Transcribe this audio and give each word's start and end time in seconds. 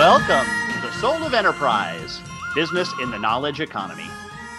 Welcome 0.00 0.48
to 0.72 0.80
the 0.80 0.92
Soul 0.94 1.22
of 1.24 1.34
Enterprise, 1.34 2.22
business 2.54 2.90
in 3.02 3.10
the 3.10 3.18
knowledge 3.18 3.60
economy. 3.60 4.08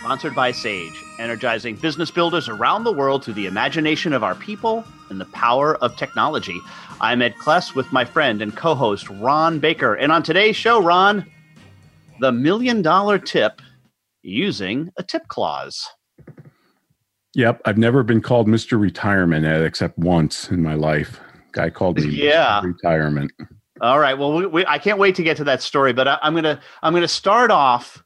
Sponsored 0.02 0.35
by 0.35 0.52
Sage, 0.52 1.03
energizing 1.17 1.77
business 1.77 2.11
builders 2.11 2.47
around 2.47 2.83
the 2.83 2.91
world 2.91 3.25
through 3.25 3.33
the 3.33 3.47
imagination 3.47 4.13
of 4.13 4.23
our 4.23 4.35
people 4.35 4.83
and 5.09 5.19
the 5.19 5.25
power 5.25 5.77
of 5.77 5.97
technology. 5.97 6.59
I'm 7.02 7.23
Ed 7.23 7.33
Kless 7.41 7.73
with 7.73 7.91
my 7.91 8.05
friend 8.05 8.39
and 8.39 8.55
co 8.55 8.75
host 8.75 9.09
Ron 9.09 9.57
Baker. 9.57 9.95
And 9.95 10.11
on 10.11 10.21
today's 10.21 10.55
show, 10.55 10.80
Ron, 10.80 11.25
the 12.19 12.31
million 12.31 12.83
dollar 12.83 13.17
tip 13.17 13.63
using 14.21 14.91
a 14.97 15.03
tip 15.03 15.27
clause. 15.27 15.88
Yep, 17.33 17.63
I've 17.66 17.80
never 17.80 18.03
been 18.03 18.21
called 18.21 18.47
Mr. 18.47 18.80
Retirement 18.80 19.47
Ed, 19.47 19.63
except 19.63 19.97
once 19.97 20.52
in 20.52 20.61
my 20.61 20.75
life. 20.75 21.19
Guy 21.52 21.71
called 21.71 21.97
me 21.97 22.11
yeah. 22.11 22.61
Mr. 22.61 22.75
Retirement. 22.75 23.31
All 23.81 23.99
right. 23.99 24.13
Well, 24.13 24.34
we, 24.34 24.45
we, 24.45 24.66
I 24.66 24.77
can't 24.77 24.99
wait 24.99 25.16
to 25.16 25.23
get 25.23 25.38
to 25.38 25.44
that 25.45 25.62
story, 25.62 25.91
but 25.91 26.08
I, 26.08 26.20
am 26.22 26.35
gonna 26.35 26.59
I'm 26.84 26.94
gonna 26.94 27.08
start 27.08 27.49
off 27.49 28.03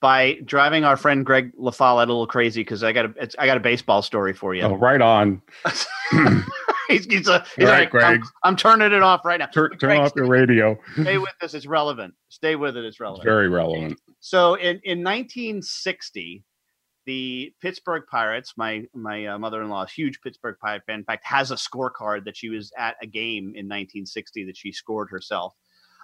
by 0.00 0.34
driving 0.44 0.84
our 0.84 0.98
friend 0.98 1.24
Greg 1.24 1.50
LaFollette 1.56 2.04
a 2.04 2.12
little 2.12 2.26
crazy 2.26 2.60
because 2.60 2.84
I 2.84 2.92
got 2.92 3.06
a 3.06 3.30
I 3.38 3.46
got 3.46 3.56
a 3.56 3.60
baseball 3.60 4.02
story 4.02 4.34
for 4.34 4.54
you. 4.54 4.62
Oh, 4.62 4.74
right 4.74 5.00
on. 5.00 5.40
he's, 6.88 7.06
he's, 7.06 7.26
a, 7.26 7.42
he's 7.56 7.66
right, 7.66 7.80
like, 7.80 7.90
Greg. 7.90 8.20
I'm, 8.20 8.22
I'm, 8.42 8.56
turning 8.56 8.92
it 8.92 9.02
off 9.02 9.24
right 9.24 9.38
now. 9.38 9.46
Turn, 9.46 9.70
turn 9.78 9.78
Greg, 9.78 10.00
off 10.00 10.12
your 10.14 10.26
radio. 10.26 10.78
Stay 11.00 11.16
with 11.16 11.32
us. 11.40 11.54
It's 11.54 11.64
relevant. 11.64 12.12
Stay 12.28 12.54
with 12.54 12.76
it. 12.76 12.84
It's 12.84 13.00
relevant. 13.00 13.24
Very 13.24 13.48
relevant. 13.48 13.98
So 14.20 14.56
in 14.56 14.78
in 14.84 15.02
1960, 15.02 16.44
the 17.06 17.52
Pittsburgh 17.60 18.04
Pirates, 18.10 18.54
my 18.56 18.84
my 18.94 19.26
uh, 19.26 19.38
mother-in-law, 19.38 19.84
is 19.84 19.92
huge 19.92 20.20
Pittsburgh 20.20 20.56
Pirate 20.60 20.82
fan. 20.86 21.00
In 21.00 21.04
fact, 21.04 21.24
has 21.24 21.50
a 21.50 21.56
scorecard 21.56 22.24
that 22.24 22.36
she 22.36 22.48
was 22.48 22.72
at 22.76 22.96
a 23.02 23.06
game 23.06 23.44
in 23.48 23.66
1960 23.66 24.44
that 24.44 24.56
she 24.56 24.72
scored 24.72 25.08
herself. 25.10 25.54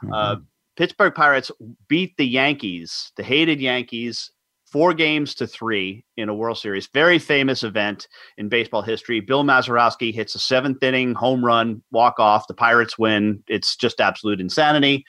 Mm-hmm. 0.02 0.12
Uh, 0.12 0.36
Pittsburgh 0.76 1.14
Pirates 1.14 1.50
beat 1.88 2.16
the 2.16 2.26
Yankees, 2.26 3.12
the 3.16 3.22
hated 3.22 3.60
Yankees, 3.60 4.30
four 4.70 4.94
games 4.94 5.34
to 5.34 5.46
three 5.46 6.04
in 6.16 6.28
a 6.28 6.34
World 6.34 6.58
Series. 6.58 6.86
Very 6.86 7.18
famous 7.18 7.62
event 7.62 8.06
in 8.38 8.48
baseball 8.48 8.82
history. 8.82 9.20
Bill 9.20 9.44
Mazeroski 9.44 10.14
hits 10.14 10.34
a 10.34 10.38
seventh 10.38 10.82
inning 10.82 11.14
home 11.14 11.44
run, 11.44 11.82
walk 11.90 12.18
off. 12.18 12.46
The 12.46 12.54
Pirates 12.54 12.98
win. 12.98 13.42
It's 13.48 13.76
just 13.76 14.00
absolute 14.00 14.40
insanity. 14.40 15.04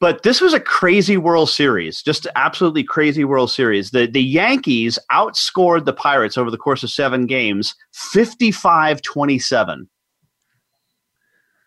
But 0.00 0.22
this 0.22 0.40
was 0.40 0.52
a 0.52 0.60
crazy 0.60 1.16
World 1.16 1.48
Series, 1.48 2.02
just 2.02 2.26
absolutely 2.34 2.84
crazy 2.84 3.24
World 3.24 3.50
Series. 3.50 3.90
The 3.90 4.06
the 4.06 4.22
Yankees 4.22 4.98
outscored 5.12 5.84
the 5.84 5.92
Pirates 5.92 6.36
over 6.36 6.50
the 6.50 6.58
course 6.58 6.82
of 6.82 6.90
seven 6.90 7.26
games 7.26 7.74
55 7.92 9.02
27. 9.02 9.88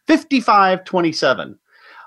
55 0.08 0.84
27. 0.84 1.60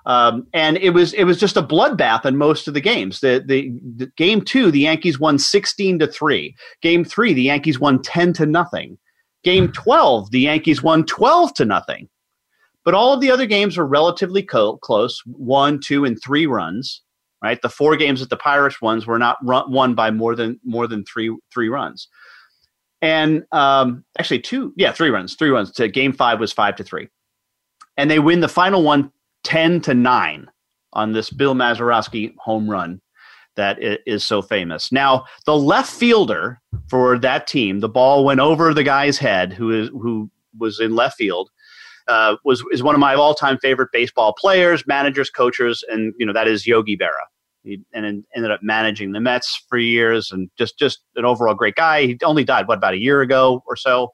Um, 0.06 0.46
and 0.54 0.76
it 0.78 0.90
was 0.90 1.12
it 1.12 1.24
was 1.24 1.38
just 1.38 1.56
a 1.56 1.62
bloodbath 1.62 2.24
in 2.24 2.36
most 2.36 2.66
of 2.68 2.74
the 2.74 2.80
games. 2.80 3.20
The, 3.20 3.42
the, 3.46 3.70
the 3.96 4.06
game 4.16 4.40
two, 4.40 4.70
the 4.70 4.80
Yankees 4.80 5.20
won 5.20 5.38
sixteen 5.38 5.98
to 5.98 6.06
three. 6.06 6.56
Game 6.80 7.04
three, 7.04 7.32
the 7.32 7.42
Yankees 7.42 7.78
won 7.78 8.00
ten 8.02 8.32
to 8.34 8.46
nothing. 8.46 8.98
Game 9.44 9.70
twelve, 9.72 10.30
the 10.30 10.40
Yankees 10.40 10.82
won 10.82 11.04
twelve 11.04 11.52
to 11.54 11.64
nothing. 11.64 12.08
But 12.84 12.94
all 12.94 13.12
of 13.12 13.20
the 13.20 13.30
other 13.30 13.46
games 13.46 13.76
were 13.76 13.86
relatively 13.86 14.42
co- 14.42 14.78
close, 14.78 15.20
one, 15.26 15.80
two, 15.80 16.04
and 16.04 16.20
three 16.22 16.46
runs. 16.46 17.02
Right, 17.42 17.60
the 17.62 17.70
four 17.70 17.96
games 17.96 18.20
that 18.20 18.28
the 18.28 18.36
Pirates 18.36 18.82
won 18.82 19.02
were 19.06 19.18
not 19.18 19.38
run, 19.42 19.72
won 19.72 19.94
by 19.94 20.10
more 20.10 20.34
than 20.34 20.60
more 20.62 20.86
than 20.86 21.04
three 21.04 21.34
three 21.50 21.70
runs. 21.70 22.06
And 23.00 23.44
um, 23.50 24.04
actually, 24.18 24.40
two, 24.40 24.74
yeah, 24.76 24.92
three 24.92 25.08
runs, 25.08 25.36
three 25.36 25.48
runs. 25.48 25.72
To 25.72 25.88
game 25.88 26.12
five 26.12 26.38
was 26.38 26.52
five 26.52 26.76
to 26.76 26.84
three, 26.84 27.08
and 27.96 28.10
they 28.10 28.18
win 28.18 28.40
the 28.40 28.48
final 28.48 28.82
one 28.82 29.10
10 29.44 29.80
to 29.82 29.94
9 29.94 30.50
on 30.92 31.12
this 31.12 31.30
Bill 31.30 31.54
Mazeroski 31.54 32.34
home 32.38 32.68
run 32.68 33.00
that 33.56 33.78
is 33.80 34.24
so 34.24 34.42
famous. 34.42 34.92
Now, 34.92 35.24
the 35.44 35.56
left 35.56 35.92
fielder 35.92 36.60
for 36.88 37.18
that 37.18 37.46
team, 37.46 37.80
the 37.80 37.88
ball 37.88 38.24
went 38.24 38.40
over 38.40 38.72
the 38.72 38.84
guy's 38.84 39.18
head 39.18 39.52
who 39.52 39.70
is 39.70 39.88
who 39.88 40.30
was 40.58 40.80
in 40.80 40.94
left 40.94 41.16
field. 41.16 41.50
Uh, 42.10 42.36
was 42.44 42.64
is 42.72 42.82
one 42.82 42.96
of 42.96 42.98
my 42.98 43.14
all 43.14 43.34
time 43.34 43.56
favorite 43.58 43.90
baseball 43.92 44.34
players, 44.36 44.84
managers, 44.84 45.30
coaches, 45.30 45.84
and 45.88 46.12
you 46.18 46.26
know 46.26 46.32
that 46.32 46.48
is 46.48 46.66
Yogi 46.66 46.96
Berra. 46.96 47.24
He 47.62 47.80
and 47.92 48.24
ended 48.34 48.50
up 48.50 48.60
managing 48.64 49.12
the 49.12 49.20
Mets 49.20 49.64
for 49.68 49.78
years, 49.78 50.32
and 50.32 50.50
just 50.58 50.76
just 50.76 51.02
an 51.14 51.24
overall 51.24 51.54
great 51.54 51.76
guy. 51.76 52.06
He 52.06 52.18
only 52.24 52.42
died 52.42 52.66
what 52.66 52.78
about 52.78 52.94
a 52.94 52.98
year 52.98 53.20
ago 53.20 53.62
or 53.64 53.76
so. 53.76 54.12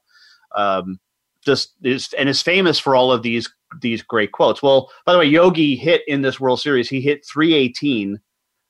Um, 0.55 0.99
just 1.43 1.73
is 1.81 2.13
and 2.13 2.29
is 2.29 2.39
famous 2.39 2.77
for 2.77 2.95
all 2.95 3.11
of 3.11 3.23
these 3.23 3.51
these 3.81 4.03
great 4.03 4.31
quotes. 4.31 4.61
Well, 4.61 4.91
by 5.03 5.13
the 5.13 5.17
way, 5.17 5.25
Yogi 5.25 5.75
hit 5.75 6.03
in 6.07 6.21
this 6.21 6.39
World 6.39 6.61
Series. 6.61 6.87
He 6.87 7.01
hit 7.01 7.25
318 7.25 8.19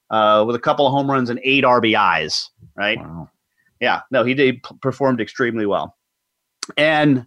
uh, 0.09 0.45
with 0.47 0.55
a 0.55 0.59
couple 0.59 0.87
of 0.87 0.93
home 0.93 1.11
runs 1.11 1.29
and 1.29 1.41
eight 1.43 1.65
RBIs. 1.65 2.47
Right? 2.77 2.97
Wow. 2.97 3.29
Yeah. 3.81 4.01
No, 4.09 4.23
he 4.23 4.33
did 4.33 4.63
performed 4.81 5.19
extremely 5.19 5.65
well, 5.65 5.97
and 6.77 7.25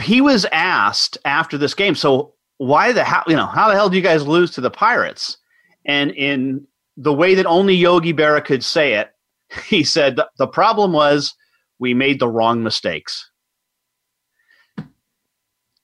he 0.00 0.20
was 0.20 0.46
asked 0.52 1.18
after 1.24 1.58
this 1.58 1.74
game. 1.74 1.94
So 1.94 2.34
why 2.58 2.92
the 2.92 3.04
how 3.04 3.22
you 3.26 3.36
know 3.36 3.46
how 3.46 3.68
the 3.68 3.74
hell 3.74 3.88
do 3.88 3.96
you 3.96 4.02
guys 4.02 4.26
lose 4.26 4.50
to 4.52 4.60
the 4.60 4.70
Pirates? 4.70 5.38
And 5.84 6.10
in 6.12 6.66
the 6.96 7.12
way 7.12 7.34
that 7.34 7.46
only 7.46 7.74
Yogi 7.74 8.14
Berra 8.14 8.44
could 8.44 8.64
say 8.64 8.94
it, 8.94 9.10
he 9.66 9.84
said 9.84 10.18
the 10.38 10.46
problem 10.46 10.92
was 10.92 11.34
we 11.78 11.94
made 11.94 12.20
the 12.20 12.28
wrong 12.28 12.62
mistakes 12.62 13.30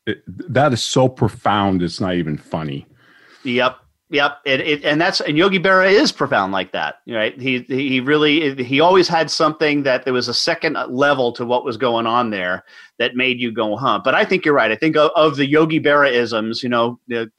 it, 0.07 0.23
that 0.53 0.73
is 0.73 0.83
so 0.83 1.09
profound. 1.09 1.83
It's 1.83 2.01
not 2.01 2.15
even 2.15 2.37
funny. 2.37 2.87
Yep. 3.45 3.79
Yep, 4.13 4.39
it, 4.45 4.61
it, 4.61 4.85
and 4.85 5.01
that's 5.01 5.21
and 5.21 5.39
Yogi 5.39 5.61
Berra 5.61 5.89
is 5.89 6.11
profound 6.11 6.53
like 6.53 6.73
that, 6.73 6.97
right? 7.09 7.41
He 7.41 7.61
he 7.69 8.01
really 8.01 8.61
he 8.65 8.81
always 8.81 9.07
had 9.07 9.31
something 9.31 9.85
that 9.85 10.05
there 10.05 10.13
was 10.13 10.27
a 10.27 10.35
second 10.35 10.77
level 10.89 11.33
to 11.35 11.47
what 11.47 11.65
was 11.65 11.77
going 11.77 12.07
on 12.07 12.31
there 12.31 12.65
that 12.99 13.15
made 13.15 13.41
you 13.41 13.53
go, 13.53 13.77
huh? 13.77 14.01
But 14.03 14.17
I 14.17 14.25
think 14.25 14.45
you're 14.45 14.55
right. 14.55 14.73
I 14.73 14.75
think 14.75 14.97
of, 14.97 15.13
of 15.15 15.37
the 15.37 15.47
Yogi 15.47 15.79
Berra 15.79 16.11
isms, 16.11 16.61
you 16.61 16.69
know, 16.69 16.99
have, 17.09 17.31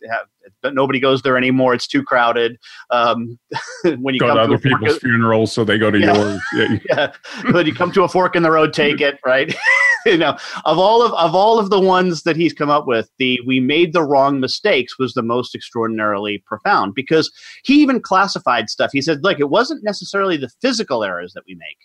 but 0.62 0.74
nobody 0.74 1.02
goes 1.02 1.22
there 1.24 1.38
anymore. 1.38 1.74
It's 1.74 1.88
too 1.88 2.04
crowded. 2.04 2.58
Um, 2.90 3.38
when 3.84 4.14
you 4.14 4.22
go 4.22 4.28
come 4.28 4.38
to 4.38 4.42
other 4.44 4.58
to 4.58 4.70
people's 4.70 4.98
funerals, 5.00 5.52
so 5.52 5.66
they 5.66 5.78
go 5.78 5.92
to 5.92 6.00
yeah. 6.00 6.16
yours. 6.16 6.42
Yeah. 6.56 6.78
yeah. 6.90 7.52
when 7.52 7.66
you 7.66 7.76
come 7.76 7.92
to 7.92 8.04
a 8.04 8.08
fork 8.08 8.38
in 8.38 8.44
the 8.44 8.52
road, 8.52 8.72
take 8.72 9.02
it 9.02 9.20
right. 9.26 9.54
you 10.06 10.18
know, 10.18 10.38
of 10.66 10.78
all 10.78 11.02
of 11.02 11.14
of 11.14 11.36
all 11.36 11.60
of 11.60 11.70
the 11.70 11.80
ones 11.80 12.24
that 12.24 12.36
he's 12.36 12.54
come 12.54 12.70
up 12.70 12.88
with, 12.88 13.10
the 13.18 13.40
we 13.46 13.60
made 13.60 13.94
the 13.94 14.04
wrong 14.04 14.40
mistakes 14.40 14.98
was 14.98 15.14
the 15.14 15.22
most 15.22 15.56
extraordinarily 15.56 16.40
profound 16.40 16.96
because 16.96 17.32
he 17.64 17.82
even 17.82 18.02
classified 18.02 18.70
stuff. 18.70 18.92
He 18.94 19.02
said, 19.02 19.24
look, 19.24 19.40
it 19.40 19.50
wasn't 19.50 19.84
necessarily 19.84 20.38
the 20.38 20.52
physical 20.62 21.04
errors 21.04 21.34
that 21.34 21.44
we 21.48 21.56
make. 21.56 21.78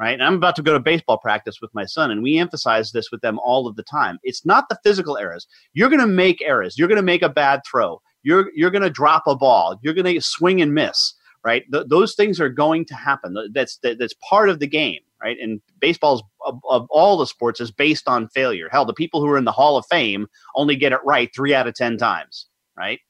Right. 0.00 0.14
And 0.14 0.24
I'm 0.24 0.34
about 0.34 0.56
to 0.56 0.62
go 0.62 0.72
to 0.72 0.80
baseball 0.80 1.18
practice 1.18 1.60
with 1.62 1.72
my 1.72 1.84
son, 1.84 2.10
and 2.10 2.20
we 2.20 2.36
emphasize 2.38 2.90
this 2.90 3.12
with 3.12 3.20
them 3.20 3.38
all 3.38 3.68
of 3.68 3.76
the 3.76 3.84
time. 3.84 4.18
It's 4.24 4.44
not 4.44 4.68
the 4.68 4.78
physical 4.82 5.16
errors. 5.16 5.46
You're 5.72 5.88
going 5.88 6.00
to 6.00 6.06
make 6.06 6.42
errors. 6.42 6.76
You're 6.76 6.88
going 6.88 6.96
to 6.96 7.02
make 7.02 7.22
a 7.22 7.28
bad 7.28 7.60
throw. 7.64 8.02
You're 8.24 8.50
you're 8.54 8.72
going 8.72 8.82
to 8.82 8.90
drop 8.90 9.22
a 9.26 9.36
ball. 9.36 9.78
You're 9.82 9.94
going 9.94 10.12
to 10.12 10.20
swing 10.20 10.60
and 10.60 10.74
miss 10.74 11.14
right? 11.44 11.64
Th- 11.70 11.86
those 11.86 12.14
things 12.14 12.40
are 12.40 12.48
going 12.48 12.86
to 12.86 12.94
happen. 12.94 13.36
That's 13.52 13.78
that's 13.82 14.14
part 14.28 14.48
of 14.48 14.58
the 14.58 14.66
game, 14.66 15.00
right? 15.24 15.38
And 15.40 15.60
baseball's 15.80 16.22
of, 16.44 16.60
of, 16.68 16.86
all 16.90 17.16
the 17.16 17.26
sports 17.26 17.60
is 17.60 17.70
based 17.70 18.06
on 18.06 18.28
failure. 18.28 18.68
Hell, 18.70 18.84
the 18.84 18.92
people 18.92 19.22
who 19.22 19.28
are 19.30 19.38
in 19.38 19.46
the 19.46 19.52
Hall 19.52 19.78
of 19.78 19.86
Fame 19.90 20.26
only 20.54 20.76
get 20.76 20.92
it 20.92 21.00
right 21.04 21.30
three 21.34 21.54
out 21.54 21.66
of 21.66 21.74
ten 21.74 21.96
times, 21.96 22.46
right? 22.76 23.00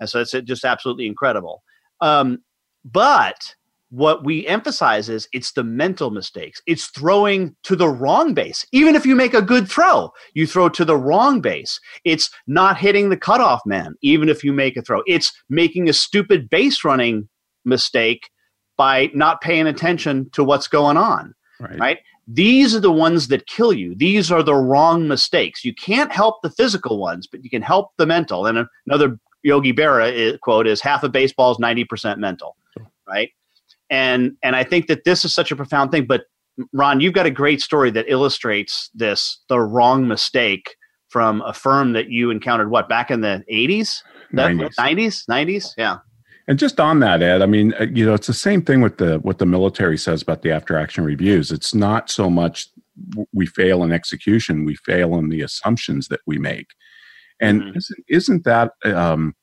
And 0.00 0.08
so 0.08 0.20
it's 0.20 0.32
just 0.32 0.64
absolutely 0.64 1.06
incredible. 1.06 1.62
Um, 2.00 2.38
but 2.82 3.54
what 3.90 4.24
we 4.24 4.46
emphasize 4.46 5.08
is 5.10 5.28
it's 5.32 5.52
the 5.52 5.64
mental 5.64 6.10
mistakes. 6.10 6.62
It's 6.66 6.86
throwing 6.86 7.54
to 7.64 7.76
the 7.76 7.88
wrong 7.88 8.32
base. 8.32 8.64
Even 8.72 8.94
if 8.94 9.04
you 9.04 9.14
make 9.14 9.34
a 9.34 9.42
good 9.42 9.68
throw, 9.68 10.12
you 10.32 10.46
throw 10.46 10.70
to 10.70 10.84
the 10.84 10.96
wrong 10.96 11.40
base. 11.40 11.78
It's 12.04 12.30
not 12.46 12.78
hitting 12.78 13.10
the 13.10 13.16
cutoff 13.16 13.60
man, 13.66 13.94
even 14.00 14.28
if 14.28 14.42
you 14.42 14.52
make 14.52 14.76
a 14.76 14.82
throw. 14.82 15.02
It's 15.06 15.32
making 15.50 15.88
a 15.88 15.92
stupid 15.92 16.48
base 16.48 16.84
running 16.84 17.28
mistake 17.64 18.30
by 18.78 19.10
not 19.12 19.42
paying 19.42 19.66
attention 19.66 20.30
to 20.32 20.42
what's 20.42 20.68
going 20.68 20.96
on. 20.96 21.34
Right. 21.60 21.78
right. 21.78 21.98
These 22.26 22.74
are 22.74 22.80
the 22.80 22.92
ones 22.92 23.28
that 23.28 23.46
kill 23.46 23.72
you. 23.72 23.94
These 23.94 24.30
are 24.32 24.42
the 24.42 24.54
wrong 24.54 25.06
mistakes. 25.08 25.64
You 25.64 25.74
can't 25.74 26.10
help 26.10 26.42
the 26.42 26.50
physical 26.50 26.98
ones, 26.98 27.26
but 27.26 27.44
you 27.44 27.50
can 27.50 27.62
help 27.62 27.90
the 27.98 28.06
mental. 28.06 28.46
And 28.46 28.66
another 28.86 29.18
Yogi 29.42 29.72
Berra 29.72 30.12
is, 30.12 30.38
quote 30.42 30.66
is 30.66 30.80
half 30.80 31.02
of 31.02 31.12
baseball 31.12 31.52
is 31.52 31.58
90% 31.58 32.18
mental, 32.18 32.56
right? 33.08 33.30
And 33.90 34.36
and 34.42 34.54
I 34.54 34.64
think 34.64 34.86
that 34.86 35.04
this 35.04 35.24
is 35.24 35.34
such 35.34 35.50
a 35.50 35.56
profound 35.56 35.90
thing. 35.90 36.06
But 36.06 36.24
Ron, 36.72 37.00
you've 37.00 37.14
got 37.14 37.26
a 37.26 37.30
great 37.30 37.60
story 37.60 37.90
that 37.90 38.06
illustrates 38.08 38.90
this 38.94 39.40
the 39.48 39.60
wrong 39.60 40.06
mistake 40.06 40.76
from 41.08 41.42
a 41.42 41.52
firm 41.52 41.92
that 41.92 42.08
you 42.08 42.30
encountered 42.30 42.70
what 42.70 42.88
back 42.88 43.10
in 43.10 43.20
the 43.20 43.44
80s, 43.52 44.02
90s, 44.32 44.74
90s, 44.78 45.26
90s, 45.28 45.74
yeah. 45.76 45.98
And 46.48 46.58
just 46.58 46.80
on 46.80 47.00
that, 47.00 47.22
Ed, 47.22 47.42
I 47.42 47.46
mean, 47.46 47.74
uh, 47.78 47.84
you 47.84 48.04
know, 48.04 48.14
it's 48.14 48.26
the 48.26 48.34
same 48.34 48.62
thing 48.62 48.80
with 48.80 48.98
the 48.98 49.18
what 49.20 49.38
the 49.38 49.46
military 49.46 49.98
says 49.98 50.22
about 50.22 50.42
the 50.42 50.50
after 50.50 50.76
action 50.76 51.04
reviews. 51.04 51.52
It's 51.52 51.74
not 51.74 52.10
so 52.10 52.28
much 52.28 52.68
we 53.32 53.46
fail 53.46 53.82
in 53.82 53.92
execution; 53.92 54.64
we 54.64 54.74
fail 54.74 55.16
in 55.16 55.28
the 55.28 55.42
assumptions 55.42 56.08
that 56.08 56.20
we 56.26 56.38
make. 56.38 56.68
And 57.40 57.62
mm-hmm. 57.62 57.78
isn't, 57.78 58.04
isn't 58.08 58.44
that 58.44 58.72
um, 58.84 59.34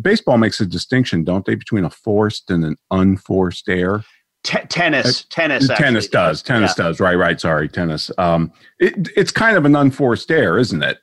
baseball 0.00 0.38
makes 0.38 0.60
a 0.60 0.66
distinction, 0.66 1.24
don't 1.24 1.44
they, 1.44 1.54
between 1.54 1.84
a 1.84 1.90
forced 1.90 2.50
and 2.50 2.64
an 2.64 2.76
unforced 2.90 3.68
error? 3.68 4.04
T- 4.44 4.58
tennis, 4.68 5.22
uh, 5.22 5.24
tennis, 5.30 5.68
actually. 5.68 5.84
tennis 5.84 6.08
does. 6.08 6.42
Tennis 6.42 6.74
yeah. 6.78 6.84
does. 6.84 7.00
Right, 7.00 7.16
right. 7.16 7.40
Sorry, 7.40 7.68
tennis. 7.68 8.10
Um, 8.18 8.52
it, 8.78 9.08
it's 9.16 9.32
kind 9.32 9.56
of 9.56 9.64
an 9.64 9.76
unforced 9.76 10.30
error, 10.30 10.58
isn't 10.58 10.82
it? 10.82 10.98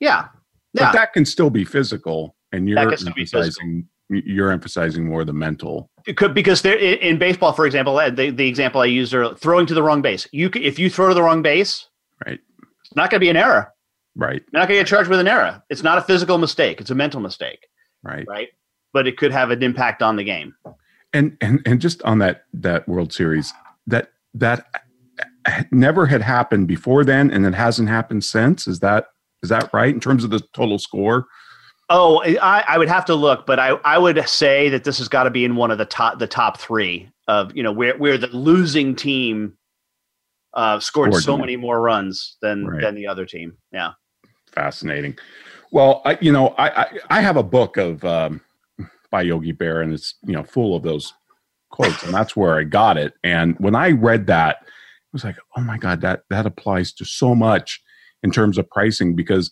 Yeah. 0.00 0.28
yeah. 0.74 0.86
But 0.86 0.92
that 0.92 1.12
can 1.12 1.24
still 1.24 1.50
be 1.50 1.64
physical, 1.64 2.36
and 2.52 2.68
you're 2.68 2.78
emphasizing 2.78 3.88
you're 4.24 4.50
emphasizing 4.50 5.06
more 5.06 5.24
the 5.24 5.32
mental. 5.32 5.90
Could 6.16 6.34
because 6.34 6.62
there 6.62 6.76
in 6.76 7.18
baseball, 7.18 7.52
for 7.52 7.66
example, 7.66 7.96
the, 7.96 8.30
the 8.30 8.48
example 8.48 8.80
I 8.80 8.86
used 8.86 9.14
are 9.14 9.34
throwing 9.34 9.66
to 9.66 9.74
the 9.74 9.82
wrong 9.82 10.02
base. 10.02 10.28
You 10.32 10.50
if 10.54 10.78
you 10.78 10.90
throw 10.90 11.08
to 11.08 11.14
the 11.14 11.22
wrong 11.22 11.42
base, 11.42 11.88
right, 12.26 12.38
it's 12.84 12.96
not 12.96 13.10
going 13.10 13.18
to 13.18 13.24
be 13.24 13.30
an 13.30 13.36
error. 13.36 13.72
Right. 14.16 14.42
You're 14.52 14.60
not 14.60 14.68
going 14.68 14.78
to 14.78 14.84
get 14.84 14.86
charged 14.86 15.10
with 15.10 15.20
an 15.20 15.28
error. 15.28 15.62
It's 15.70 15.82
not 15.82 15.98
a 15.98 16.02
physical 16.02 16.38
mistake. 16.38 16.80
It's 16.80 16.90
a 16.90 16.94
mental 16.94 17.20
mistake. 17.20 17.66
Right. 18.02 18.24
Right. 18.28 18.48
But 18.92 19.08
it 19.08 19.16
could 19.16 19.32
have 19.32 19.50
an 19.50 19.62
impact 19.62 20.02
on 20.02 20.16
the 20.16 20.24
game. 20.24 20.54
And 21.12 21.36
and 21.40 21.60
and 21.66 21.80
just 21.80 22.02
on 22.02 22.18
that 22.18 22.44
that 22.52 22.88
World 22.88 23.12
Series, 23.12 23.52
that 23.86 24.12
that 24.34 24.66
uh, 25.18 25.24
uh, 25.46 25.62
never 25.70 26.06
had 26.06 26.22
happened 26.22 26.68
before 26.68 27.04
then, 27.04 27.30
and 27.30 27.46
it 27.46 27.54
hasn't 27.54 27.88
happened 27.88 28.24
since. 28.24 28.66
Is 28.66 28.80
that 28.80 29.08
is 29.42 29.48
that 29.48 29.70
right 29.72 29.92
in 29.92 30.00
terms 30.00 30.24
of 30.24 30.30
the 30.30 30.40
total 30.52 30.78
score? 30.78 31.26
Oh, 31.90 32.22
I, 32.22 32.64
I 32.66 32.78
would 32.78 32.88
have 32.88 33.04
to 33.06 33.14
look, 33.14 33.46
but 33.46 33.58
I, 33.58 33.70
I 33.84 33.98
would 33.98 34.26
say 34.26 34.70
that 34.70 34.84
this 34.84 34.98
has 34.98 35.08
got 35.08 35.24
to 35.24 35.30
be 35.30 35.44
in 35.44 35.54
one 35.56 35.70
of 35.70 35.76
the 35.76 35.84
top 35.84 36.18
the 36.18 36.26
top 36.26 36.58
three 36.58 37.10
of 37.28 37.54
you 37.54 37.62
know 37.62 37.72
where 37.72 37.96
where 37.98 38.16
the 38.16 38.28
losing 38.28 38.96
team 38.96 39.58
uh, 40.54 40.80
scored, 40.80 41.14
so 41.14 41.36
many 41.36 41.56
more 41.56 41.80
runs 41.80 42.36
than 42.40 42.66
right. 42.66 42.80
than 42.80 42.94
the 42.94 43.06
other 43.06 43.26
team. 43.26 43.58
Yeah, 43.72 43.92
fascinating. 44.52 45.18
Well, 45.72 46.02
I, 46.04 46.16
you 46.20 46.32
know, 46.32 46.48
I, 46.56 46.82
I, 46.82 46.98
I 47.10 47.20
have 47.20 47.36
a 47.36 47.42
book 47.42 47.76
of 47.76 48.04
um, 48.04 48.40
by 49.10 49.22
Yogi 49.22 49.52
Berra, 49.52 49.82
and 49.82 49.92
it's 49.92 50.14
you 50.24 50.32
know 50.32 50.44
full 50.44 50.74
of 50.74 50.84
those 50.84 51.12
quotes, 51.70 52.02
and 52.02 52.14
that's 52.14 52.34
where 52.34 52.58
I 52.58 52.64
got 52.64 52.96
it. 52.96 53.12
And 53.22 53.56
when 53.58 53.74
I 53.74 53.90
read 53.90 54.26
that, 54.28 54.58
it 54.62 55.12
was 55.12 55.24
like, 55.24 55.36
oh 55.56 55.60
my 55.60 55.76
god, 55.76 56.00
that 56.00 56.22
that 56.30 56.46
applies 56.46 56.92
to 56.94 57.04
so 57.04 57.34
much 57.34 57.82
in 58.22 58.30
terms 58.30 58.56
of 58.56 58.70
pricing 58.70 59.14
because 59.14 59.50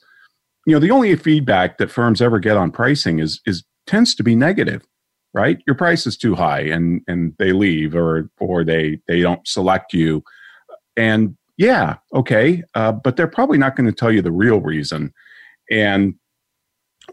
you 0.67 0.75
know 0.75 0.81
the 0.81 0.91
only 0.91 1.15
feedback 1.17 1.79
that 1.79 1.91
firms 1.91 2.21
ever 2.21 2.39
get 2.39 2.57
on 2.57 2.71
pricing 2.71 3.19
is 3.19 3.41
is 3.47 3.65
tends 3.87 4.15
to 4.15 4.23
be 4.23 4.35
negative 4.35 4.83
right 5.35 5.59
your 5.67 5.77
price 5.77 6.07
is 6.07 6.17
too 6.17 6.35
high 6.35 6.61
and 6.61 7.01
and 7.09 7.35
they 7.39 7.53
leave 7.53 7.95
or 7.95 8.31
or 8.41 8.65
they 8.65 8.99
they 9.09 9.21
don't 9.21 9.47
select 9.47 9.93
you 9.93 10.23
and 10.97 11.37
yeah 11.57 11.97
okay 12.15 12.63
uh, 12.75 12.93
but 12.93 13.17
they're 13.17 13.27
probably 13.27 13.59
not 13.59 13.77
going 13.77 13.87
to 13.87 13.93
tell 13.93 14.13
you 14.13 14.23
the 14.23 14.33
real 14.33 14.61
reason 14.61 15.13
and 15.71 16.15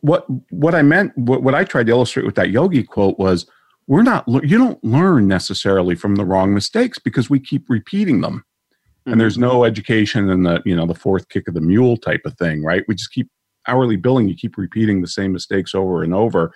what 0.02 0.26
what 0.52 0.76
I 0.76 0.82
meant, 0.82 1.18
what, 1.18 1.44
what 1.44 1.56
I 1.56 1.64
tried 1.64 1.88
to 1.88 1.92
illustrate 1.92 2.26
with 2.26 2.36
that 2.36 2.50
yogi 2.50 2.84
quote 2.84 3.18
was, 3.20 3.46
we're 3.88 4.04
not 4.04 4.26
you 4.28 4.58
don't 4.58 4.84
learn 4.84 5.28
necessarily 5.28 5.96
from 5.96 6.16
the 6.16 6.26
wrong 6.26 6.54
mistakes 6.54 7.00
because 7.00 7.30
we 7.30 7.40
keep 7.40 7.70
repeating 7.70 8.22
them, 8.22 8.44
mm-hmm. 8.44 9.12
and 9.12 9.22
there's 9.22 9.38
no 9.38 9.64
education 9.64 10.30
in 10.30 10.44
the 10.44 10.62
you 10.66 10.76
know 10.76 10.86
the 10.86 10.96
fourth 10.96 11.30
kick 11.30 11.48
of 11.48 11.54
the 11.54 11.62
mule 11.62 11.98
type 11.98 12.22
of 12.26 12.38
thing, 12.38 12.64
right? 12.64 12.84
We 12.88 12.96
just 12.96 13.12
keep 13.12 13.30
hourly 13.70 13.96
billing. 13.96 14.28
You 14.28 14.36
keep 14.36 14.58
repeating 14.58 15.02
the 15.02 15.08
same 15.08 15.32
mistakes 15.32 15.76
over 15.76 16.04
and 16.04 16.14
over, 16.14 16.54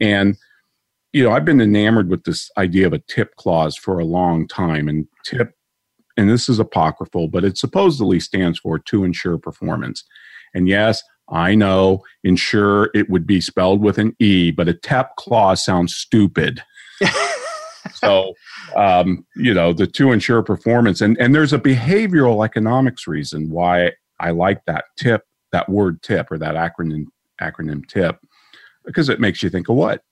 and 0.00 0.36
you 1.12 1.22
know 1.22 1.32
I've 1.32 1.44
been 1.44 1.60
enamored 1.60 2.08
with 2.08 2.24
this 2.24 2.50
idea 2.56 2.86
of 2.86 2.92
a 2.92 3.02
tip 3.08 3.36
clause 3.36 3.76
for 3.76 3.98
a 3.98 4.04
long 4.04 4.48
time, 4.48 4.88
and 4.88 5.06
tip 5.24 5.52
and 6.16 6.30
this 6.30 6.48
is 6.48 6.58
apocryphal, 6.58 7.28
but 7.28 7.44
it 7.44 7.58
supposedly 7.58 8.20
stands 8.20 8.58
for 8.58 8.78
to 8.78 9.04
ensure 9.04 9.38
performance. 9.38 10.04
And 10.54 10.68
yes, 10.68 11.02
I 11.28 11.54
know 11.54 12.02
ensure 12.24 12.90
it 12.94 13.10
would 13.10 13.26
be 13.26 13.40
spelled 13.40 13.82
with 13.82 13.98
an 13.98 14.14
E, 14.18 14.50
but 14.50 14.68
a 14.68 14.74
TEP 14.74 15.16
clause 15.16 15.64
sounds 15.64 15.94
stupid. 15.94 16.62
so, 17.94 18.32
um, 18.76 19.26
you 19.36 19.52
know, 19.52 19.72
the 19.72 19.86
to 19.88 20.12
ensure 20.12 20.42
performance. 20.42 21.00
And, 21.00 21.18
and 21.18 21.34
there's 21.34 21.52
a 21.52 21.58
behavioral 21.58 22.44
economics 22.44 23.06
reason 23.06 23.50
why 23.50 23.92
I 24.20 24.30
like 24.30 24.64
that 24.66 24.84
tip, 24.96 25.24
that 25.56 25.68
word 25.70 26.02
tip 26.02 26.30
or 26.30 26.36
that 26.36 26.54
acronym, 26.54 27.06
acronym 27.40 27.86
tip, 27.88 28.18
because 28.84 29.08
it 29.08 29.20
makes 29.20 29.42
you 29.42 29.48
think 29.48 29.70
of 29.70 29.76
what? 29.76 30.02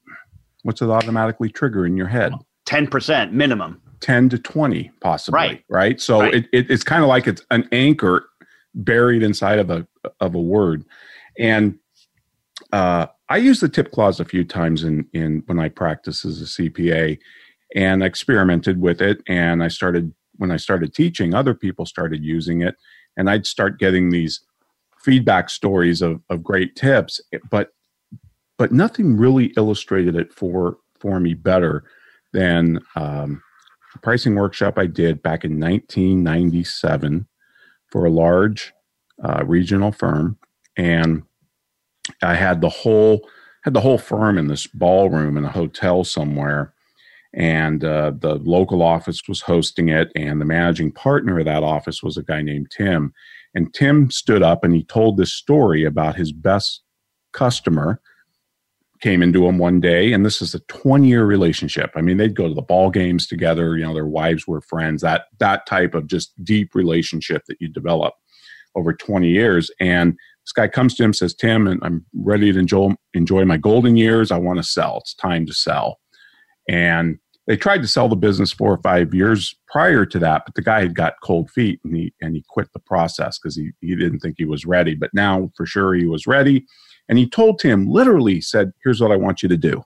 What's 0.63 0.81
it 0.81 0.89
automatically 0.89 1.51
trigger 1.51 1.85
in 1.85 1.99
your 1.99 2.09
head? 2.09 2.33
10% 2.67 3.33
minimum. 3.33 3.83
10 4.01 4.31
to 4.31 4.39
20 4.39 4.91
possibly 5.01 5.37
right, 5.39 5.65
right? 5.69 6.01
so 6.01 6.21
right. 6.21 6.35
It, 6.35 6.47
it, 6.53 6.71
it's 6.71 6.83
kind 6.83 7.03
of 7.03 7.09
like 7.09 7.27
it's 7.27 7.43
an 7.51 7.67
anchor 7.73 8.29
buried 8.75 9.23
inside 9.23 9.59
of 9.59 9.71
a 9.71 9.87
of 10.21 10.35
a 10.35 10.41
word 10.41 10.85
and 11.39 11.79
uh, 12.73 13.07
i 13.31 13.39
use 13.39 13.61
the 13.61 13.69
tip 13.69 13.93
clause 13.93 14.21
a 14.21 14.25
few 14.25 14.45
times 14.45 14.85
in 14.85 15.07
in 15.15 15.43
when 15.47 15.59
i 15.59 15.71
practice 15.71 16.25
as 16.25 16.43
a 16.43 16.45
cpa 16.45 17.19
and 17.75 18.03
I 18.03 18.07
experimented 18.07 18.79
with 18.79 19.01
it 19.01 19.23
and 19.27 19.63
i 19.63 19.69
started 19.69 20.13
when 20.37 20.51
i 20.51 20.59
started 20.59 20.93
teaching 20.93 21.33
other 21.33 21.55
people 21.55 21.87
started 21.87 22.23
using 22.23 22.61
it 22.61 22.75
and 23.17 23.31
i'd 23.31 23.47
start 23.47 23.79
getting 23.79 24.11
these 24.11 24.45
feedback 25.05 25.51
stories 25.51 26.01
of, 26.01 26.21
of 26.31 26.43
great 26.43 26.75
tips 26.77 27.21
but 27.51 27.71
but 28.57 28.73
nothing 28.73 29.17
really 29.17 29.47
illustrated 29.57 30.17
it 30.17 30.33
for 30.33 30.79
for 30.99 31.21
me 31.21 31.35
better 31.35 31.85
than 32.33 32.81
um, 32.97 33.43
pricing 34.03 34.35
workshop 34.35 34.79
I 34.79 34.87
did 34.87 35.23
back 35.23 35.45
in 35.45 35.61
1997 35.61 37.27
for 37.91 38.05
a 38.05 38.11
large 38.11 38.73
uh, 39.23 39.45
regional 39.45 39.93
firm, 39.93 40.39
and 40.77 41.23
I 42.23 42.35
had 42.35 42.61
the 42.61 42.69
whole 42.69 43.29
had 43.63 43.75
the 43.75 43.81
whole 43.81 43.99
firm 43.99 44.37
in 44.37 44.49
this 44.49 44.67
ballroom 44.67 45.39
in 45.39 45.45
a 45.45 45.51
hotel 45.51 46.05
somewhere, 46.05 46.75
and 47.33 47.85
uh, 47.85 48.13
the 48.19 48.35
local 48.37 48.83
office 48.83 49.23
was 49.29 49.43
hosting 49.43 49.89
it, 49.89 50.11
and 50.15 50.41
the 50.41 50.45
managing 50.45 50.93
partner 50.93 51.39
of 51.39 51.47
that 51.47 51.63
office 51.63 52.03
was 52.03 52.17
a 52.17 52.23
guy 52.23 52.43
named 52.43 52.71
Tim, 52.71 53.13
and 53.55 53.73
Tim 53.73 54.11
stood 54.11 54.43
up 54.43 54.65
and 54.65 54.75
he 54.75 54.85
told 54.85 55.17
this 55.17 55.33
story 55.33 55.85
about 55.85 56.17
his 56.17 56.33
best 56.33 56.83
customer 57.33 58.01
came 59.01 59.23
into 59.23 59.47
him 59.47 59.59
one 59.59 59.81
day 59.81 60.13
and 60.13 60.25
this 60.25 60.41
is 60.41 60.55
a 60.55 60.61
20 60.61 61.07
year 61.07 61.25
relationship. 61.25 61.91
I 61.95 62.01
mean 62.01 62.17
they'd 62.17 62.37
go 62.37 62.49
to 62.49 62.55
the 62.55 62.63
ball 62.63 62.91
games 62.91 63.27
together 63.27 63.77
you 63.77 63.85
know 63.85 63.95
their 63.95 64.07
wives 64.07 64.47
were 64.47 64.61
friends 64.61 65.03
that 65.03 65.27
that 65.39 65.67
type 65.67 65.95
of 65.95 66.07
just 66.07 66.33
deep 66.45 66.75
relationship 66.75 67.43
that 67.49 67.61
you 67.61 67.69
develop 67.69 68.15
over 68.75 68.93
20 68.93 69.29
years. 69.29 69.71
And 69.81 70.17
this 70.45 70.53
guy 70.53 70.69
comes 70.69 70.95
to 70.95 71.05
him 71.05 71.13
says 71.13 71.35
tim 71.35 71.67
and 71.67 71.81
i'm 71.83 72.05
ready 72.15 72.53
to 72.53 72.59
enjoy 72.59 72.95
enjoy 73.15 73.45
my 73.45 73.57
golden 73.57 73.97
years. 73.97 74.31
I 74.31 74.39
want 74.39 74.59
to 74.59 74.65
sell. 74.65 74.99
It's 74.99 75.15
time 75.15 75.47
to 75.47 75.55
sell. 75.55 75.99
And 76.69 77.19
they 77.47 77.57
tried 77.57 77.83
to 77.83 77.89
sell 77.89 78.09
the 78.09 78.17
business 78.17 78.53
four 78.53 78.73
or 78.73 78.81
five 78.83 79.15
years 79.15 79.55
prior 79.69 80.07
to 80.07 80.19
that 80.19 80.43
but 80.47 80.55
the 80.55 80.63
guy 80.63 80.81
had 80.81 80.95
got 80.95 81.15
cold 81.23 81.51
feet 81.51 81.81
and 81.85 81.97
he 81.97 82.13
and 82.21 82.35
he 82.35 82.45
quit 82.49 82.69
the 82.73 82.81
process 82.81 83.39
because 83.39 83.57
he, 83.57 83.71
he 83.81 83.95
didn't 83.95 84.21
think 84.21 84.37
he 84.39 84.45
was 84.45 84.65
ready 84.65 84.95
but 84.95 85.11
now 85.13 85.51
for 85.57 85.67
sure 85.67 85.95
he 85.95 86.07
was 86.07 86.27
ready 86.27 86.65
and 87.09 87.19
he 87.19 87.29
told 87.29 87.59
Tim, 87.59 87.87
literally 87.87 88.41
said, 88.41 88.73
Here's 88.83 89.01
what 89.01 89.13
I 89.13 89.17
want 89.17 89.43
you 89.43 89.49
to 89.49 89.57
do. 89.57 89.83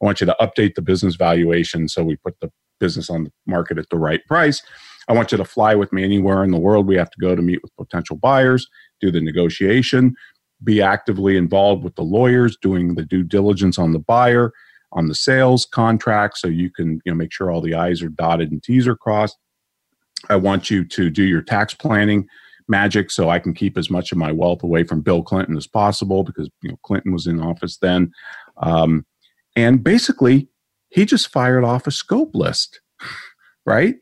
I 0.00 0.04
want 0.04 0.20
you 0.20 0.26
to 0.26 0.36
update 0.40 0.74
the 0.74 0.82
business 0.82 1.16
valuation 1.16 1.88
so 1.88 2.04
we 2.04 2.16
put 2.16 2.38
the 2.40 2.50
business 2.78 3.10
on 3.10 3.24
the 3.24 3.32
market 3.46 3.78
at 3.78 3.88
the 3.90 3.98
right 3.98 4.24
price. 4.26 4.62
I 5.08 5.12
want 5.12 5.32
you 5.32 5.38
to 5.38 5.44
fly 5.44 5.74
with 5.74 5.92
me 5.92 6.04
anywhere 6.04 6.44
in 6.44 6.50
the 6.50 6.58
world 6.58 6.86
we 6.86 6.96
have 6.96 7.10
to 7.10 7.20
go 7.20 7.34
to 7.34 7.42
meet 7.42 7.62
with 7.62 7.74
potential 7.76 8.16
buyers, 8.16 8.68
do 9.00 9.10
the 9.10 9.20
negotiation, 9.20 10.14
be 10.62 10.82
actively 10.82 11.36
involved 11.36 11.82
with 11.82 11.94
the 11.96 12.02
lawyers, 12.02 12.56
doing 12.60 12.94
the 12.94 13.04
due 13.04 13.22
diligence 13.24 13.78
on 13.78 13.92
the 13.92 13.98
buyer, 13.98 14.52
on 14.92 15.06
the 15.06 15.14
sales 15.14 15.66
contract, 15.66 16.38
so 16.38 16.48
you 16.48 16.70
can 16.70 17.00
you 17.04 17.12
know 17.12 17.14
make 17.14 17.32
sure 17.32 17.50
all 17.50 17.60
the 17.60 17.74
I's 17.74 18.02
are 18.02 18.08
dotted 18.08 18.50
and 18.50 18.62
T's 18.62 18.86
are 18.86 18.96
crossed. 18.96 19.36
I 20.28 20.36
want 20.36 20.70
you 20.70 20.84
to 20.84 21.10
do 21.10 21.22
your 21.22 21.42
tax 21.42 21.74
planning 21.74 22.26
magic 22.68 23.10
so 23.10 23.30
I 23.30 23.38
can 23.38 23.54
keep 23.54 23.78
as 23.78 23.88
much 23.90 24.12
of 24.12 24.18
my 24.18 24.30
wealth 24.30 24.62
away 24.62 24.84
from 24.84 25.00
Bill 25.00 25.22
Clinton 25.22 25.56
as 25.56 25.66
possible 25.66 26.22
because 26.22 26.50
you 26.62 26.70
know 26.70 26.78
Clinton 26.84 27.12
was 27.12 27.26
in 27.26 27.40
office 27.40 27.78
then. 27.78 28.12
Um, 28.58 29.06
and 29.56 29.82
basically, 29.82 30.48
he 30.90 31.04
just 31.04 31.28
fired 31.28 31.64
off 31.64 31.86
a 31.86 31.90
scope 31.90 32.34
list, 32.34 32.80
right, 33.66 33.96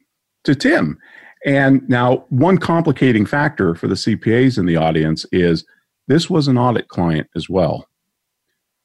to 0.44 0.54
Tim. 0.54 0.98
And 1.44 1.88
now, 1.88 2.24
one 2.28 2.58
complicating 2.58 3.24
factor 3.24 3.74
for 3.74 3.88
the 3.88 3.94
CPAs 3.94 4.58
in 4.58 4.66
the 4.66 4.76
audience 4.76 5.24
is 5.32 5.64
this 6.08 6.28
was 6.28 6.48
an 6.48 6.58
audit 6.58 6.88
client 6.88 7.28
as 7.36 7.48
well. 7.48 7.88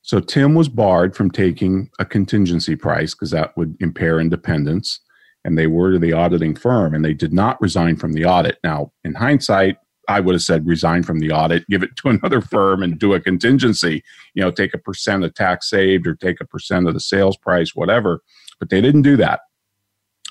So 0.02 0.20
Tim 0.20 0.56
was 0.56 0.68
barred 0.68 1.16
from 1.16 1.30
taking 1.30 1.90
a 2.00 2.06
contingency 2.06 2.76
price 2.76 3.14
because 3.14 3.32
that 3.32 3.56
would 3.56 3.78
impair 3.80 4.20
independence. 4.20 5.00
And 5.44 5.58
they 5.58 5.68
were 5.68 5.98
the 5.98 6.14
auditing 6.14 6.56
firm 6.56 6.94
and 6.94 7.04
they 7.04 7.14
did 7.14 7.34
not 7.34 7.62
resign 7.62 7.96
from 7.96 8.14
the 8.14 8.26
audit. 8.26 8.58
Now, 8.64 8.92
in 9.04 9.14
hindsight, 9.14 9.78
I 10.08 10.20
would 10.20 10.36
have 10.36 10.42
said 10.42 10.68
resign 10.68 11.04
from 11.04 11.20
the 11.20 11.32
audit, 11.32 11.68
give 11.68 11.84
it 11.84 11.96
to 11.98 12.10
another 12.22 12.42
firm 12.42 12.84
and 12.84 13.00
do 13.00 13.14
a 13.14 13.20
contingency, 13.20 14.04
you 14.34 14.42
know, 14.42 14.52
take 14.52 14.74
a 14.74 14.80
percent 14.80 15.24
of 15.24 15.34
tax 15.34 15.70
saved 15.70 16.08
or 16.08 16.16
take 16.16 16.42
a 16.42 16.46
percent 16.46 16.88
of 16.88 16.94
the 16.94 17.00
sales 17.00 17.38
price, 17.38 17.76
whatever. 17.76 18.22
But 18.60 18.70
they 18.70 18.82
didn't 18.82 19.04
do 19.04 19.18
that. 19.18 19.42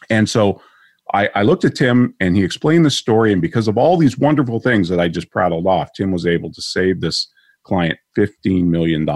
And 0.09 0.29
so 0.29 0.61
I, 1.13 1.29
I, 1.35 1.43
looked 1.43 1.65
at 1.65 1.75
Tim 1.75 2.15
and 2.21 2.37
he 2.37 2.45
explained 2.45 2.87
the 2.87 2.91
story. 2.91 3.33
And 3.33 3.43
because 3.43 3.69
of 3.69 3.77
all 3.77 3.97
these 3.97 4.19
wonderful 4.19 4.61
things 4.61 4.89
that 4.89 5.01
I 5.01 5.09
just 5.09 5.31
prattled 5.31 5.67
off, 5.67 5.93
Tim 5.93 6.13
was 6.13 6.27
able 6.27 6.53
to 6.53 6.63
save 6.63 7.01
this 7.01 7.29
client 7.65 7.99
$15 8.17 8.65
million 8.65 9.09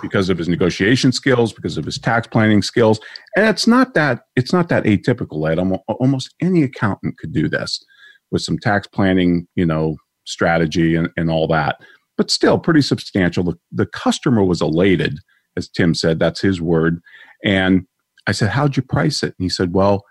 because 0.00 0.28
of 0.28 0.38
his 0.38 0.48
negotiation 0.48 1.12
skills, 1.12 1.52
because 1.52 1.76
of 1.76 1.84
his 1.84 1.98
tax 1.98 2.26
planning 2.26 2.62
skills. 2.62 3.00
And 3.36 3.46
it's 3.46 3.66
not 3.66 3.94
that, 3.94 4.22
it's 4.36 4.52
not 4.52 4.68
that 4.68 4.84
atypical, 4.84 5.50
Ed. 5.50 5.58
Almost 5.88 6.34
any 6.40 6.62
accountant 6.62 7.18
could 7.18 7.32
do 7.32 7.48
this 7.48 7.84
with 8.30 8.42
some 8.42 8.58
tax 8.58 8.86
planning, 8.86 9.48
you 9.54 9.66
know, 9.66 9.96
strategy 10.24 10.94
and, 10.94 11.08
and 11.16 11.30
all 11.30 11.46
that. 11.48 11.80
But 12.16 12.30
still 12.30 12.58
pretty 12.58 12.82
substantial. 12.82 13.44
The, 13.44 13.58
the 13.72 13.86
customer 13.86 14.44
was 14.44 14.62
elated, 14.62 15.18
as 15.56 15.68
Tim 15.68 15.94
said, 15.94 16.18
that's 16.18 16.40
his 16.40 16.60
word. 16.60 17.00
And 17.44 17.86
I 18.26 18.32
said, 18.32 18.50
How'd 18.50 18.76
you 18.76 18.82
price 18.82 19.22
it? 19.22 19.34
And 19.38 19.44
he 19.44 19.48
said, 19.48 19.72
Well, 19.72 20.04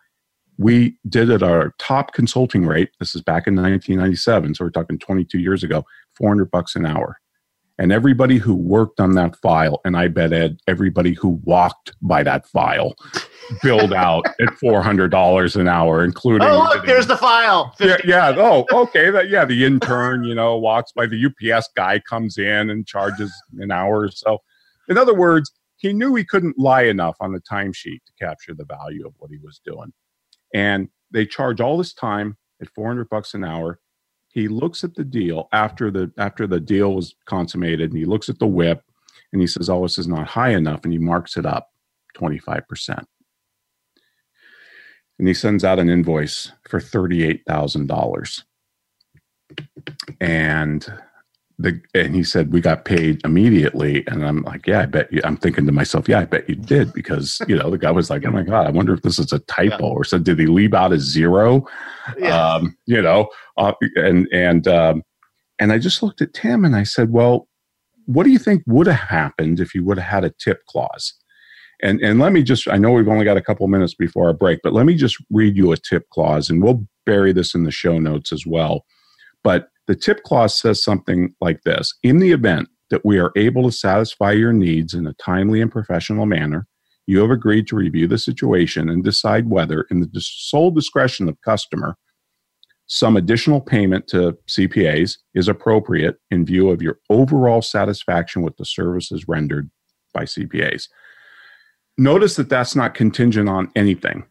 we 0.58 0.98
did 1.08 1.30
at 1.30 1.44
our 1.44 1.74
top 1.80 2.14
consulting 2.14 2.66
rate. 2.66 2.90
This 3.00 3.16
is 3.16 3.22
back 3.22 3.48
in 3.48 3.56
1997, 3.56 4.56
so 4.56 4.66
we're 4.66 4.70
talking 4.70 4.98
22 5.00 5.40
years 5.40 5.64
ago, 5.64 5.84
400 6.18 6.52
bucks 6.52 6.76
an 6.76 6.86
hour. 6.86 7.18
And 7.78 7.92
everybody 7.92 8.38
who 8.38 8.56
worked 8.56 9.02
on 9.02 9.16
that 9.16 9.36
file, 9.42 9.82
and 9.84 9.98
I 9.98 10.08
bet 10.08 10.32
Ed, 10.32 10.60
everybody 10.66 11.14
who 11.14 11.42
walked 11.44 11.92
by 12.02 12.24
that 12.24 12.48
file, 12.48 12.96
billed 13.62 13.92
out 13.94 14.26
at 14.40 14.48
$400 14.64 15.56
an 15.58 15.68
hour, 15.68 16.04
including. 16.04 16.48
Oh, 16.48 16.70
look, 16.74 16.86
there's 16.86 17.08
the 17.08 17.18
file. 17.18 17.76
Yeah, 17.82 17.98
yeah. 18.06 18.34
Oh, 18.38 18.66
okay. 18.72 19.10
That, 19.10 19.30
yeah, 19.30 19.44
the 19.44 19.66
intern, 19.66 20.24
you 20.24 20.34
know, 20.34 20.58
walks 20.58 20.94
by, 20.94 21.06
the 21.06 21.26
UPS 21.26 21.70
guy 21.76 22.00
comes 22.00 22.38
in 22.38 22.70
and 22.70 22.88
charges 22.88 23.34
an 23.60 23.72
hour 23.72 24.02
or 24.02 24.12
so. 24.12 24.38
In 24.88 24.98
other 24.98 25.14
words, 25.14 25.52
he 25.76 25.92
knew 25.92 26.16
he 26.16 26.24
couldn't 26.24 26.58
lie 26.58 26.84
enough 26.84 27.18
on 27.20 27.34
the 27.34 27.42
timesheet 27.42 28.00
to 28.06 28.14
capture 28.20 28.54
the 28.54 28.66
value 28.66 29.06
of 29.06 29.14
what 29.18 29.32
he 29.32 29.38
was 29.38 29.60
doing. 29.66 29.92
And 30.54 30.88
they 31.12 31.26
charge 31.26 31.60
all 31.60 31.78
this 31.78 31.94
time 31.94 32.38
at 32.62 32.70
400 32.74 33.10
bucks 33.10 33.34
an 33.34 33.44
hour. 33.44 33.80
He 34.36 34.50
looks 34.50 34.84
at 34.84 34.96
the 34.96 35.06
deal 35.06 35.48
after 35.54 35.90
the 35.90 36.12
after 36.18 36.46
the 36.46 36.60
deal 36.60 36.94
was 36.94 37.16
consummated 37.26 37.92
and 37.92 37.98
he 37.98 38.04
looks 38.04 38.28
at 38.28 38.38
the 38.38 38.46
WIP 38.46 38.84
and 39.32 39.42
he 39.42 39.48
says, 39.48 39.70
"Oh, 39.70 39.84
this 39.84 39.98
is 39.98 40.10
not 40.10 40.28
high 40.28 40.50
enough," 40.50 40.82
and 40.84 40.92
he 40.92 41.00
marks 41.00 41.38
it 41.38 41.46
up 41.46 41.72
25%. 42.18 43.06
And 45.18 45.28
he 45.30 45.34
sends 45.34 45.64
out 45.64 45.80
an 45.80 45.90
invoice 45.90 46.52
for 46.68 46.82
$38,000. 46.82 48.44
And 50.20 50.86
the 51.58 51.80
and 51.94 52.16
he 52.16 52.24
said 52.24 52.52
we 52.52 52.62
got 52.62 52.86
paid 52.86 53.22
immediately. 53.24 54.06
And 54.08 54.26
i'm 54.26 54.42
like 54.44 54.68
yeah 54.68 54.82
i 54.82 54.86
bet 54.86 55.12
you 55.12 55.22
i'm 55.24 55.38
thinking 55.38 55.66
to 55.66 55.72
myself 55.72 56.08
yeah 56.10 56.20
i 56.20 56.26
bet 56.26 56.50
you 56.50 56.56
did 56.56 56.94
because 56.94 57.40
you 57.48 57.56
know 57.56 57.70
the 57.70 57.78
guy 57.78 57.92
was 57.92 58.10
like 58.10 58.26
oh 58.26 58.32
my 58.32 58.44
god 58.44 58.68
i 58.68 58.72
wonder 58.72 58.94
if 58.94 59.02
this 59.02 59.20
is 59.20 59.32
a 59.32 59.40
typo 59.40 59.88
yeah. 59.88 59.94
or 59.94 60.04
so 60.04 60.18
did 60.18 60.40
he 60.40 60.46
leave 60.46 60.74
out 60.74 60.94
a 60.94 61.00
zero? 61.00 61.66
Yeah. 62.18 62.54
um, 62.56 62.78
you 62.86 63.02
know 63.02 63.30
uh, 63.58 63.74
and 63.96 64.28
and 64.32 64.68
um, 64.68 65.04
and 65.60 65.72
i 65.72 65.78
just 65.78 66.04
looked 66.04 66.22
at 66.22 66.34
tim 66.34 66.66
and 66.66 66.76
i 66.76 66.84
said 66.84 67.12
well 67.12 67.48
what 68.06 68.24
do 68.24 68.30
you 68.30 68.40
think 68.40 68.62
would 68.68 68.88
have 68.88 69.10
happened 69.10 69.60
if 69.60 69.74
you 69.74 69.84
would 69.84 69.98
have 69.98 70.08
had 70.08 70.24
a 70.24 70.30
tip 70.30 70.64
clause? 70.68 71.16
And 71.82 72.00
and 72.02 72.20
let 72.20 72.32
me 72.32 72.44
just 72.44 72.68
i 72.70 72.78
know 72.78 72.92
we've 72.92 73.08
only 73.10 73.26
got 73.26 73.38
a 73.38 73.42
couple 73.42 73.68
minutes 73.68 73.94
before 73.96 74.28
our 74.28 74.34
break 74.34 74.60
but 74.64 74.74
let 74.74 74.86
me 74.86 74.96
just 74.96 75.18
read 75.30 75.58
you 75.58 75.72
a 75.72 75.78
tip 75.78 76.10
clause 76.10 76.50
and 76.50 76.64
we'll 76.64 76.86
bury 77.06 77.32
this 77.32 77.54
in 77.56 77.64
the 77.64 77.72
show 77.72 78.00
notes 78.00 78.32
as 78.32 78.46
well. 78.46 78.86
But 79.44 79.70
the 79.88 79.96
tip 79.96 80.24
clause 80.24 80.60
says 80.60 80.84
something 80.84 81.34
like 81.42 81.62
this 81.64 81.94
In 82.04 82.20
the 82.20 82.32
event 82.32 82.70
that 82.90 83.06
we 83.06 83.20
are 83.20 83.32
able 83.36 83.64
to 83.64 83.72
satisfy 83.72 84.32
your 84.32 84.54
needs 84.54 84.94
in 84.94 85.08
a 85.08 85.14
timely 85.14 85.62
and 85.62 85.72
professional 85.72 86.26
manner, 86.26 86.68
you 87.08 87.20
have 87.20 87.32
agreed 87.32 87.68
to 87.68 87.76
review 87.76 88.08
the 88.08 88.18
situation 88.18 88.90
and 88.90 89.04
decide 89.04 89.50
whether, 89.50 89.86
in 89.92 90.02
the 90.02 90.10
sole 90.20 90.72
discretion 90.72 91.30
of 91.30 91.40
customer, 91.42 91.98
some 92.88 93.18
additional 93.18 93.62
payment 93.62 94.08
to 94.08 94.38
CPAs 94.48 95.18
is 95.34 95.48
appropriate 95.48 96.18
in 96.30 96.46
view 96.46 96.70
of 96.70 96.82
your 96.82 97.00
overall 97.10 97.62
satisfaction 97.62 98.44
with 98.44 98.58
the 98.58 98.66
services 98.66 99.28
rendered 99.28 99.72
by 100.14 100.24
CPAs. 100.24 100.88
Notice 101.98 102.36
that 102.36 102.50
that's 102.50 102.76
not 102.76 102.94
contingent 102.94 103.50
on 103.50 103.72
anything 103.76 104.26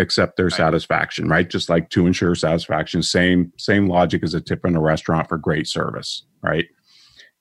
accept 0.00 0.36
their 0.36 0.46
right. 0.46 0.54
satisfaction, 0.54 1.28
right? 1.28 1.48
Just 1.48 1.68
like 1.68 1.90
to 1.90 2.06
ensure 2.06 2.34
satisfaction, 2.34 3.02
same 3.02 3.52
same 3.58 3.88
logic 3.88 4.22
as 4.22 4.34
a 4.34 4.40
tip 4.40 4.64
in 4.64 4.76
a 4.76 4.80
restaurant 4.80 5.28
for 5.28 5.38
great 5.38 5.68
service, 5.68 6.24
right? 6.42 6.66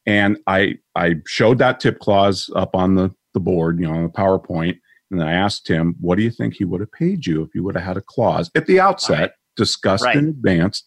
And 0.06 0.38
I 0.48 0.76
I 0.96 1.16
showed 1.26 1.58
that 1.60 1.80
tip 1.80 2.00
clause 2.00 2.50
up 2.56 2.76
on 2.76 2.96
the 2.96 3.14
the 3.34 3.40
board, 3.40 3.80
you 3.80 3.88
know, 3.88 3.94
on 3.94 4.04
the 4.04 4.10
PowerPoint, 4.10 4.80
and 5.12 5.24
I 5.24 5.32
asked 5.34 5.68
him, 5.68 5.96
"What 6.00 6.18
do 6.18 6.24
you 6.24 6.32
think 6.32 6.56
he 6.56 6.66
would 6.66 6.82
have 6.82 6.92
paid 6.92 7.26
you 7.26 7.42
if 7.44 7.54
you 7.54 7.64
would 7.64 7.76
have 7.76 7.84
had 7.84 7.98
a 7.98 8.02
clause 8.02 8.50
at 8.56 8.66
the 8.66 8.80
outset, 8.80 9.20
right. 9.20 9.32
discussed 9.56 10.06
right. 10.06 10.18
in 10.18 10.30
advance?" 10.30 10.84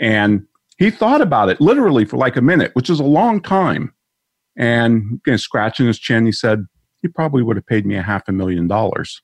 And 0.00 0.46
he 0.78 0.90
thought 0.90 1.20
about 1.20 1.48
it 1.48 1.60
literally 1.60 2.04
for 2.04 2.16
like 2.16 2.36
a 2.36 2.42
minute, 2.42 2.72
which 2.74 2.90
is 2.90 3.00
a 3.00 3.04
long 3.04 3.40
time. 3.40 3.94
And 4.56 5.20
you 5.26 5.32
know, 5.32 5.36
scratching 5.36 5.86
his 5.86 5.98
chin, 5.98 6.26
he 6.26 6.32
said, 6.32 6.66
"He 7.02 7.08
probably 7.08 7.42
would 7.42 7.56
have 7.56 7.66
paid 7.66 7.86
me 7.86 7.96
a 7.96 8.02
half 8.02 8.28
a 8.28 8.32
million 8.32 8.68
dollars." 8.68 9.22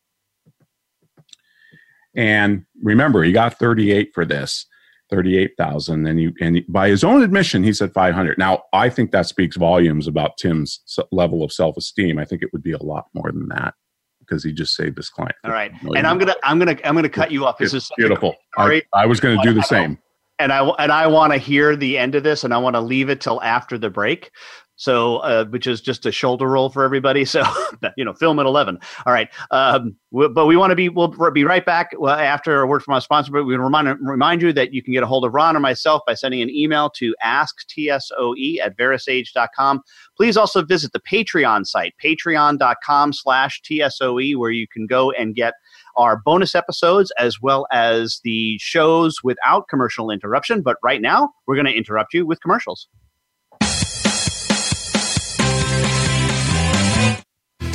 And 2.15 2.65
remember, 2.83 3.23
he 3.23 3.33
got 3.33 3.59
38 3.59 4.11
for 4.15 4.25
this, 4.25 4.67
38,000. 5.11 6.07
And 6.07 6.19
he, 6.19 6.31
and 6.41 6.57
he, 6.57 6.65
by 6.69 6.89
his 6.89 7.05
own 7.05 7.23
admission, 7.23 7.63
he 7.63 7.73
said 7.73 7.93
500. 7.93 8.39
Now, 8.39 8.63
I 8.73 8.89
think 8.89 9.13
that 9.13 9.27
speaks 9.27 9.57
volumes 9.57 10.07
about 10.07 10.37
Tim's 10.37 10.81
level 11.13 11.43
of 11.43 11.53
self 11.53 11.77
esteem. 11.77 12.19
I 12.19 12.25
think 12.25 12.43
it 12.43 12.51
would 12.53 12.63
be 12.63 12.73
a 12.73 12.83
lot 12.83 13.07
more 13.15 13.31
than 13.33 13.49
that 13.49 13.75
because 14.19 14.45
he 14.45 14.53
just 14.53 14.75
saved 14.75 14.97
his 14.97 15.09
client. 15.09 15.37
All 15.45 15.53
right. 15.53 15.73
And 15.97 16.07
I'm 16.07 16.19
going 16.19 16.29
to, 16.29 16.37
I'm 16.43 16.61
to, 16.61 16.89
I'm 16.89 17.01
to 17.03 17.09
cut 17.09 17.31
you 17.31 17.47
off. 17.47 17.59
This 17.59 17.75
is 17.75 17.91
beautiful. 17.97 18.35
I, 18.57 18.83
I 18.95 19.07
was 19.07 19.21
going 19.21 19.41
to 19.41 19.43
do 19.43 19.55
the 19.55 19.63
same 19.67 19.99
and 20.41 20.53
I 20.53 20.67
and 20.79 20.91
I 20.91 21.07
want 21.07 21.33
to 21.33 21.39
hear 21.39 21.77
the 21.77 21.99
end 21.99 22.15
of 22.15 22.25
this, 22.25 22.43
and 22.43 22.53
I 22.53 22.59
want 22.59 22.75
to 22.75 22.81
leave 22.81 23.11
it 23.11 23.21
till 23.21 23.41
after 23.43 23.79
the 23.79 23.91
break. 23.91 24.31
So, 24.81 25.19
uh, 25.19 25.45
which 25.45 25.67
is 25.67 25.83
just 25.83 26.07
a 26.07 26.11
shoulder 26.11 26.49
roll 26.49 26.71
for 26.71 26.83
everybody. 26.83 27.27
So, 27.27 27.45
you 27.99 28.05
know, 28.05 28.15
film 28.15 28.39
at 28.39 28.47
11. 28.47 28.79
All 29.05 29.13
right. 29.13 29.29
Um, 29.51 29.95
but 30.11 30.47
we 30.47 30.57
want 30.57 30.71
to 30.71 30.75
be, 30.75 30.89
we'll 30.89 31.09
be 31.33 31.45
right 31.45 31.67
back 31.67 31.93
after 32.03 32.63
a 32.63 32.67
word 32.67 32.83
from 32.83 32.95
our 32.95 33.03
sponsor. 33.03 33.31
But 33.31 33.45
we 33.45 33.57
remind, 33.57 33.99
remind 34.01 34.41
you 34.41 34.55
that 34.55 34.73
you 34.73 34.83
can 34.83 34.95
get 34.95 35.03
a 35.03 35.07
hold 35.07 35.27
of 35.27 35.35
Ron 35.35 35.55
or 35.55 35.61
myself 35.61 36.01
by 36.07 36.15
sending 36.15 36.41
an 36.41 36.49
email 36.49 36.89
to 36.97 37.15
asktsoe 37.23 38.59
at 38.65 38.79
verasage.com. 38.79 39.83
Please 40.17 40.39
also 40.39 40.63
visit 40.63 40.95
the 40.95 41.01
Patreon 41.01 41.67
site, 41.67 41.93
patreon.com 42.03 43.13
slash 43.13 43.61
TSOE, 43.61 44.35
where 44.37 44.51
you 44.51 44.67
can 44.67 44.87
go 44.87 45.11
and 45.11 45.35
get 45.35 45.53
our 45.97 46.17
bonus 46.17 46.55
episodes 46.55 47.13
as 47.19 47.39
well 47.43 47.67
as 47.71 48.23
the 48.25 48.57
shows 48.61 49.23
without 49.23 49.69
commercial 49.69 50.11
interruption. 50.11 50.63
But 50.63 50.79
right 50.83 51.03
now, 51.03 51.35
we're 51.47 51.57
going 51.57 51.67
to 51.67 51.77
interrupt 51.77 52.15
you 52.15 52.25
with 52.25 52.41
commercials. 52.41 52.89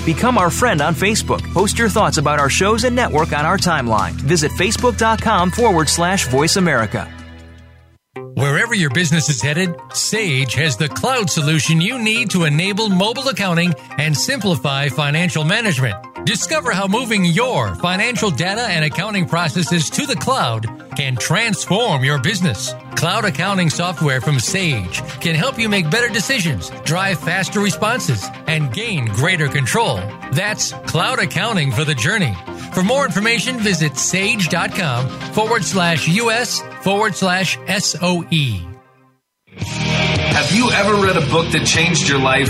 Become 0.05 0.38
our 0.38 0.51
friend 0.51 0.81
on 0.81 0.93
Facebook. 0.93 1.41
Post 1.51 1.79
your 1.79 1.89
thoughts 1.89 2.17
about 2.17 2.39
our 2.39 2.50
shows 2.50 2.83
and 2.83 2.95
network 2.95 3.33
on 3.33 3.45
our 3.45 3.57
timeline. 3.57 4.12
Visit 4.12 4.51
facebook.com 4.51 5.51
forward 5.51 5.89
slash 5.89 6.27
voice 6.27 6.57
America. 6.57 7.12
Wherever 8.35 8.74
your 8.74 8.91
business 8.91 9.29
is 9.29 9.41
headed, 9.41 9.75
Sage 9.93 10.53
has 10.53 10.77
the 10.77 10.89
cloud 10.89 11.29
solution 11.29 11.81
you 11.81 11.97
need 11.97 12.29
to 12.31 12.43
enable 12.43 12.89
mobile 12.89 13.29
accounting 13.29 13.74
and 13.97 14.15
simplify 14.15 14.89
financial 14.89 15.43
management. 15.43 16.14
Discover 16.25 16.72
how 16.72 16.88
moving 16.88 17.24
your 17.24 17.75
financial 17.75 18.32
data 18.32 18.63
and 18.63 18.84
accounting 18.84 19.27
processes 19.27 19.91
to 19.91 20.08
the 20.08 20.15
cloud 20.15 20.65
can 20.96 21.15
transform 21.15 22.03
your 22.03 22.20
business. 22.20 22.74
Cloud 22.96 23.25
accounting 23.25 23.70
software 23.70 24.20
from 24.20 24.39
Sage 24.39 25.03
can 25.22 25.36
help 25.36 25.60
you 25.60 25.70
make 25.70 25.91
better 25.91 26.12
decisions, 26.12 26.72
drive 26.84 27.20
faster 27.20 27.60
responses, 27.60 28.25
and 28.48 28.74
gain 28.74 29.05
greater 29.05 29.48
control. 29.48 29.98
That's 30.32 30.72
cloud 30.88 31.20
accounting 31.20 31.72
for 31.72 31.86
the 31.86 31.94
journey. 31.94 32.34
For 32.74 32.82
more 32.82 33.05
information, 33.05 33.60
visit 33.60 33.96
sage.com 33.96 35.08
forward 35.34 35.63
slash 35.63 36.08
US 36.08 36.60
forward 36.82 37.13
slash 37.13 37.60
SOE. 37.67 38.65
Have 39.58 40.51
you 40.51 40.72
ever 40.72 40.96
read 41.05 41.17
a 41.17 41.25
book 41.29 41.51
that 41.51 41.67
changed 41.67 42.10
your 42.10 42.20
life? 42.20 42.50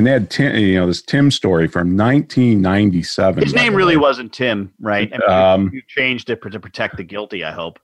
And 0.00 0.06
they 0.06 0.12
had 0.12 0.30
Tim, 0.30 0.56
you 0.56 0.76
know, 0.76 0.86
this 0.86 1.02
Tim 1.02 1.30
story 1.30 1.68
from 1.68 1.94
1997. 1.94 3.44
His 3.44 3.52
name 3.52 3.74
really 3.74 3.98
wasn't 3.98 4.32
Tim, 4.32 4.72
right? 4.80 5.12
I 5.12 5.18
mean, 5.18 5.28
um, 5.28 5.70
you 5.74 5.82
changed 5.86 6.30
it 6.30 6.40
to 6.40 6.58
protect 6.58 6.96
the 6.96 7.04
guilty. 7.04 7.44
I 7.44 7.50
hope. 7.50 7.78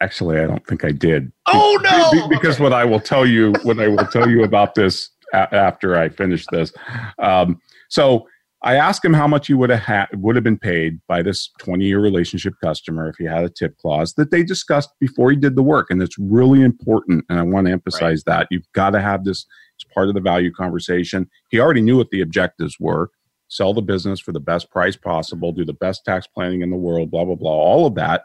Actually, 0.00 0.38
I 0.38 0.46
don't 0.46 0.64
think 0.64 0.84
I 0.84 0.92
did. 0.92 1.32
Oh 1.48 1.76
no! 1.82 2.28
Because 2.28 2.54
okay. 2.54 2.62
what 2.62 2.72
I 2.72 2.84
will 2.84 3.00
tell 3.00 3.26
you, 3.26 3.52
what 3.64 3.80
I 3.80 3.88
will 3.88 4.06
tell 4.06 4.30
you 4.30 4.44
about 4.44 4.76
this 4.76 5.10
a- 5.34 5.52
after 5.52 5.96
I 5.98 6.08
finish 6.08 6.46
this. 6.52 6.72
Um, 7.18 7.60
so 7.88 8.28
I 8.62 8.76
asked 8.76 9.04
him 9.04 9.12
how 9.12 9.26
much 9.26 9.48
he 9.48 9.54
would 9.54 9.70
have 9.70 9.80
had, 9.80 10.06
would 10.14 10.36
have 10.36 10.44
been 10.44 10.58
paid 10.58 11.00
by 11.08 11.22
this 11.22 11.50
20 11.58 11.84
year 11.84 11.98
relationship 11.98 12.54
customer 12.62 13.08
if 13.08 13.16
he 13.16 13.24
had 13.24 13.42
a 13.42 13.50
tip 13.50 13.76
clause 13.78 14.14
that 14.14 14.30
they 14.30 14.44
discussed 14.44 14.90
before 15.00 15.32
he 15.32 15.36
did 15.36 15.56
the 15.56 15.64
work, 15.64 15.88
and 15.90 16.00
it's 16.00 16.16
really 16.16 16.62
important. 16.62 17.24
And 17.28 17.40
I 17.40 17.42
want 17.42 17.66
to 17.66 17.72
emphasize 17.72 18.22
right. 18.24 18.38
that 18.38 18.46
you've 18.52 18.70
got 18.72 18.90
to 18.90 19.00
have 19.00 19.24
this 19.24 19.46
it's 19.80 19.92
part 19.94 20.08
of 20.08 20.14
the 20.14 20.20
value 20.20 20.52
conversation. 20.52 21.28
He 21.50 21.60
already 21.60 21.80
knew 21.80 21.96
what 21.96 22.10
the 22.10 22.20
objectives 22.20 22.76
were 22.80 23.10
sell 23.48 23.72
the 23.74 23.82
business 23.82 24.20
for 24.20 24.32
the 24.32 24.40
best 24.40 24.70
price 24.70 24.96
possible, 24.96 25.52
do 25.52 25.64
the 25.64 25.72
best 25.72 26.04
tax 26.04 26.26
planning 26.26 26.62
in 26.62 26.70
the 26.70 26.76
world, 26.76 27.10
blah, 27.10 27.24
blah, 27.24 27.34
blah, 27.34 27.50
all 27.50 27.86
of 27.86 27.94
that. 27.94 28.24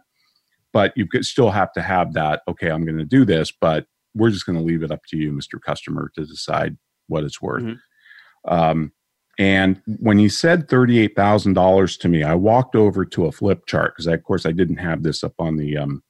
But 0.71 0.93
you 0.95 1.07
could 1.07 1.25
still 1.25 1.49
have 1.49 1.71
to 1.73 1.81
have 1.81 2.13
that, 2.13 2.41
okay, 2.47 2.69
I'm 2.69 2.85
going 2.85 2.97
to 2.97 3.05
do 3.05 3.25
this, 3.25 3.51
but 3.51 3.85
we're 4.13 4.31
just 4.31 4.45
going 4.45 4.57
to 4.57 4.63
leave 4.63 4.83
it 4.83 4.91
up 4.91 5.05
to 5.07 5.17
you, 5.17 5.31
Mr. 5.31 5.61
Customer, 5.61 6.11
to 6.15 6.25
decide 6.25 6.77
what 7.07 7.23
it's 7.23 7.41
worth. 7.41 7.63
Mm-hmm. 7.63 8.53
Um, 8.53 8.91
and 9.39 9.81
when 9.85 10.19
he 10.19 10.29
said 10.29 10.67
$38,000 10.67 11.99
to 11.99 12.09
me, 12.09 12.23
I 12.23 12.35
walked 12.35 12.75
over 12.75 13.05
to 13.05 13.25
a 13.25 13.31
flip 13.31 13.65
chart 13.65 13.93
because, 13.93 14.07
of 14.07 14.23
course, 14.23 14.45
I 14.45 14.51
didn't 14.51 14.77
have 14.77 15.03
this 15.03 15.23
up 15.23 15.33
on 15.39 15.57
the 15.57 15.77
um, 15.77 16.03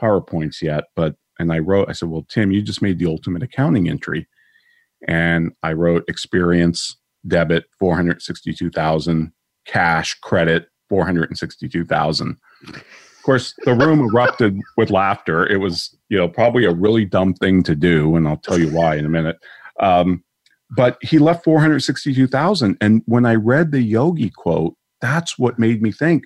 PowerPoints 0.00 0.62
yet. 0.62 0.84
But, 0.96 1.16
and 1.38 1.52
I 1.52 1.58
wrote, 1.58 1.90
I 1.90 1.92
said, 1.92 2.08
well, 2.08 2.24
Tim, 2.28 2.52
you 2.52 2.62
just 2.62 2.80
made 2.80 2.98
the 2.98 3.06
ultimate 3.06 3.42
accounting 3.42 3.88
entry 3.88 4.28
and 5.08 5.52
I 5.62 5.72
wrote 5.72 6.04
experience 6.08 6.96
debit 7.26 7.64
462,000 7.78 9.32
cash 9.66 10.14
credit 10.20 10.68
462,000 10.88 12.36
of 12.68 12.82
course 13.22 13.54
the 13.64 13.74
room 13.74 14.00
erupted 14.12 14.58
with 14.76 14.90
laughter. 14.90 15.46
It 15.46 15.58
was 15.58 15.96
you 16.08 16.18
know 16.18 16.28
probably 16.28 16.64
a 16.64 16.72
really 16.72 17.04
dumb 17.04 17.34
thing 17.34 17.62
to 17.64 17.74
do 17.74 18.16
and 18.16 18.26
I'll 18.26 18.38
tell 18.38 18.58
you 18.58 18.70
why 18.70 18.96
in 18.96 19.06
a 19.06 19.10
minute. 19.10 19.38
Um, 19.78 20.24
but 20.74 20.98
he 21.02 21.18
left 21.18 21.44
462,000 21.44 22.76
and 22.80 23.02
when 23.06 23.26
I 23.26 23.34
read 23.34 23.72
the 23.72 23.82
yogi 23.82 24.30
quote 24.30 24.76
that's 25.00 25.38
what 25.38 25.58
made 25.58 25.82
me 25.82 25.90
think 25.90 26.24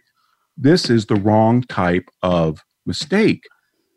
this 0.57 0.91
is 0.91 1.07
the 1.07 1.17
wrong 1.17 1.63
type 1.63 2.09
of 2.23 2.61
mistake 2.87 3.45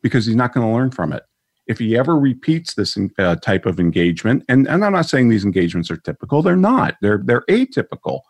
because 0.02 0.26
he's 0.26 0.36
not 0.36 0.54
going 0.54 0.66
to 0.66 0.74
learn 0.74 0.92
from 0.92 1.12
it 1.12 1.24
if 1.68 1.80
he 1.80 1.98
ever 1.98 2.18
repeats 2.18 2.74
this 2.74 2.98
uh, 3.20 3.36
type 3.36 3.66
of 3.66 3.80
engagement, 3.80 4.44
and, 4.48 4.68
and 4.68 4.86
I'm 4.86 4.94
not 4.94 5.10
saying 5.10 5.30
these 5.30 5.46
engagements 5.46 5.92
are 5.92 5.98
typical, 5.98 6.42
they're 6.42 6.56
not. 6.56 6.96
They're 7.02 7.22
they're 7.24 7.46
atypical. 7.50 8.22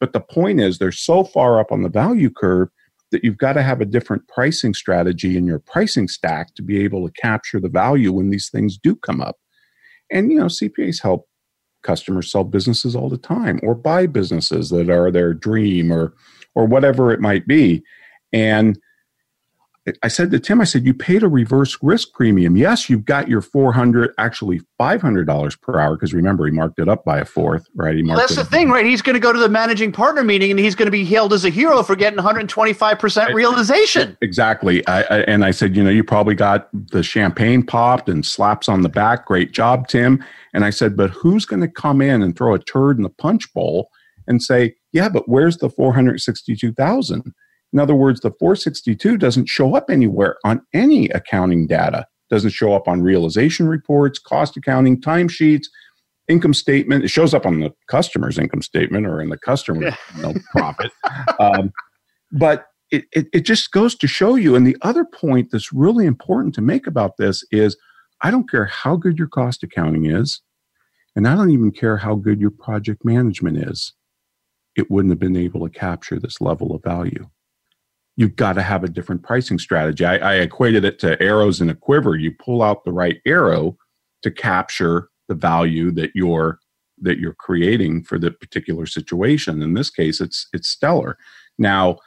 But 0.00 0.12
the 0.12 0.20
point 0.20 0.60
is, 0.60 0.78
they're 0.78 0.92
so 0.92 1.24
far 1.24 1.58
up 1.58 1.72
on 1.72 1.82
the 1.82 1.88
value 1.88 2.30
curve 2.30 2.68
that 3.10 3.24
you've 3.24 3.38
got 3.38 3.54
to 3.54 3.62
have 3.62 3.80
a 3.80 3.86
different 3.86 4.26
pricing 4.28 4.74
strategy 4.74 5.36
in 5.36 5.46
your 5.46 5.60
pricing 5.60 6.08
stack 6.08 6.54
to 6.56 6.62
be 6.62 6.82
able 6.82 7.06
to 7.06 7.12
capture 7.20 7.60
the 7.60 7.68
value 7.68 8.12
when 8.12 8.30
these 8.30 8.50
things 8.50 8.76
do 8.76 8.96
come 8.96 9.20
up. 9.20 9.36
And 10.10 10.30
you 10.30 10.38
know, 10.38 10.46
CPAs 10.46 11.00
help 11.02 11.28
customers 11.82 12.30
sell 12.30 12.44
businesses 12.44 12.96
all 12.96 13.08
the 13.08 13.18
time 13.18 13.60
or 13.62 13.74
buy 13.74 14.06
businesses 14.06 14.70
that 14.70 14.90
are 14.90 15.10
their 15.10 15.32
dream 15.32 15.92
or 15.92 16.14
or 16.54 16.66
whatever 16.66 17.12
it 17.12 17.20
might 17.20 17.46
be. 17.46 17.82
And 18.32 18.78
I 20.02 20.08
said 20.08 20.30
to 20.30 20.40
Tim, 20.40 20.62
I 20.62 20.64
said, 20.64 20.86
you 20.86 20.94
paid 20.94 21.22
a 21.22 21.28
reverse 21.28 21.76
risk 21.82 22.14
premium. 22.14 22.56
Yes, 22.56 22.88
you've 22.88 23.04
got 23.04 23.28
your 23.28 23.42
400, 23.42 24.14
actually 24.16 24.62
$500 24.80 25.60
per 25.60 25.78
hour, 25.78 25.94
because 25.94 26.14
remember, 26.14 26.46
he 26.46 26.52
marked 26.52 26.78
it 26.78 26.88
up 26.88 27.04
by 27.04 27.18
a 27.18 27.24
fourth, 27.26 27.66
right? 27.74 27.94
He 27.94 28.02
marked 28.02 28.16
well, 28.16 28.26
that's 28.26 28.36
the 28.36 28.44
thing, 28.46 28.70
right? 28.70 28.86
He's 28.86 29.02
going 29.02 29.14
to 29.14 29.20
go 29.20 29.30
to 29.30 29.38
the 29.38 29.48
managing 29.48 29.92
partner 29.92 30.24
meeting 30.24 30.50
and 30.50 30.58
he's 30.58 30.74
going 30.74 30.86
to 30.86 30.92
be 30.92 31.04
hailed 31.04 31.34
as 31.34 31.44
a 31.44 31.50
hero 31.50 31.82
for 31.82 31.96
getting 31.96 32.18
125% 32.18 33.34
realization. 33.34 34.16
Exactly. 34.22 34.86
I, 34.86 35.02
I, 35.02 35.18
and 35.22 35.44
I 35.44 35.50
said, 35.50 35.76
you 35.76 35.84
know, 35.84 35.90
you 35.90 36.02
probably 36.02 36.34
got 36.34 36.70
the 36.72 37.02
champagne 37.02 37.62
popped 37.62 38.08
and 38.08 38.24
slaps 38.24 38.70
on 38.70 38.80
the 38.80 38.88
back. 38.88 39.26
Great 39.26 39.52
job, 39.52 39.88
Tim. 39.88 40.24
And 40.54 40.64
I 40.64 40.70
said, 40.70 40.96
but 40.96 41.10
who's 41.10 41.44
going 41.44 41.60
to 41.60 41.68
come 41.68 42.00
in 42.00 42.22
and 42.22 42.34
throw 42.34 42.54
a 42.54 42.58
turd 42.58 42.96
in 42.96 43.02
the 43.02 43.10
punch 43.10 43.52
bowl 43.52 43.90
and 44.26 44.42
say, 44.42 44.76
yeah, 44.92 45.10
but 45.10 45.28
where's 45.28 45.58
the 45.58 45.68
462,000? 45.68 47.34
In 47.74 47.80
other 47.80 47.94
words, 47.96 48.20
the 48.20 48.30
462 48.38 49.18
doesn't 49.18 49.48
show 49.48 49.74
up 49.74 49.90
anywhere 49.90 50.36
on 50.44 50.62
any 50.72 51.08
accounting 51.08 51.66
data. 51.66 52.06
Doesn't 52.30 52.50
show 52.50 52.72
up 52.72 52.86
on 52.86 53.02
realization 53.02 53.66
reports, 53.66 54.20
cost 54.20 54.56
accounting, 54.56 55.00
timesheets, 55.00 55.64
income 56.28 56.54
statement. 56.54 57.04
It 57.04 57.08
shows 57.08 57.34
up 57.34 57.44
on 57.44 57.58
the 57.58 57.74
customer's 57.88 58.38
income 58.38 58.62
statement 58.62 59.06
or 59.06 59.20
in 59.20 59.28
the 59.28 59.36
customer 59.36 59.86
you 60.16 60.22
know, 60.22 60.34
profit. 60.52 60.92
Um, 61.40 61.72
but 62.30 62.66
it, 62.92 63.06
it, 63.10 63.26
it 63.32 63.40
just 63.40 63.72
goes 63.72 63.96
to 63.96 64.06
show 64.06 64.36
you. 64.36 64.54
And 64.54 64.64
the 64.64 64.76
other 64.82 65.04
point 65.04 65.48
that's 65.50 65.72
really 65.72 66.06
important 66.06 66.54
to 66.54 66.62
make 66.62 66.86
about 66.86 67.16
this 67.18 67.44
is 67.50 67.76
I 68.22 68.30
don't 68.30 68.48
care 68.48 68.66
how 68.66 68.94
good 68.94 69.18
your 69.18 69.26
cost 69.26 69.64
accounting 69.64 70.06
is, 70.06 70.40
and 71.16 71.26
I 71.26 71.34
don't 71.34 71.50
even 71.50 71.72
care 71.72 71.96
how 71.96 72.14
good 72.14 72.40
your 72.40 72.52
project 72.52 73.04
management 73.04 73.58
is. 73.58 73.94
It 74.76 74.92
wouldn't 74.92 75.10
have 75.10 75.18
been 75.18 75.36
able 75.36 75.68
to 75.68 75.76
capture 75.76 76.20
this 76.20 76.40
level 76.40 76.72
of 76.72 76.84
value 76.84 77.28
you've 78.16 78.36
got 78.36 78.54
to 78.54 78.62
have 78.62 78.84
a 78.84 78.88
different 78.88 79.22
pricing 79.22 79.58
strategy. 79.58 80.04
I, 80.04 80.16
I, 80.16 80.34
equated 80.36 80.84
it 80.84 80.98
to 81.00 81.20
arrows 81.20 81.60
in 81.60 81.68
a 81.68 81.74
quiver. 81.74 82.16
You 82.16 82.32
pull 82.32 82.62
out 82.62 82.84
the 82.84 82.92
right 82.92 83.20
arrow 83.26 83.76
to 84.22 84.30
capture 84.30 85.08
the 85.28 85.34
value 85.34 85.90
that 85.92 86.10
you're 86.14 86.58
that 87.00 87.18
you're 87.18 87.34
creating 87.34 88.04
for 88.04 88.18
the 88.18 88.30
particular 88.30 88.86
situation. 88.86 89.62
In 89.62 89.74
this 89.74 89.90
case, 89.90 90.20
it's 90.20 90.48
it's 90.52 90.68
stellar. 90.68 91.18
Now, 91.58 91.98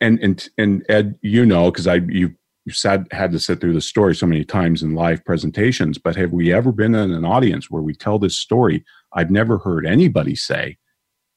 and 0.00 0.18
and 0.20 0.48
and 0.56 0.84
Ed, 0.88 1.18
you 1.22 1.44
know, 1.44 1.70
because 1.70 1.86
I 1.86 1.96
you 1.96 2.34
you 2.64 2.72
said 2.72 3.06
had 3.10 3.32
to 3.32 3.40
sit 3.40 3.60
through 3.60 3.72
the 3.72 3.80
story 3.80 4.14
so 4.14 4.26
many 4.26 4.44
times 4.44 4.82
in 4.82 4.94
live 4.94 5.24
presentations. 5.24 5.98
But 5.98 6.16
have 6.16 6.32
we 6.32 6.52
ever 6.52 6.70
been 6.72 6.94
in 6.94 7.12
an 7.12 7.24
audience 7.24 7.70
where 7.70 7.82
we 7.82 7.94
tell 7.94 8.18
this 8.18 8.38
story? 8.38 8.84
I've 9.12 9.30
never 9.30 9.58
heard 9.58 9.86
anybody 9.86 10.36
say 10.36 10.78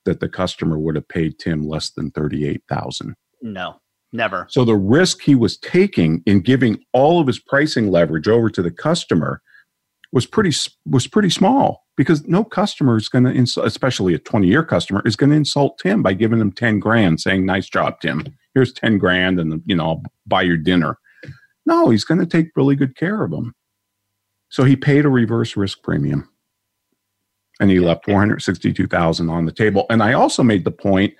that 0.05 0.19
the 0.19 0.29
customer 0.29 0.77
would 0.77 0.95
have 0.95 1.07
paid 1.07 1.39
Tim 1.39 1.67
less 1.67 1.89
than 1.89 2.11
thirty 2.11 2.47
eight 2.47 2.63
thousand. 2.69 3.15
No, 3.41 3.79
never. 4.11 4.47
So 4.49 4.65
the 4.65 4.75
risk 4.75 5.21
he 5.21 5.35
was 5.35 5.57
taking 5.57 6.23
in 6.25 6.41
giving 6.41 6.79
all 6.93 7.19
of 7.19 7.27
his 7.27 7.39
pricing 7.39 7.89
leverage 7.89 8.27
over 8.27 8.49
to 8.49 8.61
the 8.61 8.71
customer 8.71 9.41
was 10.11 10.25
pretty 10.25 10.55
was 10.85 11.07
pretty 11.07 11.29
small 11.29 11.85
because 11.95 12.25
no 12.27 12.43
customer 12.43 12.97
is 12.97 13.09
going 13.09 13.23
to 13.23 13.31
insult, 13.31 13.65
especially 13.65 14.13
a 14.13 14.19
20 14.19 14.47
year 14.47 14.63
customer, 14.63 15.01
is 15.05 15.15
going 15.15 15.29
to 15.29 15.35
insult 15.35 15.79
Tim 15.81 16.03
by 16.03 16.13
giving 16.13 16.39
him 16.39 16.51
10 16.51 16.79
grand, 16.79 17.21
saying, 17.21 17.45
"Nice 17.45 17.69
job, 17.69 17.99
Tim. 18.01 18.25
Here's 18.53 18.73
10 18.73 18.97
grand, 18.97 19.39
and 19.39 19.61
you 19.65 19.75
know, 19.75 19.85
I'll 19.85 20.03
buy 20.25 20.41
your 20.41 20.57
dinner." 20.57 20.97
No, 21.65 21.89
he's 21.89 22.03
going 22.03 22.19
to 22.19 22.25
take 22.25 22.47
really 22.55 22.75
good 22.75 22.95
care 22.97 23.23
of 23.23 23.31
him. 23.31 23.53
So 24.49 24.63
he 24.63 24.75
paid 24.75 25.05
a 25.05 25.09
reverse 25.09 25.55
risk 25.55 25.81
premium, 25.83 26.27
and 27.59 27.69
he 27.69 27.79
left 27.79 28.05
462,000 28.05 29.29
on 29.29 29.45
the 29.45 29.51
table. 29.51 29.85
And 29.89 30.03
I 30.03 30.13
also 30.13 30.43
made 30.43 30.65
the 30.65 30.71
point 30.71 31.13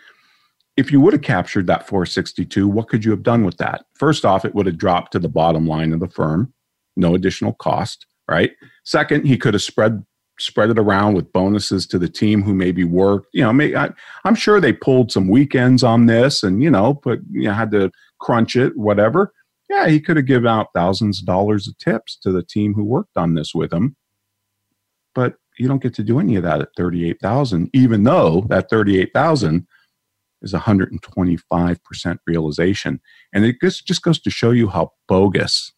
if 0.78 0.92
you 0.92 1.02
would 1.02 1.14
have 1.14 1.22
captured 1.22 1.68
that 1.68 1.88
462, 1.88 2.68
what 2.68 2.88
could 2.88 3.04
you 3.04 3.12
have 3.12 3.24
done 3.24 3.44
with 3.44 3.58
that? 3.58 3.86
First 3.94 4.26
off, 4.26 4.46
it 4.46 4.56
would 4.56 4.66
have 4.66 4.78
dropped 4.78 5.12
to 5.14 5.20
the 5.20 5.30
bottom 5.30 5.68
line 5.68 5.94
of 5.94 6.00
the 6.00 6.08
firm, 6.08 6.54
no 6.96 7.14
additional 7.14 7.54
cost, 7.54 8.06
right? 8.30 8.52
Second, 8.84 9.26
he 9.26 9.38
could 9.38 9.54
have 9.54 9.64
spread 9.64 10.06
spread 10.40 10.72
it 10.72 10.80
around 10.80 11.14
with 11.14 11.32
bonuses 11.34 11.86
to 11.86 12.00
the 12.00 12.10
team 12.10 12.42
who 12.42 12.54
maybe 12.54 12.84
worked. 12.84 13.28
You 13.32 13.44
know, 13.44 13.54
may, 13.54 13.76
I, 13.76 13.92
am 14.26 14.34
sure 14.34 14.60
they 14.60 14.74
pulled 14.74 15.12
some 15.12 15.28
weekends 15.28 15.84
on 15.84 16.08
this, 16.08 16.42
and 16.42 16.64
you 16.64 16.72
know, 16.72 16.96
but 17.04 17.20
you 17.32 17.44
know, 17.44 17.54
had 17.54 17.72
to 17.72 17.92
crunch 18.20 18.56
it, 18.56 18.76
whatever. 18.76 19.34
Yeah, 19.70 19.88
he 19.88 20.00
could 20.00 20.18
have 20.18 20.26
given 20.26 20.48
out 20.48 20.70
thousands 20.74 21.20
of 21.20 21.28
dollars 21.28 21.68
of 21.68 21.78
tips 21.78 22.18
to 22.24 22.32
the 22.32 22.44
team 22.44 22.74
who 22.74 22.84
worked 22.84 23.16
on 23.16 23.36
this 23.36 23.54
with 23.54 23.72
him. 23.72 23.96
But 25.14 25.36
you 25.58 25.68
don't 25.68 25.82
get 25.82 25.94
to 25.96 26.04
do 26.04 26.20
any 26.20 26.36
of 26.36 26.44
that 26.44 26.62
at 26.62 26.70
38,000, 26.76 27.70
even 27.74 28.04
though 28.04 28.46
that 28.50 28.70
38,000 28.70 29.68
is 30.42 30.54
125% 30.54 32.18
realization. 32.26 33.00
And 33.34 33.46
it 33.46 33.58
just, 33.62 33.86
just 33.86 34.02
goes 34.02 34.20
to 34.22 34.30
show 34.30 34.52
you 34.52 34.68
how 34.68 34.92
bogus 35.08 35.72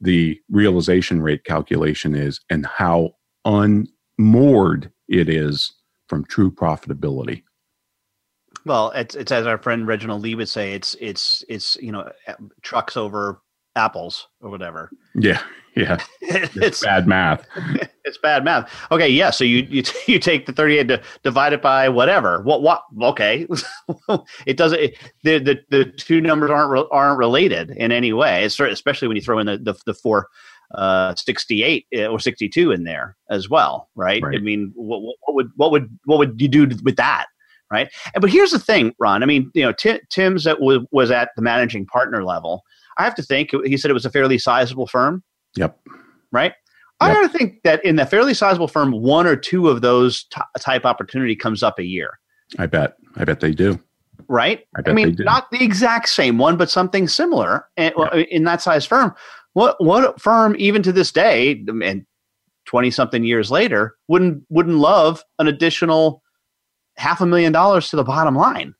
the 0.00 0.40
realization 0.50 1.22
rate 1.22 1.44
calculation 1.44 2.14
is 2.14 2.40
and 2.48 2.66
how 2.66 3.12
unmoored 3.44 4.90
it 5.08 5.28
is 5.28 5.72
from 6.08 6.24
true 6.24 6.50
profitability. 6.50 7.42
Well, 8.66 8.90
it's 8.90 9.14
it's 9.14 9.32
as 9.32 9.46
our 9.46 9.58
friend 9.58 9.86
Reginald 9.86 10.22
Lee 10.22 10.34
would 10.34 10.48
say, 10.48 10.74
it's 10.74 10.94
it's 11.00 11.44
it's 11.48 11.76
you 11.80 11.92
know 11.92 12.10
trucks 12.62 12.96
over 12.96 13.40
apples 13.76 14.28
or 14.40 14.50
whatever. 14.50 14.90
Yeah, 15.14 15.42
yeah. 15.76 15.98
it's, 16.20 16.56
it's 16.56 16.82
bad 16.82 17.06
math. 17.06 17.46
it's 18.04 18.18
bad 18.18 18.44
math. 18.44 18.72
Okay, 18.90 19.08
yeah. 19.08 19.30
So 19.30 19.44
you 19.44 19.66
you 19.68 19.82
you 20.06 20.18
take 20.18 20.46
the 20.46 20.52
thirty 20.52 20.78
eight 20.78 20.88
to 20.88 21.02
divide 21.22 21.52
it 21.52 21.62
by 21.62 21.88
whatever. 21.88 22.42
What 22.42 22.62
what? 22.62 22.82
Okay, 23.02 23.46
it 24.46 24.56
doesn't. 24.56 24.80
It, 24.80 24.98
the 25.24 25.38
the 25.38 25.60
the 25.70 25.84
two 25.84 26.20
numbers 26.20 26.50
aren't 26.50 26.88
aren't 26.90 27.18
related 27.18 27.70
in 27.70 27.92
any 27.92 28.12
way. 28.12 28.44
Especially 28.44 29.08
when 29.08 29.16
you 29.16 29.22
throw 29.22 29.38
in 29.38 29.46
the 29.46 29.58
the, 29.58 29.74
the 29.86 29.94
four 29.94 30.28
uh 30.74 31.14
68 31.16 31.86
uh, 31.96 32.06
or 32.06 32.20
62 32.20 32.70
in 32.70 32.84
there 32.84 33.16
as 33.28 33.50
well 33.50 33.88
right, 33.96 34.22
right. 34.22 34.36
i 34.36 34.38
mean 34.38 34.70
what, 34.76 35.02
what, 35.02 35.34
would 35.34 35.50
what 35.56 35.72
would 35.72 35.98
what 36.04 36.18
would 36.18 36.40
you 36.40 36.46
do 36.46 36.68
with 36.84 36.94
that 36.94 37.26
right 37.72 37.90
and, 38.14 38.20
but 38.20 38.30
here's 38.30 38.52
the 38.52 38.58
thing 38.58 38.94
ron 39.00 39.24
i 39.24 39.26
mean 39.26 39.50
you 39.52 39.64
know 39.64 39.72
Tim, 39.72 39.98
tim's 40.10 40.44
that 40.44 40.60
was, 40.60 40.78
was 40.92 41.10
at 41.10 41.30
the 41.34 41.42
managing 41.42 41.86
partner 41.86 42.24
level 42.24 42.62
i 43.00 43.04
have 43.04 43.14
to 43.14 43.22
think 43.22 43.50
he 43.64 43.76
said 43.76 43.90
it 43.90 43.94
was 43.94 44.06
a 44.06 44.10
fairly 44.10 44.38
sizable 44.38 44.86
firm 44.86 45.22
yep 45.56 45.78
right 46.32 46.52
I 47.00 47.14
gotta 47.14 47.28
think 47.28 47.62
that 47.62 47.84
in 47.84 47.98
a 47.98 48.06
fairly 48.06 48.34
sizable 48.34 48.68
firm, 48.68 48.92
one 48.92 49.26
or 49.26 49.34
two 49.34 49.68
of 49.68 49.80
those 49.80 50.24
t- 50.24 50.40
type 50.58 50.84
opportunity 50.84 51.34
comes 51.34 51.62
up 51.62 51.78
a 51.78 51.82
year. 51.82 52.18
I 52.58 52.66
bet. 52.66 52.96
I 53.16 53.24
bet 53.24 53.40
they 53.40 53.52
do. 53.52 53.80
Right. 54.28 54.66
I, 54.76 54.82
bet 54.82 54.92
I 54.92 54.94
mean, 54.94 55.16
not 55.18 55.50
the 55.50 55.64
exact 55.64 56.10
same 56.10 56.36
one, 56.36 56.56
but 56.56 56.70
something 56.70 57.08
similar 57.08 57.66
in, 57.76 57.92
in 58.30 58.44
that 58.44 58.60
size 58.60 58.84
firm. 58.84 59.14
What 59.54 59.82
what 59.82 60.20
firm, 60.20 60.54
even 60.58 60.82
to 60.82 60.92
this 60.92 61.10
day, 61.10 61.64
and 61.82 62.04
twenty 62.66 62.90
something 62.90 63.24
years 63.24 63.50
later, 63.50 63.96
wouldn't 64.06 64.44
wouldn't 64.50 64.76
love 64.76 65.24
an 65.38 65.48
additional 65.48 66.22
half 66.96 67.20
a 67.20 67.26
million 67.26 67.52
dollars 67.52 67.88
to 67.90 67.96
the 67.96 68.04
bottom 68.04 68.36
line, 68.36 68.74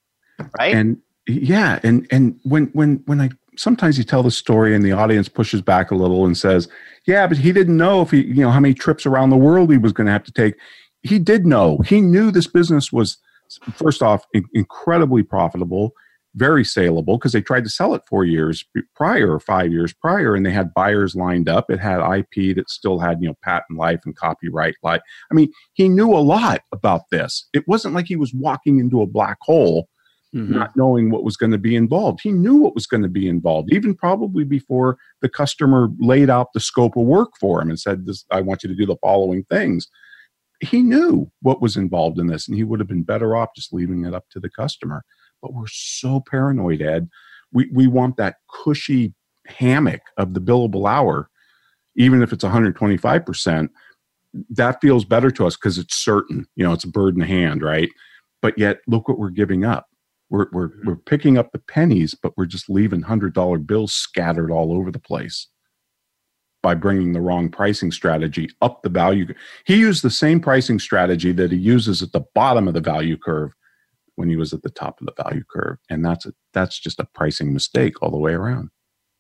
right? 0.59 0.75
And 0.75 0.99
yeah, 1.27 1.81
and 1.83 2.07
and 2.11 2.39
when 2.45 2.67
when 2.67 3.03
when 3.07 3.21
I 3.21 3.31
sometimes 3.61 3.99
you 3.99 4.05
tell 4.05 4.23
the 4.23 4.31
story 4.31 4.75
and 4.75 4.85
the 4.85 4.93
audience 4.93 5.29
pushes 5.29 5.61
back 5.61 5.91
a 5.91 5.95
little 5.95 6.25
and 6.25 6.37
says, 6.37 6.67
"Yeah, 7.07 7.27
but 7.27 7.37
he 7.37 7.53
didn't 7.53 7.77
know 7.77 8.01
if 8.01 8.11
he, 8.11 8.25
you 8.25 8.43
know, 8.43 8.51
how 8.51 8.61
many 8.61 8.75
trips 8.75 9.05
around 9.05 9.31
the 9.31 9.37
world 9.37 9.71
he 9.71 9.79
was 9.79 9.93
going 9.93 10.07
to 10.07 10.13
have 10.13 10.25
to 10.25 10.33
take." 10.33 10.55
He 11.03 11.19
did 11.19 11.47
know. 11.47 11.79
He 11.79 12.01
knew 12.01 12.31
this 12.31 12.47
business 12.47 12.91
was 12.91 13.19
first 13.75 14.03
off 14.03 14.25
in- 14.33 14.45
incredibly 14.55 15.23
profitable, 15.23 15.93
very 16.35 16.65
saleable 16.65 17.19
because 17.19 17.33
they 17.33 17.43
tried 17.43 17.65
to 17.65 17.71
sell 17.71 17.95
it 17.95 18.03
4 18.09 18.25
years 18.25 18.65
prior 18.95 19.35
or 19.35 19.41
5 19.41 19.73
years 19.73 19.93
prior 19.93 20.35
and 20.35 20.47
they 20.47 20.53
had 20.53 20.73
buyers 20.73 21.15
lined 21.15 21.49
up. 21.49 21.71
It 21.71 21.81
had 21.81 22.01
IP 22.01 22.55
that 22.55 22.71
still 22.71 22.99
had, 22.99 23.21
you 23.21 23.29
know, 23.29 23.37
patent 23.43 23.79
life 23.79 24.01
and 24.05 24.17
copyright 24.17 24.77
life. 24.83 25.01
I 25.31 25.35
mean, 25.35 25.51
he 25.73 25.89
knew 25.89 26.15
a 26.15 26.19
lot 26.19 26.63
about 26.73 27.11
this. 27.11 27.49
It 27.53 27.67
wasn't 27.67 27.95
like 27.95 28.07
he 28.07 28.17
was 28.17 28.33
walking 28.33 28.79
into 28.79 29.03
a 29.03 29.07
black 29.07 29.39
hole 29.43 29.89
mm-hmm. 30.35 30.55
not 30.55 30.77
knowing 30.77 31.11
what 31.11 31.25
was 31.25 31.37
going 31.37 31.53
to 31.53 31.59
be 31.59 31.77
involved. 31.77 32.21
He 32.23 32.33
knew 32.33 32.57
what 32.57 32.75
was 32.75 32.87
going 32.87 33.03
to 33.03 33.09
be 33.09 33.29
involved, 33.29 33.73
even 33.73 33.95
probably 33.95 34.45
before 34.45 34.99
the 35.23 35.29
customer 35.29 35.89
laid 35.99 36.31
out 36.31 36.53
the 36.53 36.61
scope 36.61 36.97
of 36.97 37.05
work 37.05 37.31
for 37.39 37.61
him 37.61 37.69
and 37.69 37.81
said, 37.81 38.07
this, 38.07 38.25
I 38.31 38.41
want 38.41 38.63
you 38.63 38.69
to 38.69 38.75
do 38.75 38.87
the 38.87 38.97
following 38.97 39.45
things. 39.45 39.89
He 40.61 40.83
knew 40.83 41.31
what 41.41 41.63
was 41.63 41.77
involved 41.77 42.19
in 42.19 42.27
this, 42.27 42.47
and 42.47 42.57
he 42.57 42.65
would 42.65 42.81
have 42.81 42.89
been 42.89 43.03
better 43.03 43.35
off 43.35 43.55
just 43.57 43.73
leaving 43.73 44.05
it 44.05 44.15
up 44.15 44.27
to 44.31 44.41
the 44.41 44.51
customer. 44.51 45.05
But 45.41 45.55
we're 45.55 45.67
so 45.69 46.21
paranoid, 46.21 46.83
Ed. 46.83 47.09
We, 47.53 47.69
we 47.73 47.87
want 47.87 48.17
that 48.19 48.37
cushy 48.49 49.15
hammock 49.47 50.03
of 50.17 50.35
the 50.35 50.41
billable 50.41 50.89
hour, 50.89 51.29
even 51.97 52.23
if 52.23 52.33
it's 52.33 52.45
125%. 52.45 53.69
That 54.51 54.81
feels 54.81 55.05
better 55.05 55.31
to 55.33 55.47
us 55.47 55.57
because 55.57 55.79
it's 55.79 55.97
certain, 55.97 56.47
you 56.55 56.65
know, 56.65 56.73
it's 56.73 56.85
a 56.85 56.89
bird 56.89 57.15
in 57.15 57.21
the 57.21 57.27
hand, 57.27 57.63
right? 57.63 57.89
But 58.43 58.57
yet, 58.59 58.79
look 58.87 59.09
what 59.09 59.19
we're 59.19 59.31
giving 59.31 59.65
up. 59.65 59.90
We're, 60.31 60.47
we're, 60.53 60.69
mm-hmm. 60.69 60.87
we're 60.87 60.97
picking 60.97 61.37
up 61.37 61.53
the 61.53 61.59
pennies, 61.59 62.15
but 62.15 62.37
we're 62.37 62.47
just 62.47 62.71
leaving 62.71 63.03
$100 63.03 63.67
bills 63.67 63.93
scattered 63.93 64.51
all 64.51 64.73
over 64.73 64.91
the 64.91 65.01
place 65.01 65.49
by 66.63 66.75
bringing 66.75 67.13
the 67.13 67.21
wrong 67.21 67.49
pricing 67.49 67.91
strategy 67.91 68.49
up 68.61 68.83
the 68.83 68.89
value. 68.89 69.33
He 69.65 69.77
used 69.77 70.03
the 70.03 70.11
same 70.11 70.41
pricing 70.41 70.79
strategy 70.79 71.33
that 71.33 71.53
he 71.53 71.59
uses 71.59 72.03
at 72.03 72.13
the 72.13 72.25
bottom 72.35 72.69
of 72.69 72.75
the 72.75 72.81
value 72.81 73.17
curve 73.17 73.53
when 74.17 74.29
he 74.29 74.37
was 74.37 74.53
at 74.53 74.63
the 74.63 74.71
top 74.71 75.01
of 75.01 75.07
the 75.07 75.23
value 75.23 75.43
curve. 75.51 75.79
And 75.89 76.05
that's 76.05 76.27
a, 76.27 76.33
that's 76.53 76.79
just 76.79 77.01
a 77.01 77.09
pricing 77.15 77.53
mistake 77.53 78.03
all 78.03 78.11
the 78.11 78.19
way 78.19 78.33
around. 78.33 78.71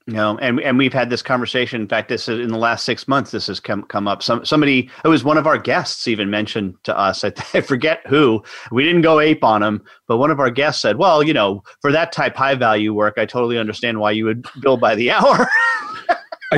You 0.06 0.14
know, 0.14 0.38
and 0.38 0.60
and 0.60 0.78
we've 0.78 0.92
had 0.92 1.10
this 1.10 1.22
conversation. 1.22 1.82
In 1.82 1.88
fact, 1.88 2.08
this 2.08 2.28
is 2.28 2.40
in 2.40 2.48
the 2.48 2.58
last 2.58 2.84
six 2.84 3.06
months. 3.06 3.30
This 3.30 3.46
has 3.48 3.60
come 3.60 3.82
come 3.84 4.08
up. 4.08 4.22
Some 4.22 4.44
somebody 4.44 4.90
it 5.04 5.08
was 5.08 5.22
one 5.22 5.36
of 5.36 5.46
our 5.46 5.58
guests 5.58 6.08
even 6.08 6.30
mentioned 6.30 6.74
to 6.84 6.98
us. 6.98 7.22
I, 7.22 7.32
I 7.54 7.60
forget 7.60 8.00
who. 8.06 8.42
We 8.72 8.82
didn't 8.84 9.02
go 9.02 9.20
ape 9.20 9.44
on 9.44 9.62
him, 9.62 9.82
but 10.08 10.16
one 10.16 10.30
of 10.30 10.40
our 10.40 10.50
guests 10.50 10.82
said, 10.82 10.96
"Well, 10.96 11.22
you 11.22 11.34
know, 11.34 11.62
for 11.80 11.92
that 11.92 12.12
type 12.12 12.34
high 12.34 12.54
value 12.54 12.94
work, 12.94 13.14
I 13.18 13.26
totally 13.26 13.58
understand 13.58 14.00
why 14.00 14.12
you 14.12 14.24
would 14.24 14.46
bill 14.60 14.78
by 14.78 14.94
the 14.94 15.10
hour." 15.12 15.46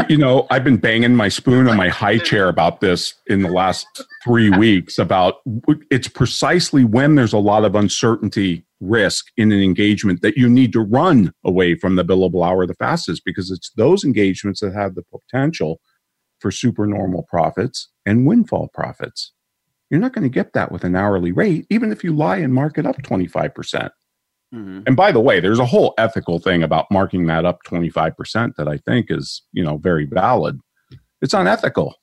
you 0.08 0.16
know, 0.16 0.46
I've 0.50 0.64
been 0.64 0.78
banging 0.78 1.14
my 1.14 1.28
spoon 1.28 1.68
on 1.68 1.76
my 1.76 1.88
high 1.88 2.18
chair 2.18 2.48
about 2.48 2.80
this 2.80 3.14
in 3.26 3.42
the 3.42 3.50
last 3.50 3.86
three 4.24 4.50
weeks. 4.50 4.98
About 4.98 5.40
it's 5.90 6.08
precisely 6.08 6.84
when 6.84 7.16
there's 7.16 7.32
a 7.32 7.38
lot 7.38 7.64
of 7.64 7.74
uncertainty 7.74 8.64
risk 8.82 9.26
in 9.36 9.52
an 9.52 9.62
engagement 9.62 10.20
that 10.22 10.36
you 10.36 10.48
need 10.48 10.72
to 10.72 10.80
run 10.80 11.32
away 11.44 11.74
from 11.74 11.96
the 11.96 12.04
billable 12.04 12.44
hour 12.44 12.66
the 12.66 12.74
fastest 12.74 13.22
because 13.24 13.50
it's 13.50 13.70
those 13.76 14.04
engagements 14.04 14.60
that 14.60 14.74
have 14.74 14.94
the 14.94 15.04
potential 15.04 15.80
for 16.40 16.50
supernormal 16.50 17.24
profits 17.30 17.88
and 18.04 18.26
windfall 18.26 18.68
profits. 18.74 19.32
You're 19.88 20.00
not 20.00 20.12
going 20.12 20.24
to 20.24 20.28
get 20.28 20.52
that 20.54 20.72
with 20.72 20.84
an 20.84 20.96
hourly 20.96 21.32
rate, 21.32 21.66
even 21.70 21.92
if 21.92 22.02
you 22.02 22.14
lie 22.14 22.38
and 22.38 22.52
mark 22.52 22.78
it 22.78 22.86
up 22.86 22.96
25%. 23.02 23.54
percent 23.54 23.92
mm 24.52 24.64
hmm 24.64 24.80
And 24.86 24.96
by 24.96 25.12
the 25.12 25.20
way, 25.20 25.40
there's 25.40 25.58
a 25.58 25.66
whole 25.66 25.94
ethical 25.96 26.38
thing 26.38 26.62
about 26.62 26.90
marking 26.90 27.26
that 27.26 27.44
up 27.44 27.60
25% 27.66 28.56
that 28.56 28.68
I 28.68 28.78
think 28.78 29.06
is, 29.08 29.42
you 29.52 29.64
know, 29.64 29.78
very 29.78 30.04
valid. 30.04 30.58
It's 31.22 31.34
unethical. 31.34 31.94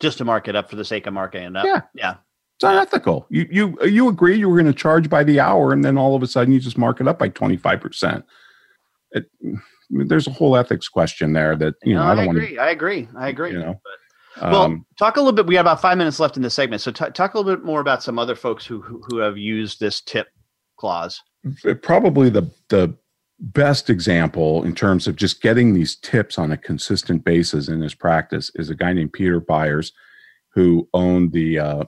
Just 0.00 0.18
to 0.18 0.24
mark 0.24 0.48
it 0.48 0.56
up 0.56 0.70
for 0.70 0.76
the 0.76 0.84
sake 0.84 1.06
of 1.06 1.14
marking 1.14 1.42
it 1.42 1.56
up. 1.56 1.66
Yeah. 1.66 1.80
Yeah. 1.94 2.14
It's 2.62 2.70
unethical. 2.70 3.26
You 3.28 3.48
you 3.50 3.78
you 3.84 4.08
agree 4.08 4.36
you 4.36 4.48
were 4.48 4.56
going 4.56 4.72
to 4.72 4.78
charge 4.78 5.10
by 5.10 5.24
the 5.24 5.40
hour, 5.40 5.72
and 5.72 5.84
then 5.84 5.98
all 5.98 6.14
of 6.14 6.22
a 6.22 6.28
sudden 6.28 6.52
you 6.52 6.60
just 6.60 6.78
mark 6.78 7.00
it 7.00 7.08
up 7.08 7.18
by 7.18 7.28
twenty 7.28 7.56
five 7.56 7.80
percent. 7.80 8.24
There's 9.90 10.28
a 10.28 10.30
whole 10.30 10.56
ethics 10.56 10.88
question 10.88 11.32
there 11.32 11.56
that 11.56 11.74
you 11.82 11.94
know. 11.94 12.04
No, 12.04 12.12
I 12.12 12.14
don't 12.14 12.26
want 12.26 12.38
to. 12.38 12.58
I 12.58 12.70
agree. 12.70 13.08
I 13.16 13.28
agree. 13.28 13.50
You 13.50 13.58
know. 13.58 13.80
But, 13.82 14.50
well, 14.52 14.62
um, 14.62 14.86
talk 14.96 15.16
a 15.16 15.20
little 15.20 15.32
bit. 15.32 15.46
We 15.46 15.56
have 15.56 15.64
about 15.64 15.82
five 15.82 15.98
minutes 15.98 16.20
left 16.20 16.36
in 16.36 16.42
this 16.42 16.54
segment, 16.54 16.82
so 16.82 16.92
t- 16.92 17.10
talk 17.10 17.34
a 17.34 17.38
little 17.38 17.54
bit 17.54 17.64
more 17.64 17.80
about 17.80 18.02
some 18.02 18.16
other 18.18 18.36
folks 18.36 18.64
who, 18.64 18.80
who 18.80 19.02
who 19.08 19.16
have 19.18 19.36
used 19.36 19.80
this 19.80 20.00
tip 20.00 20.28
clause. 20.78 21.20
Probably 21.82 22.30
the 22.30 22.48
the 22.68 22.96
best 23.40 23.90
example 23.90 24.62
in 24.62 24.72
terms 24.72 25.08
of 25.08 25.16
just 25.16 25.42
getting 25.42 25.74
these 25.74 25.96
tips 25.96 26.38
on 26.38 26.52
a 26.52 26.56
consistent 26.56 27.24
basis 27.24 27.66
in 27.66 27.80
his 27.80 27.92
practice 27.94 28.52
is 28.54 28.70
a 28.70 28.74
guy 28.76 28.92
named 28.92 29.12
Peter 29.12 29.40
Byers, 29.40 29.92
who 30.54 30.88
owned 30.94 31.32
the 31.32 31.58
uh, 31.58 31.84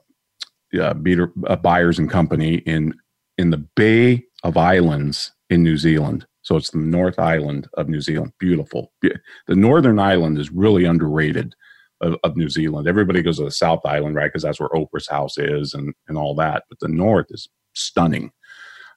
uh, 0.81 0.95
Beater, 0.95 1.33
uh, 1.47 1.57
Byers 1.57 1.99
and 1.99 2.11
Company 2.11 2.57
in 2.59 2.95
in 3.39 3.51
the 3.51 3.67
Bay 3.77 4.25
of 4.43 4.57
Islands 4.57 5.33
in 5.51 5.63
New 5.63 5.77
Zealand. 5.77 6.27
So 6.43 6.57
it's 6.57 6.71
the 6.71 6.79
North 6.79 7.19
Island 7.19 7.69
of 7.75 7.89
New 7.89 8.01
Zealand. 8.01 8.33
Beautiful. 8.39 8.93
The 9.01 9.19
Northern 9.49 9.99
Island 9.99 10.39
is 10.39 10.53
really 10.53 10.85
underrated 10.85 11.55
of, 12.03 12.17
of 12.23 12.37
New 12.37 12.51
Zealand. 12.51 12.87
Everybody 12.87 13.23
goes 13.23 13.39
to 13.39 13.45
the 13.45 13.51
South 13.51 13.81
Island, 13.85 14.15
right? 14.15 14.27
Because 14.27 14.43
that's 14.43 14.61
where 14.61 14.69
Oprah's 14.69 15.09
house 15.09 15.39
is 15.39 15.73
and, 15.73 15.95
and 16.07 16.19
all 16.19 16.35
that. 16.37 16.65
But 16.69 16.81
the 16.81 16.89
North 16.89 17.27
is 17.31 17.49
stunning. 17.73 18.31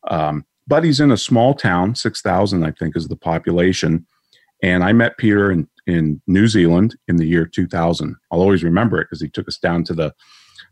Um, 0.10 0.46
but 0.68 0.84
he's 0.84 1.00
in 1.00 1.12
a 1.12 1.18
small 1.18 1.54
town, 1.54 1.96
6,000, 1.96 2.66
I 2.66 2.72
think, 2.72 2.98
is 2.98 3.08
the 3.08 3.16
population. 3.16 4.06
And 4.62 4.84
I 4.84 4.92
met 4.92 5.18
Peter 5.18 5.50
in, 5.50 5.70
in 5.86 6.22
New 6.28 6.48
Zealand 6.48 6.98
in 7.08 7.16
the 7.16 7.26
year 7.26 7.46
2000. 7.46 8.16
I'll 8.32 8.42
always 8.42 8.64
remember 8.64 9.00
it 9.00 9.06
because 9.06 9.22
he 9.22 9.30
took 9.30 9.48
us 9.48 9.58
down 9.58 9.86
to 9.86 9.94
the 9.94 10.14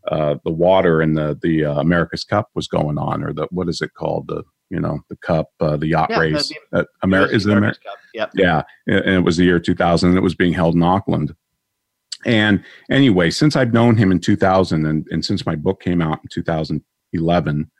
uh, 0.08 0.36
the 0.44 0.52
water 0.52 1.00
and 1.00 1.16
the 1.16 1.38
the 1.42 1.64
uh, 1.64 1.80
America's 1.80 2.24
Cup 2.24 2.50
was 2.54 2.68
going 2.68 2.98
on, 2.98 3.22
or 3.22 3.32
the 3.32 3.46
what 3.50 3.68
is 3.68 3.80
it 3.80 3.94
called? 3.94 4.28
The 4.28 4.44
you 4.70 4.80
know 4.80 5.00
the 5.08 5.16
cup, 5.16 5.50
uh, 5.60 5.76
the 5.76 5.88
yacht 5.88 6.10
yeah, 6.10 6.18
race. 6.18 6.52
The, 6.72 6.80
uh, 6.80 6.84
America 7.02 7.34
is 7.34 7.46
it 7.46 7.56
America's 7.56 7.82
Cup. 7.84 7.98
Yep. 8.14 8.30
Yeah, 8.34 8.62
and 8.86 9.08
it 9.08 9.24
was 9.24 9.36
the 9.36 9.44
year 9.44 9.60
2000, 9.60 10.08
and 10.08 10.18
it 10.18 10.22
was 10.22 10.34
being 10.34 10.52
held 10.52 10.74
in 10.74 10.82
Auckland. 10.82 11.34
And 12.24 12.64
anyway, 12.90 13.30
since 13.30 13.54
I've 13.54 13.72
known 13.72 13.96
him 13.96 14.10
in 14.10 14.18
2000 14.18 14.84
and, 14.84 15.06
and 15.10 15.24
since 15.24 15.46
my 15.46 15.54
book 15.54 15.80
came 15.80 16.02
out 16.02 16.18
in 16.22 16.28
2011, 16.28 17.70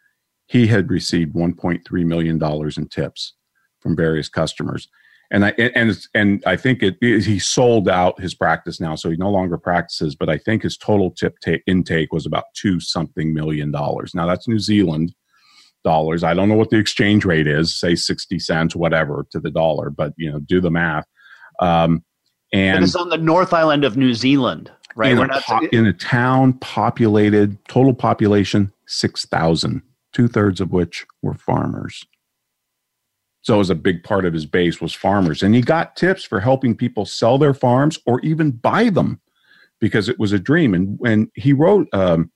he 0.46 0.66
had 0.68 0.88
received 0.88 1.34
1.3 1.34 2.06
million 2.06 2.38
dollars 2.38 2.78
in 2.78 2.86
tips 2.88 3.34
from 3.80 3.96
various 3.96 4.28
customers. 4.28 4.88
And 5.30 5.44
I 5.44 5.50
and 5.50 5.96
and 6.14 6.42
I 6.46 6.56
think 6.56 6.82
it 6.82 6.96
he 7.00 7.38
sold 7.38 7.88
out 7.88 8.20
his 8.20 8.34
practice 8.34 8.80
now, 8.80 8.94
so 8.94 9.10
he 9.10 9.16
no 9.16 9.30
longer 9.30 9.58
practices. 9.58 10.14
But 10.14 10.28
I 10.28 10.38
think 10.38 10.62
his 10.62 10.76
total 10.76 11.10
tip 11.10 11.38
ta- 11.44 11.62
intake 11.66 12.12
was 12.12 12.26
about 12.26 12.44
two 12.54 12.78
something 12.78 13.34
million 13.34 13.72
dollars. 13.72 14.14
Now 14.14 14.26
that's 14.26 14.46
New 14.46 14.60
Zealand 14.60 15.14
dollars. 15.82 16.22
I 16.22 16.34
don't 16.34 16.48
know 16.48 16.54
what 16.54 16.70
the 16.70 16.78
exchange 16.78 17.24
rate 17.24 17.48
is, 17.48 17.74
say 17.74 17.96
sixty 17.96 18.38
cents, 18.38 18.76
whatever, 18.76 19.26
to 19.32 19.40
the 19.40 19.50
dollar. 19.50 19.90
But 19.90 20.12
you 20.16 20.30
know, 20.30 20.38
do 20.38 20.60
the 20.60 20.70
math. 20.70 21.06
Um, 21.60 22.04
and 22.52 22.84
it's 22.84 22.94
on 22.94 23.08
the 23.08 23.18
North 23.18 23.52
Island 23.52 23.84
of 23.84 23.96
New 23.96 24.14
Zealand, 24.14 24.70
right? 24.94 25.10
In, 25.10 25.18
We're 25.18 25.24
a, 25.24 25.28
not, 25.28 25.42
po- 25.42 25.68
in 25.72 25.86
a 25.86 25.92
town 25.92 26.52
populated, 26.54 27.58
total 27.66 27.94
population 27.94 28.72
six 28.86 29.26
thousand, 29.26 29.82
two 30.12 30.28
thirds 30.28 30.60
of 30.60 30.70
which 30.72 31.04
were 31.22 31.34
farmers. 31.34 32.04
So 33.46 33.54
it 33.54 33.58
was 33.58 33.70
a 33.70 33.76
big 33.76 34.02
part 34.02 34.24
of 34.24 34.34
his 34.34 34.44
base 34.44 34.80
was 34.80 34.92
farmers, 34.92 35.40
and 35.40 35.54
he 35.54 35.60
got 35.60 35.94
tips 35.94 36.24
for 36.24 36.40
helping 36.40 36.76
people 36.76 37.06
sell 37.06 37.38
their 37.38 37.54
farms 37.54 37.96
or 38.04 38.18
even 38.22 38.50
buy 38.50 38.90
them 38.90 39.20
because 39.78 40.08
it 40.08 40.18
was 40.18 40.32
a 40.32 40.38
dream. 40.40 40.74
And 40.74 40.98
when 40.98 41.30
he 41.36 41.52
wrote, 41.52 41.86
um, 41.92 42.32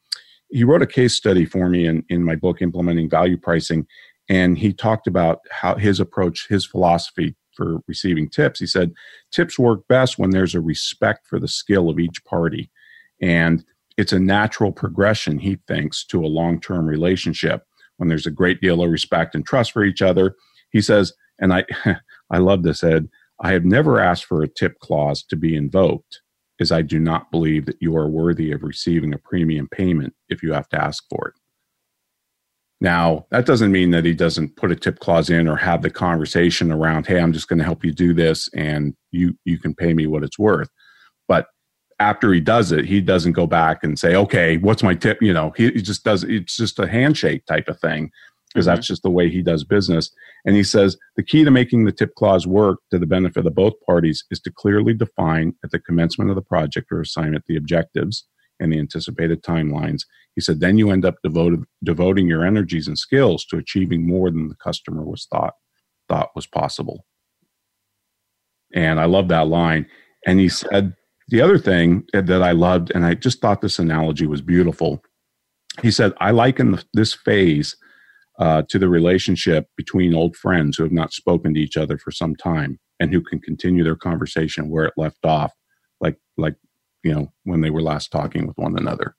he 0.52 0.62
wrote 0.62 0.82
a 0.82 0.86
case 0.86 1.16
study 1.16 1.44
for 1.46 1.68
me 1.68 1.84
in 1.84 2.04
in 2.10 2.22
my 2.22 2.36
book, 2.36 2.62
implementing 2.62 3.10
value 3.10 3.36
pricing, 3.36 3.88
and 4.28 4.56
he 4.56 4.72
talked 4.72 5.08
about 5.08 5.40
how 5.50 5.74
his 5.74 5.98
approach, 5.98 6.46
his 6.46 6.64
philosophy 6.64 7.34
for 7.56 7.80
receiving 7.88 8.30
tips. 8.30 8.60
He 8.60 8.66
said 8.68 8.92
tips 9.32 9.58
work 9.58 9.88
best 9.88 10.16
when 10.16 10.30
there's 10.30 10.54
a 10.54 10.60
respect 10.60 11.26
for 11.26 11.40
the 11.40 11.48
skill 11.48 11.90
of 11.90 11.98
each 11.98 12.24
party, 12.24 12.70
and 13.20 13.64
it's 13.96 14.12
a 14.12 14.20
natural 14.20 14.70
progression. 14.70 15.40
He 15.40 15.58
thinks 15.66 16.04
to 16.04 16.24
a 16.24 16.28
long 16.28 16.60
term 16.60 16.86
relationship 16.86 17.64
when 17.96 18.08
there's 18.08 18.26
a 18.26 18.30
great 18.30 18.60
deal 18.60 18.80
of 18.80 18.90
respect 18.92 19.34
and 19.34 19.44
trust 19.44 19.72
for 19.72 19.82
each 19.82 20.02
other 20.02 20.36
he 20.70 20.80
says, 20.80 21.12
and 21.38 21.52
I, 21.52 21.64
I 22.30 22.38
love 22.38 22.62
this, 22.62 22.82
Ed. 22.84 23.08
I 23.40 23.52
have 23.52 23.64
never 23.64 23.98
asked 23.98 24.26
for 24.26 24.42
a 24.42 24.48
tip 24.48 24.78
clause 24.80 25.22
to 25.24 25.36
be 25.36 25.56
invoked, 25.56 26.20
as 26.60 26.70
I 26.70 26.82
do 26.82 26.98
not 26.98 27.30
believe 27.30 27.66
that 27.66 27.80
you 27.80 27.96
are 27.96 28.08
worthy 28.08 28.52
of 28.52 28.62
receiving 28.62 29.14
a 29.14 29.18
premium 29.18 29.68
payment 29.68 30.14
if 30.28 30.42
you 30.42 30.52
have 30.52 30.68
to 30.70 30.82
ask 30.82 31.04
for 31.08 31.28
it. 31.28 31.34
Now, 32.82 33.26
that 33.30 33.44
doesn't 33.44 33.72
mean 33.72 33.90
that 33.90 34.06
he 34.06 34.14
doesn't 34.14 34.56
put 34.56 34.72
a 34.72 34.76
tip 34.76 35.00
clause 35.00 35.28
in 35.28 35.46
or 35.46 35.56
have 35.56 35.82
the 35.82 35.90
conversation 35.90 36.72
around, 36.72 37.06
hey, 37.06 37.20
I'm 37.20 37.32
just 37.32 37.48
going 37.48 37.58
to 37.58 37.64
help 37.64 37.84
you 37.84 37.92
do 37.92 38.14
this 38.14 38.48
and 38.54 38.94
you 39.10 39.36
you 39.44 39.58
can 39.58 39.74
pay 39.74 39.92
me 39.92 40.06
what 40.06 40.24
it's 40.24 40.38
worth. 40.38 40.70
But 41.28 41.48
after 41.98 42.32
he 42.32 42.40
does 42.40 42.72
it, 42.72 42.86
he 42.86 43.02
doesn't 43.02 43.32
go 43.32 43.46
back 43.46 43.84
and 43.84 43.98
say, 43.98 44.14
okay, 44.14 44.56
what's 44.56 44.82
my 44.82 44.94
tip? 44.94 45.20
You 45.20 45.34
know, 45.34 45.52
he, 45.56 45.70
he 45.72 45.82
just 45.82 46.04
does 46.04 46.24
it's 46.24 46.56
just 46.56 46.78
a 46.78 46.88
handshake 46.88 47.44
type 47.44 47.68
of 47.68 47.78
thing 47.80 48.10
because 48.52 48.66
mm-hmm. 48.66 48.76
that's 48.76 48.86
just 48.86 49.02
the 49.02 49.10
way 49.10 49.28
he 49.28 49.42
does 49.42 49.64
business. 49.64 50.10
And 50.44 50.56
he 50.56 50.64
says 50.64 50.96
the 51.16 51.22
key 51.22 51.44
to 51.44 51.50
making 51.50 51.84
the 51.84 51.92
tip 51.92 52.14
clause 52.14 52.46
work 52.46 52.80
to 52.90 52.98
the 52.98 53.06
benefit 53.06 53.46
of 53.46 53.54
both 53.54 53.74
parties 53.86 54.24
is 54.30 54.40
to 54.40 54.52
clearly 54.52 54.94
define 54.94 55.54
at 55.64 55.70
the 55.70 55.78
commencement 55.78 56.30
of 56.30 56.36
the 56.36 56.42
project 56.42 56.88
or 56.90 57.00
assignment 57.00 57.44
the 57.46 57.56
objectives 57.56 58.26
and 58.58 58.72
the 58.72 58.78
anticipated 58.78 59.42
timelines. 59.42 60.02
He 60.34 60.40
said 60.40 60.60
then 60.60 60.78
you 60.78 60.90
end 60.90 61.04
up 61.04 61.16
devoted, 61.22 61.64
devoting 61.82 62.26
your 62.26 62.44
energies 62.44 62.88
and 62.88 62.98
skills 62.98 63.44
to 63.46 63.56
achieving 63.56 64.06
more 64.06 64.30
than 64.30 64.48
the 64.48 64.56
customer 64.56 65.04
was 65.04 65.26
thought 65.30 65.54
thought 66.08 66.30
was 66.34 66.46
possible. 66.46 67.06
And 68.74 69.00
I 69.00 69.04
love 69.04 69.28
that 69.28 69.46
line. 69.46 69.86
And 70.26 70.40
he 70.40 70.48
said 70.48 70.94
the 71.28 71.40
other 71.40 71.58
thing 71.58 72.04
that 72.12 72.42
I 72.42 72.50
loved, 72.50 72.90
and 72.92 73.06
I 73.06 73.14
just 73.14 73.40
thought 73.40 73.60
this 73.60 73.78
analogy 73.78 74.26
was 74.26 74.42
beautiful. 74.42 75.02
He 75.80 75.92
said, 75.92 76.12
I 76.20 76.32
liken 76.32 76.80
this 76.92 77.14
phase 77.14 77.76
uh, 78.40 78.62
to 78.68 78.78
the 78.78 78.88
relationship 78.88 79.68
between 79.76 80.14
old 80.14 80.34
friends 80.34 80.76
who 80.76 80.82
have 80.82 80.92
not 80.92 81.12
spoken 81.12 81.54
to 81.54 81.60
each 81.60 81.76
other 81.76 81.98
for 81.98 82.10
some 82.10 82.34
time 82.34 82.80
and 82.98 83.12
who 83.12 83.20
can 83.20 83.38
continue 83.38 83.84
their 83.84 83.94
conversation 83.94 84.70
where 84.70 84.86
it 84.86 84.94
left 84.96 85.24
off, 85.24 85.52
like 86.00 86.16
like 86.38 86.56
you 87.04 87.14
know 87.14 87.30
when 87.44 87.60
they 87.60 87.70
were 87.70 87.82
last 87.82 88.10
talking 88.10 88.46
with 88.46 88.56
one 88.56 88.76
another. 88.76 89.14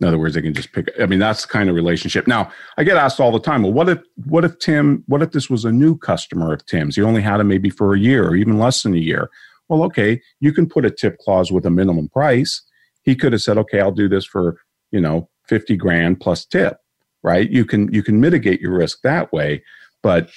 In 0.00 0.08
other 0.08 0.18
words, 0.18 0.34
they 0.34 0.42
can 0.42 0.54
just 0.54 0.72
pick. 0.72 0.88
I 1.00 1.06
mean, 1.06 1.18
that's 1.18 1.42
the 1.42 1.48
kind 1.48 1.68
of 1.68 1.74
relationship. 1.74 2.26
Now, 2.26 2.50
I 2.76 2.84
get 2.84 2.96
asked 2.96 3.20
all 3.20 3.30
the 3.30 3.38
time, 3.40 3.62
well, 3.62 3.72
what 3.72 3.88
if 3.88 4.00
what 4.24 4.44
if 4.44 4.56
Tim? 4.60 5.02
What 5.06 5.22
if 5.22 5.32
this 5.32 5.50
was 5.50 5.64
a 5.64 5.72
new 5.72 5.98
customer 5.98 6.52
of 6.52 6.64
Tim's? 6.66 6.96
You 6.96 7.06
only 7.06 7.22
had 7.22 7.40
him 7.40 7.48
maybe 7.48 7.70
for 7.70 7.92
a 7.92 7.98
year 7.98 8.28
or 8.28 8.36
even 8.36 8.58
less 8.58 8.84
than 8.84 8.94
a 8.94 8.98
year. 8.98 9.30
Well, 9.68 9.82
okay, 9.84 10.20
you 10.38 10.52
can 10.52 10.68
put 10.68 10.84
a 10.84 10.90
tip 10.90 11.18
clause 11.18 11.50
with 11.50 11.66
a 11.66 11.70
minimum 11.70 12.08
price. 12.08 12.62
He 13.02 13.16
could 13.16 13.32
have 13.32 13.42
said, 13.42 13.58
okay, 13.58 13.80
I'll 13.80 13.90
do 13.90 14.08
this 14.08 14.24
for 14.24 14.58
you 14.92 15.00
know 15.00 15.28
fifty 15.48 15.76
grand 15.76 16.20
plus 16.20 16.44
tip 16.44 16.78
right? 17.22 17.50
You 17.50 17.64
can 17.64 17.92
you 17.92 18.02
can 18.02 18.20
mitigate 18.20 18.60
your 18.60 18.76
risk 18.76 19.00
that 19.02 19.32
way, 19.32 19.62
but 20.02 20.30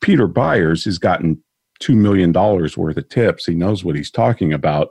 Peter 0.00 0.26
Byers 0.26 0.84
has 0.84 0.98
gotten 0.98 1.42
two 1.80 1.94
million 1.94 2.32
dollars 2.32 2.76
worth 2.76 2.96
of 2.96 3.08
tips. 3.08 3.46
He 3.46 3.54
knows 3.54 3.84
what 3.84 3.96
he's 3.96 4.10
talking 4.10 4.52
about. 4.52 4.88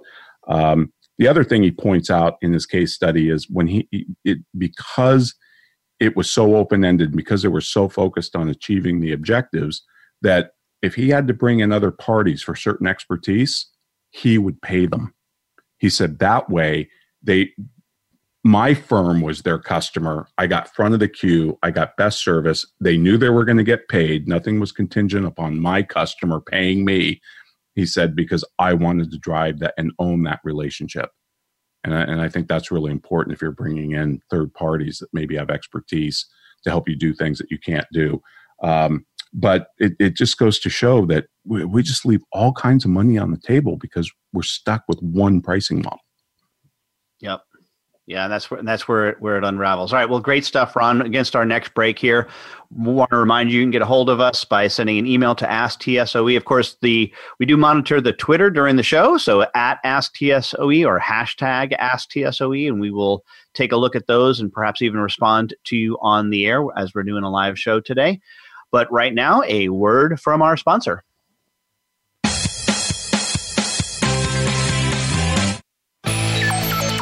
Um, 0.47 0.91
the 1.17 1.27
other 1.27 1.43
thing 1.43 1.63
he 1.63 1.71
points 1.71 2.09
out 2.09 2.35
in 2.41 2.53
his 2.53 2.65
case 2.65 2.93
study 2.93 3.29
is 3.29 3.47
when 3.49 3.67
he 3.67 3.87
it 4.25 4.39
because 4.57 5.35
it 5.99 6.17
was 6.17 6.29
so 6.29 6.55
open 6.55 6.83
ended, 6.83 7.15
because 7.15 7.43
they 7.43 7.47
were 7.47 7.61
so 7.61 7.87
focused 7.87 8.35
on 8.35 8.49
achieving 8.49 8.99
the 8.99 9.13
objectives, 9.13 9.83
that 10.21 10.51
if 10.81 10.95
he 10.95 11.09
had 11.09 11.27
to 11.27 11.33
bring 11.33 11.59
in 11.59 11.71
other 11.71 11.91
parties 11.91 12.41
for 12.41 12.55
certain 12.55 12.87
expertise, 12.87 13.67
he 14.11 14.37
would 14.37 14.61
pay 14.61 14.85
them. 14.85 15.13
He 15.77 15.89
said 15.89 16.19
that 16.19 16.49
way 16.49 16.89
they 17.21 17.51
my 18.43 18.73
firm 18.73 19.21
was 19.21 19.41
their 19.41 19.57
customer. 19.57 20.27
I 20.37 20.47
got 20.47 20.73
front 20.73 20.93
of 20.93 20.99
the 20.99 21.07
queue. 21.07 21.57
I 21.63 21.71
got 21.71 21.95
best 21.95 22.23
service. 22.23 22.65
They 22.81 22.97
knew 22.97 23.17
they 23.17 23.29
were 23.29 23.45
going 23.45 23.57
to 23.57 23.63
get 23.63 23.87
paid. 23.87 24.27
Nothing 24.27 24.59
was 24.59 24.73
contingent 24.73 25.25
upon 25.25 25.59
my 25.59 25.81
customer 25.81 26.41
paying 26.41 26.83
me. 26.83 27.21
He 27.75 27.85
said, 27.85 28.15
because 28.15 28.43
I 28.59 28.73
wanted 28.73 29.11
to 29.11 29.17
drive 29.17 29.59
that 29.59 29.73
and 29.77 29.93
own 29.97 30.23
that 30.23 30.41
relationship. 30.43 31.09
And 31.85 31.95
I, 31.95 32.01
and 32.01 32.21
I 32.21 32.29
think 32.29 32.47
that's 32.47 32.71
really 32.71 32.91
important 32.91 33.33
if 33.33 33.41
you're 33.41 33.51
bringing 33.51 33.91
in 33.91 34.21
third 34.29 34.53
parties 34.53 34.99
that 34.99 35.09
maybe 35.13 35.35
have 35.37 35.49
expertise 35.49 36.25
to 36.63 36.69
help 36.69 36.87
you 36.87 36.95
do 36.95 37.13
things 37.13 37.37
that 37.39 37.49
you 37.49 37.57
can't 37.57 37.87
do. 37.93 38.21
Um, 38.61 39.05
but 39.33 39.67
it, 39.79 39.93
it 39.99 40.15
just 40.15 40.37
goes 40.37 40.59
to 40.59 40.69
show 40.69 41.05
that 41.07 41.25
we, 41.45 41.65
we 41.65 41.81
just 41.81 42.05
leave 42.05 42.21
all 42.31 42.53
kinds 42.53 42.85
of 42.85 42.91
money 42.91 43.17
on 43.17 43.31
the 43.31 43.39
table 43.39 43.77
because 43.77 44.11
we're 44.31 44.43
stuck 44.43 44.83
with 44.87 44.99
one 45.01 45.41
pricing 45.41 45.81
model. 45.81 45.99
Yep. 47.21 47.41
Yeah, 48.05 48.25
and 48.25 48.33
that's 48.33 48.51
where 48.51 48.59
and 48.59 48.67
that's 48.67 48.85
where 48.85 49.09
it, 49.09 49.21
where 49.21 49.37
it 49.37 49.45
unravels. 49.45 49.93
All 49.93 49.99
right, 49.99 50.09
well, 50.09 50.19
great 50.19 50.43
stuff, 50.43 50.75
Ron. 50.75 51.01
Against 51.01 51.37
our 51.37 51.45
next 51.45 51.73
break 51.73 51.97
here, 51.97 52.27
we 52.75 52.91
want 52.91 53.11
to 53.11 53.17
remind 53.17 53.49
you 53.49 53.59
you 53.59 53.63
can 53.63 53.71
get 53.71 53.81
a 53.81 53.85
hold 53.85 54.09
of 54.09 54.19
us 54.19 54.43
by 54.43 54.67
sending 54.67 54.97
an 54.97 55.07
email 55.07 55.35
to 55.35 55.49
Ask 55.49 55.79
TSOE. 55.81 56.35
Of 56.35 56.43
course, 56.43 56.75
the 56.81 57.13
we 57.39 57.45
do 57.45 57.55
monitor 57.55 58.01
the 58.01 58.11
Twitter 58.11 58.49
during 58.49 58.75
the 58.75 58.83
show, 58.83 59.15
so 59.17 59.45
at 59.55 59.79
Ask 59.85 60.15
TSOE 60.15 60.85
or 60.85 60.99
hashtag 60.99 61.73
Ask 61.79 62.09
TSOE, 62.11 62.67
and 62.67 62.81
we 62.81 62.91
will 62.91 63.23
take 63.53 63.71
a 63.71 63.77
look 63.77 63.95
at 63.95 64.07
those 64.07 64.41
and 64.41 64.51
perhaps 64.51 64.81
even 64.81 64.99
respond 64.99 65.53
to 65.65 65.77
you 65.77 65.97
on 66.01 66.29
the 66.29 66.45
air 66.45 66.65
as 66.75 66.93
we're 66.93 67.03
doing 67.03 67.23
a 67.23 67.31
live 67.31 67.57
show 67.57 67.79
today. 67.79 68.19
But 68.69 68.91
right 68.91 69.13
now, 69.13 69.43
a 69.47 69.69
word 69.69 70.19
from 70.19 70.41
our 70.41 70.57
sponsor. 70.57 71.05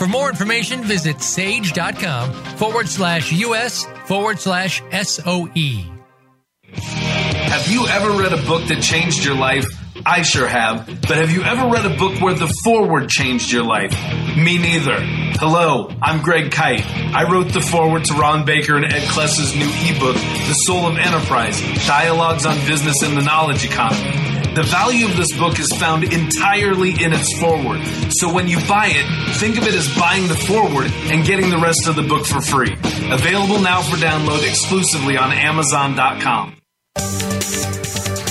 For 0.00 0.06
more 0.06 0.30
information, 0.30 0.82
visit 0.82 1.20
sage.com 1.20 2.32
forward 2.32 2.88
slash 2.88 3.32
US 3.32 3.84
forward 4.06 4.38
slash 4.38 4.82
SOE. 4.92 5.84
Have 6.72 7.68
you 7.68 7.86
ever 7.86 8.12
read 8.12 8.32
a 8.32 8.42
book 8.46 8.66
that 8.68 8.82
changed 8.82 9.22
your 9.26 9.34
life? 9.34 9.66
I 10.06 10.22
sure 10.22 10.48
have. 10.48 10.86
But 10.86 11.18
have 11.18 11.30
you 11.30 11.42
ever 11.42 11.68
read 11.68 11.84
a 11.84 11.94
book 11.98 12.18
where 12.22 12.32
the 12.32 12.48
forward 12.64 13.10
changed 13.10 13.52
your 13.52 13.64
life? 13.64 13.92
Me 14.38 14.56
neither. 14.56 14.96
Hello, 15.38 15.92
I'm 16.00 16.22
Greg 16.22 16.50
Kyte. 16.50 16.80
I 17.12 17.30
wrote 17.30 17.52
the 17.52 17.60
forward 17.60 18.06
to 18.06 18.14
Ron 18.14 18.46
Baker 18.46 18.76
and 18.76 18.86
Ed 18.86 19.06
Kless's 19.10 19.54
new 19.54 19.68
ebook, 19.68 20.14
The 20.14 20.54
Soul 20.64 20.86
of 20.86 20.96
Enterprise 20.96 21.60
Dialogues 21.86 22.46
on 22.46 22.56
Business 22.66 23.02
and 23.02 23.18
the 23.18 23.22
Knowledge 23.22 23.66
Economy. 23.66 24.39
The 24.54 24.64
value 24.64 25.06
of 25.06 25.16
this 25.16 25.32
book 25.38 25.60
is 25.60 25.72
found 25.72 26.04
entirely 26.04 26.90
in 26.90 27.12
its 27.12 27.38
forward. 27.38 27.80
So 28.10 28.32
when 28.32 28.48
you 28.48 28.58
buy 28.66 28.90
it, 28.90 29.36
think 29.36 29.56
of 29.58 29.64
it 29.64 29.74
as 29.74 29.88
buying 29.96 30.26
the 30.26 30.34
forward 30.34 30.90
and 31.10 31.24
getting 31.24 31.50
the 31.50 31.58
rest 31.58 31.86
of 31.86 31.94
the 31.94 32.02
book 32.02 32.26
for 32.26 32.40
free. 32.40 32.72
Available 33.12 33.60
now 33.60 33.80
for 33.80 33.96
download 33.96 34.42
exclusively 34.48 35.16
on 35.16 35.30
Amazon.com. 35.32 36.56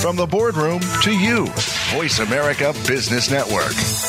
From 0.02 0.16
the 0.18 0.28
boardroom 0.28 0.82
to 1.04 1.12
you, 1.12 1.46
Voice 1.94 2.20
America 2.20 2.74
Business 2.86 3.32
Network. 3.32 4.09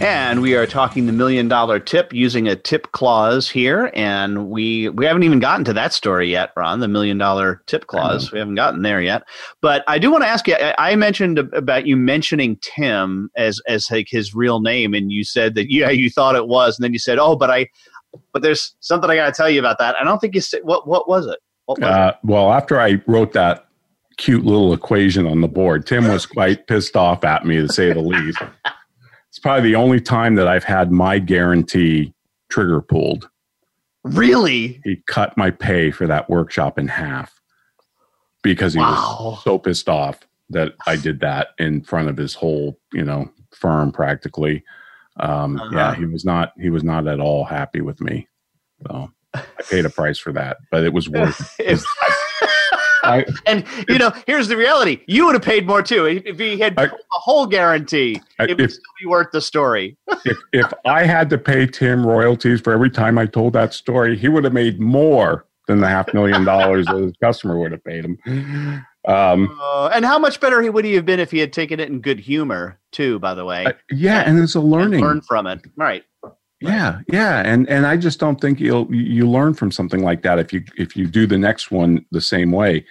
And 0.00 0.42
we 0.42 0.54
are 0.54 0.66
talking 0.66 1.06
the 1.06 1.12
million 1.12 1.48
dollar 1.48 1.78
tip 1.78 2.12
using 2.12 2.46
a 2.48 2.56
tip 2.56 2.92
clause 2.92 3.48
here. 3.48 3.90
And 3.94 4.50
we 4.50 4.88
we 4.90 5.06
haven't 5.06 5.22
even 5.22 5.38
gotten 5.38 5.64
to 5.66 5.72
that 5.72 5.92
story 5.94 6.30
yet, 6.30 6.50
Ron, 6.56 6.80
the 6.80 6.88
million 6.88 7.16
dollar 7.16 7.62
tip 7.66 7.86
clause. 7.86 8.30
We 8.30 8.38
haven't 8.38 8.56
gotten 8.56 8.82
there 8.82 9.00
yet. 9.00 9.22
But 9.62 9.82
I 9.86 9.98
do 9.98 10.10
want 10.10 10.24
to 10.24 10.28
ask 10.28 10.46
you, 10.46 10.56
I, 10.56 10.94
mentioned 10.96 11.38
about 11.38 11.86
you 11.86 11.96
mentioning 11.96 12.58
Tim 12.60 13.30
as 13.36 13.60
as 13.66 13.90
like 13.90 14.08
his 14.10 14.34
real 14.34 14.60
name, 14.60 14.92
and 14.94 15.10
you 15.10 15.24
said 15.24 15.54
that 15.54 15.72
yeah, 15.72 15.90
you 15.90 16.10
thought 16.10 16.34
it 16.36 16.48
was, 16.48 16.76
and 16.78 16.84
then 16.84 16.92
you 16.92 16.98
said, 16.98 17.18
Oh, 17.18 17.34
but 17.36 17.50
I 17.50 17.68
but 18.32 18.42
there's 18.42 18.74
something 18.80 19.08
I 19.08 19.16
gotta 19.16 19.32
tell 19.32 19.48
you 19.48 19.58
about 19.60 19.78
that. 19.78 19.96
I 19.98 20.04
don't 20.04 20.18
think 20.18 20.34
you 20.34 20.40
said 20.42 20.60
what 20.64 20.86
what 20.86 21.08
was 21.08 21.26
it? 21.26 21.38
What 21.66 21.78
was 21.78 21.88
Uh, 21.88 22.12
it? 22.12 22.26
well, 22.26 22.52
after 22.52 22.78
I 22.80 23.00
wrote 23.06 23.32
that 23.32 23.66
cute 24.18 24.44
little 24.44 24.74
equation 24.74 25.26
on 25.26 25.40
the 25.40 25.48
board, 25.48 25.86
Tim 25.86 26.08
was 26.08 26.26
quite 26.26 26.66
pissed 26.66 26.94
off 26.96 27.24
at 27.24 27.46
me, 27.46 27.56
to 27.56 27.72
say 27.72 27.92
the 27.92 28.00
least. 28.00 28.38
Probably 29.44 29.68
the 29.68 29.76
only 29.76 30.00
time 30.00 30.36
that 30.36 30.48
I've 30.48 30.64
had 30.64 30.90
my 30.90 31.18
guarantee 31.18 32.14
trigger 32.48 32.80
pulled. 32.80 33.28
Really? 34.02 34.80
He 34.84 34.96
cut 35.06 35.36
my 35.36 35.50
pay 35.50 35.90
for 35.90 36.06
that 36.06 36.30
workshop 36.30 36.78
in 36.78 36.88
half 36.88 37.38
because 38.42 38.72
he 38.72 38.80
Wow. 38.80 39.32
was 39.32 39.44
so 39.44 39.58
pissed 39.58 39.86
off 39.90 40.20
that 40.48 40.72
I 40.86 40.96
did 40.96 41.20
that 41.20 41.48
in 41.58 41.82
front 41.82 42.08
of 42.08 42.16
his 42.16 42.32
whole, 42.32 42.78
you 42.94 43.04
know, 43.04 43.30
firm 43.52 43.92
practically. 43.92 44.64
Um, 45.20 45.56
Uh-huh. 45.60 45.68
Yeah, 45.76 45.94
he 45.94 46.06
was 46.06 46.24
not. 46.24 46.54
He 46.58 46.70
was 46.70 46.82
not 46.82 47.06
at 47.06 47.20
all 47.20 47.44
happy 47.44 47.82
with 47.82 48.00
me. 48.00 48.26
So 48.86 49.10
I 49.34 49.42
paid 49.68 49.84
a 49.84 49.90
price 49.90 50.18
for 50.18 50.32
that, 50.32 50.56
but 50.70 50.84
it 50.84 50.94
was 50.94 51.10
worth. 51.10 51.54
it. 51.58 51.80
I, 53.04 53.24
and 53.46 53.64
you 53.88 53.98
know, 53.98 54.12
here's 54.26 54.48
the 54.48 54.56
reality: 54.56 55.00
you 55.06 55.26
would 55.26 55.34
have 55.34 55.42
paid 55.42 55.66
more 55.66 55.82
too 55.82 56.06
if 56.06 56.38
he 56.38 56.58
had 56.58 56.74
I- 56.78 56.84
a 56.86 56.90
whole 57.10 57.46
guarantee. 57.46 58.20
I- 58.38 58.44
it 58.44 58.50
would 58.50 58.60
if- 58.62 58.72
still 58.72 58.82
be 59.00 59.06
worth 59.06 59.30
the 59.32 59.40
story. 59.40 59.96
if 60.24 60.38
if 60.52 60.72
I 60.84 61.04
had 61.04 61.30
to 61.30 61.38
pay 61.38 61.66
Tim 61.66 62.06
royalties 62.06 62.60
for 62.60 62.72
every 62.72 62.90
time 62.90 63.18
I 63.18 63.26
told 63.26 63.52
that 63.54 63.74
story, 63.74 64.16
he 64.16 64.28
would 64.28 64.44
have 64.44 64.52
made 64.52 64.80
more 64.80 65.46
than 65.66 65.80
the 65.80 65.88
half 65.88 66.12
million 66.12 66.44
dollars 66.44 66.84
that 66.86 66.96
his 66.96 67.12
customer 67.22 67.58
would 67.58 67.72
have 67.72 67.82
paid 67.84 68.04
him. 68.04 68.18
Um, 69.06 69.58
Uh, 69.62 69.90
and 69.94 70.04
how 70.04 70.18
much 70.18 70.40
better 70.40 70.60
he 70.62 70.68
would 70.70 70.84
he 70.84 70.94
have 70.94 71.04
been 71.06 71.20
if 71.20 71.30
he 71.30 71.38
had 71.38 71.52
taken 71.52 71.80
it 71.80 71.88
in 71.88 72.00
good 72.00 72.18
humor 72.20 72.78
too? 72.92 73.18
By 73.18 73.34
the 73.34 73.44
way, 73.44 73.64
uh, 73.66 73.72
yeah, 73.90 74.20
and 74.26 74.38
it's 74.38 74.54
a 74.54 74.60
learning. 74.60 75.00
learn 75.02 75.20
from 75.22 75.46
it. 75.46 75.60
Right. 75.76 76.04
Yeah, 76.68 77.00
yeah, 77.08 77.42
and 77.44 77.68
and 77.68 77.86
I 77.86 77.96
just 77.96 78.18
don't 78.18 78.40
think 78.40 78.60
you'll 78.60 78.92
you 78.94 79.28
learn 79.28 79.54
from 79.54 79.70
something 79.70 80.02
like 80.02 80.22
that 80.22 80.38
if 80.38 80.52
you 80.52 80.64
if 80.76 80.96
you 80.96 81.06
do 81.06 81.26
the 81.26 81.38
next 81.38 81.70
one 81.70 82.04
the 82.10 82.20
same 82.20 82.50
way. 82.52 82.84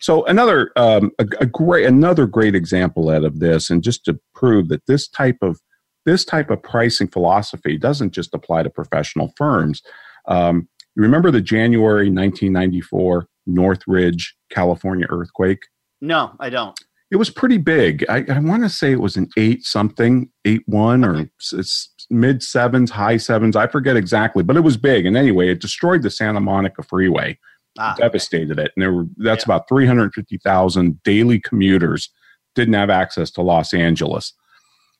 So 0.00 0.24
another 0.24 0.72
um, 0.76 1.10
a, 1.18 1.26
a 1.40 1.46
great 1.46 1.86
another 1.86 2.26
great 2.26 2.54
example 2.54 3.10
out 3.10 3.24
of 3.24 3.40
this, 3.40 3.70
and 3.70 3.82
just 3.82 4.04
to 4.06 4.18
prove 4.34 4.68
that 4.68 4.86
this 4.86 5.08
type 5.08 5.38
of 5.42 5.60
this 6.06 6.24
type 6.24 6.50
of 6.50 6.62
pricing 6.62 7.08
philosophy 7.08 7.76
doesn't 7.76 8.12
just 8.12 8.34
apply 8.34 8.62
to 8.62 8.70
professional 8.70 9.32
firms. 9.36 9.82
Um, 10.26 10.68
you 10.96 11.02
remember 11.02 11.30
the 11.30 11.40
January 11.40 12.10
1994 12.10 13.26
Northridge, 13.46 14.34
California 14.50 15.06
earthquake? 15.10 15.60
No, 16.00 16.32
I 16.40 16.50
don't. 16.50 16.78
It 17.10 17.16
was 17.16 17.30
pretty 17.30 17.58
big. 17.58 18.04
I, 18.08 18.24
I 18.28 18.38
want 18.38 18.62
to 18.62 18.68
say 18.68 18.92
it 18.92 19.00
was 19.00 19.16
an 19.16 19.28
eight 19.36 19.64
something, 19.64 20.30
eight 20.44 20.62
one 20.66 21.04
or 21.04 21.28
s- 21.40 21.52
s- 21.58 21.88
mid 22.10 22.42
sevens, 22.42 22.90
high 22.90 23.16
sevens. 23.16 23.56
I 23.56 23.66
forget 23.66 23.96
exactly, 23.96 24.42
but 24.42 24.56
it 24.56 24.60
was 24.60 24.76
big. 24.76 25.06
And 25.06 25.16
anyway, 25.16 25.48
it 25.50 25.60
destroyed 25.60 26.02
the 26.02 26.10
Santa 26.10 26.40
Monica 26.40 26.82
Freeway, 26.82 27.38
Ah, 27.78 27.94
devastated 27.96 28.58
it. 28.58 28.72
And 28.76 28.82
there 28.82 28.92
were 28.92 29.04
that's 29.18 29.42
Yeah. 29.46 29.54
about 29.54 29.68
three 29.68 29.86
hundred 29.86 30.12
fifty 30.14 30.38
thousand 30.38 31.02
daily 31.04 31.38
commuters 31.40 32.10
didn't 32.56 32.74
have 32.74 32.90
access 32.90 33.30
to 33.32 33.42
Los 33.42 33.72
Angeles. 33.72 34.32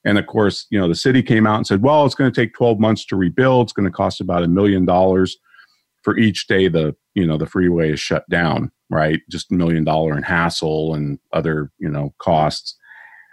And 0.04 0.18
of 0.18 0.26
course, 0.26 0.66
you 0.70 0.78
know, 0.78 0.88
the 0.88 0.94
city 0.94 1.22
came 1.22 1.46
out 1.46 1.56
and 1.56 1.66
said, 1.66 1.82
well, 1.82 2.06
it's 2.06 2.14
going 2.14 2.30
to 2.32 2.40
take 2.40 2.54
12 2.54 2.78
months 2.80 3.04
to 3.06 3.16
rebuild. 3.16 3.66
It's 3.66 3.72
going 3.74 3.84
to 3.88 3.92
cost 3.92 4.20
about 4.20 4.42
a 4.44 4.48
million 4.48 4.86
dollars 4.86 5.36
for 6.02 6.16
each 6.16 6.46
day 6.46 6.68
the, 6.68 6.96
you 7.14 7.26
know, 7.26 7.36
the 7.36 7.44
freeway 7.44 7.92
is 7.92 8.00
shut 8.00 8.26
down, 8.30 8.70
right? 8.88 9.20
Just 9.28 9.50
a 9.52 9.54
million 9.54 9.84
dollar 9.84 10.16
in 10.16 10.22
hassle 10.22 10.94
and 10.94 11.18
other, 11.34 11.70
you 11.78 11.90
know, 11.90 12.14
costs. 12.18 12.76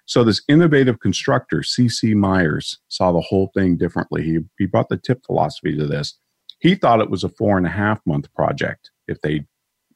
So 0.08 0.24
this 0.24 0.41
innovative 0.48 1.02
constructor, 1.02 1.63
C.C. 1.63 2.13
Myers, 2.13 2.80
saw 2.88 3.12
the 3.12 3.22
whole 3.22 3.52
thing 3.54 3.76
differently. 3.76 4.24
He, 4.24 4.39
he 4.58 4.65
brought 4.65 4.88
the 4.88 4.98
tip 4.98 5.26
philosophy 5.26 5.78
to 5.78 5.86
this. 5.86 6.17
He 6.60 6.76
thought 6.76 7.02
it 7.02 7.10
was 7.10 7.26
a 7.26 7.30
four 7.30 7.58
and 7.58 7.67
a 7.67 7.72
half 7.72 8.00
month 8.06 8.34
project 8.34 8.89
if 9.08 9.20
they 9.22 9.46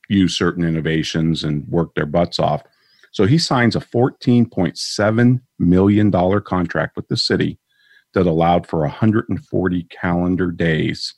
use 0.09 0.37
certain 0.37 0.65
innovations 0.65 1.45
and 1.45 1.65
work 1.69 1.95
their 1.95 2.05
butts 2.05 2.39
off. 2.39 2.61
So 3.13 3.25
he 3.25 3.37
signs 3.37 3.75
a 3.75 3.79
$14.7 3.79 5.41
million 5.59 6.41
contract 6.41 6.95
with 6.97 7.07
the 7.07 7.17
city 7.17 7.57
that 8.13 8.27
allowed 8.27 8.67
for 8.67 8.81
140 8.81 9.83
calendar 9.83 10.51
days. 10.51 11.13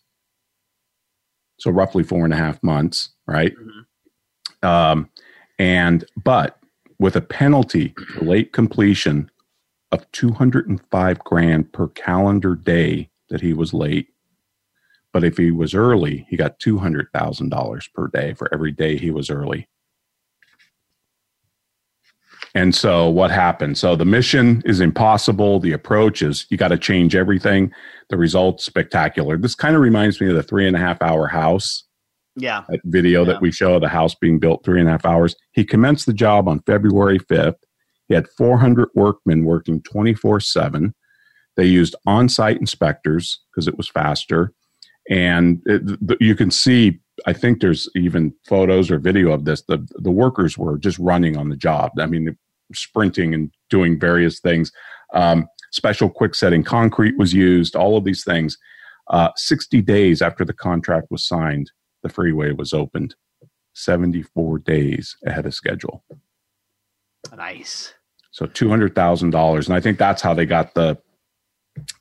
So 1.60 1.72
roughly 1.72 2.04
four 2.04 2.26
and 2.26 2.34
a 2.34 2.38
half 2.38 2.62
months, 2.62 3.10
right? 3.26 3.54
Um, 4.62 5.10
and, 5.58 6.06
but 6.24 6.60
with 7.04 7.18
a 7.18 7.22
penalty 7.22 7.94
for 8.14 8.24
late 8.24 8.54
completion 8.54 9.30
of 9.92 10.10
205 10.14 11.20
grand 11.20 11.74
per 11.74 11.90
calendar 11.90 12.56
day 12.56 13.10
that 13.28 13.42
he 13.42 13.52
was 13.52 13.74
late. 13.74 14.08
But 15.12 15.26
if 15.26 15.36
he 15.36 15.52
was 15.52 15.76
early, 15.76 16.26
he 16.30 16.38
got 16.38 16.62
$200,000 16.62 17.94
per 17.94 18.08
day 18.08 18.34
for 18.36 18.48
every 18.54 18.72
day 18.72 18.96
he 18.96 19.12
was 19.12 19.30
early. 19.30 19.68
And 22.56 22.74
so 22.74 23.10
what 23.10 23.32
happened? 23.32 23.78
So 23.78 23.98
the 23.98 24.06
mission 24.06 24.64
is 24.66 24.80
impossible. 24.80 25.60
The 25.60 25.74
approach 25.74 26.22
is 26.22 26.46
you 26.50 26.56
got 26.56 26.70
to 26.70 26.78
change 26.78 27.18
everything. 27.18 27.74
The 28.08 28.18
results 28.18 28.64
spectacular. 28.64 29.38
This 29.38 29.56
kind 29.56 29.76
of 29.76 29.82
reminds 29.82 30.22
me 30.22 30.30
of 30.30 30.36
the 30.36 30.44
three 30.44 30.68
and 30.68 30.78
a 30.78 30.80
half 30.80 31.02
hour 31.02 31.28
house 31.28 31.83
Yeah. 32.36 32.64
that 32.70 32.82
video 32.86 33.22
Yeah. 33.26 33.34
that 33.34 33.42
we 33.42 33.52
show 33.52 33.80
the 33.80 33.88
house 33.90 34.16
being 34.16 34.40
built 34.40 34.64
three 34.64 34.80
and 34.80 34.90
a 34.90 34.92
half 34.92 35.06
hours. 35.06 35.36
He 35.52 35.64
commenced 35.64 36.06
the 36.06 36.14
job 36.14 36.48
on 36.48 36.60
February 36.62 37.20
5th. 37.20 37.58
He 38.08 38.14
had 38.16 38.28
400 38.38 38.90
workmen 38.96 39.46
working 39.46 39.82
24 39.84 40.40
7. 40.40 40.94
They 41.56 41.66
used 41.66 41.96
on 42.06 42.30
site 42.30 42.60
inspectors 42.60 43.40
because 43.52 43.68
it 43.68 43.78
was 43.78 43.88
faster. 43.90 44.54
And 45.10 45.62
it, 45.66 45.86
th- 46.08 46.20
you 46.20 46.36
can 46.36 46.50
see, 46.50 47.00
I 47.28 47.34
think 47.34 47.62
there's 47.62 47.88
even 47.96 48.34
photos 48.48 48.90
or 48.90 48.98
video 48.98 49.32
of 49.32 49.46
this. 49.46 49.62
The, 49.62 49.86
the 50.00 50.12
workers 50.12 50.58
were 50.58 50.78
just 50.78 50.98
running 50.98 51.38
on 51.38 51.50
the 51.50 51.56
job. 51.56 51.92
I 52.00 52.08
mean, 52.08 52.36
sprinting 52.74 53.34
and 53.34 53.52
doing 53.70 54.00
various 54.00 54.40
things. 54.40 54.72
Um, 55.14 55.48
special 55.72 56.10
quick 56.10 56.34
setting 56.34 56.64
concrete 56.64 57.18
was 57.18 57.34
used, 57.34 57.76
all 57.76 57.98
of 57.98 58.04
these 58.04 58.24
things. 58.24 58.58
Uh, 59.10 59.30
60 59.36 59.82
days 59.82 60.22
after 60.22 60.44
the 60.46 60.54
contract 60.54 61.08
was 61.12 61.28
signed, 61.28 61.70
the 62.04 62.10
freeway 62.10 62.52
was 62.52 62.74
opened. 62.74 63.16
74 63.74 64.60
days 64.60 65.18
ahead 65.26 65.46
of 65.46 65.54
schedule. 65.54 66.04
Nice. 67.36 67.94
So 68.32 68.46
two 68.48 68.68
hundred 68.70 68.96
thousand 68.96 69.30
dollars, 69.30 69.68
and 69.68 69.76
I 69.76 69.80
think 69.80 69.98
that's 69.98 70.22
how 70.22 70.34
they 70.34 70.46
got 70.46 70.74
the 70.74 70.98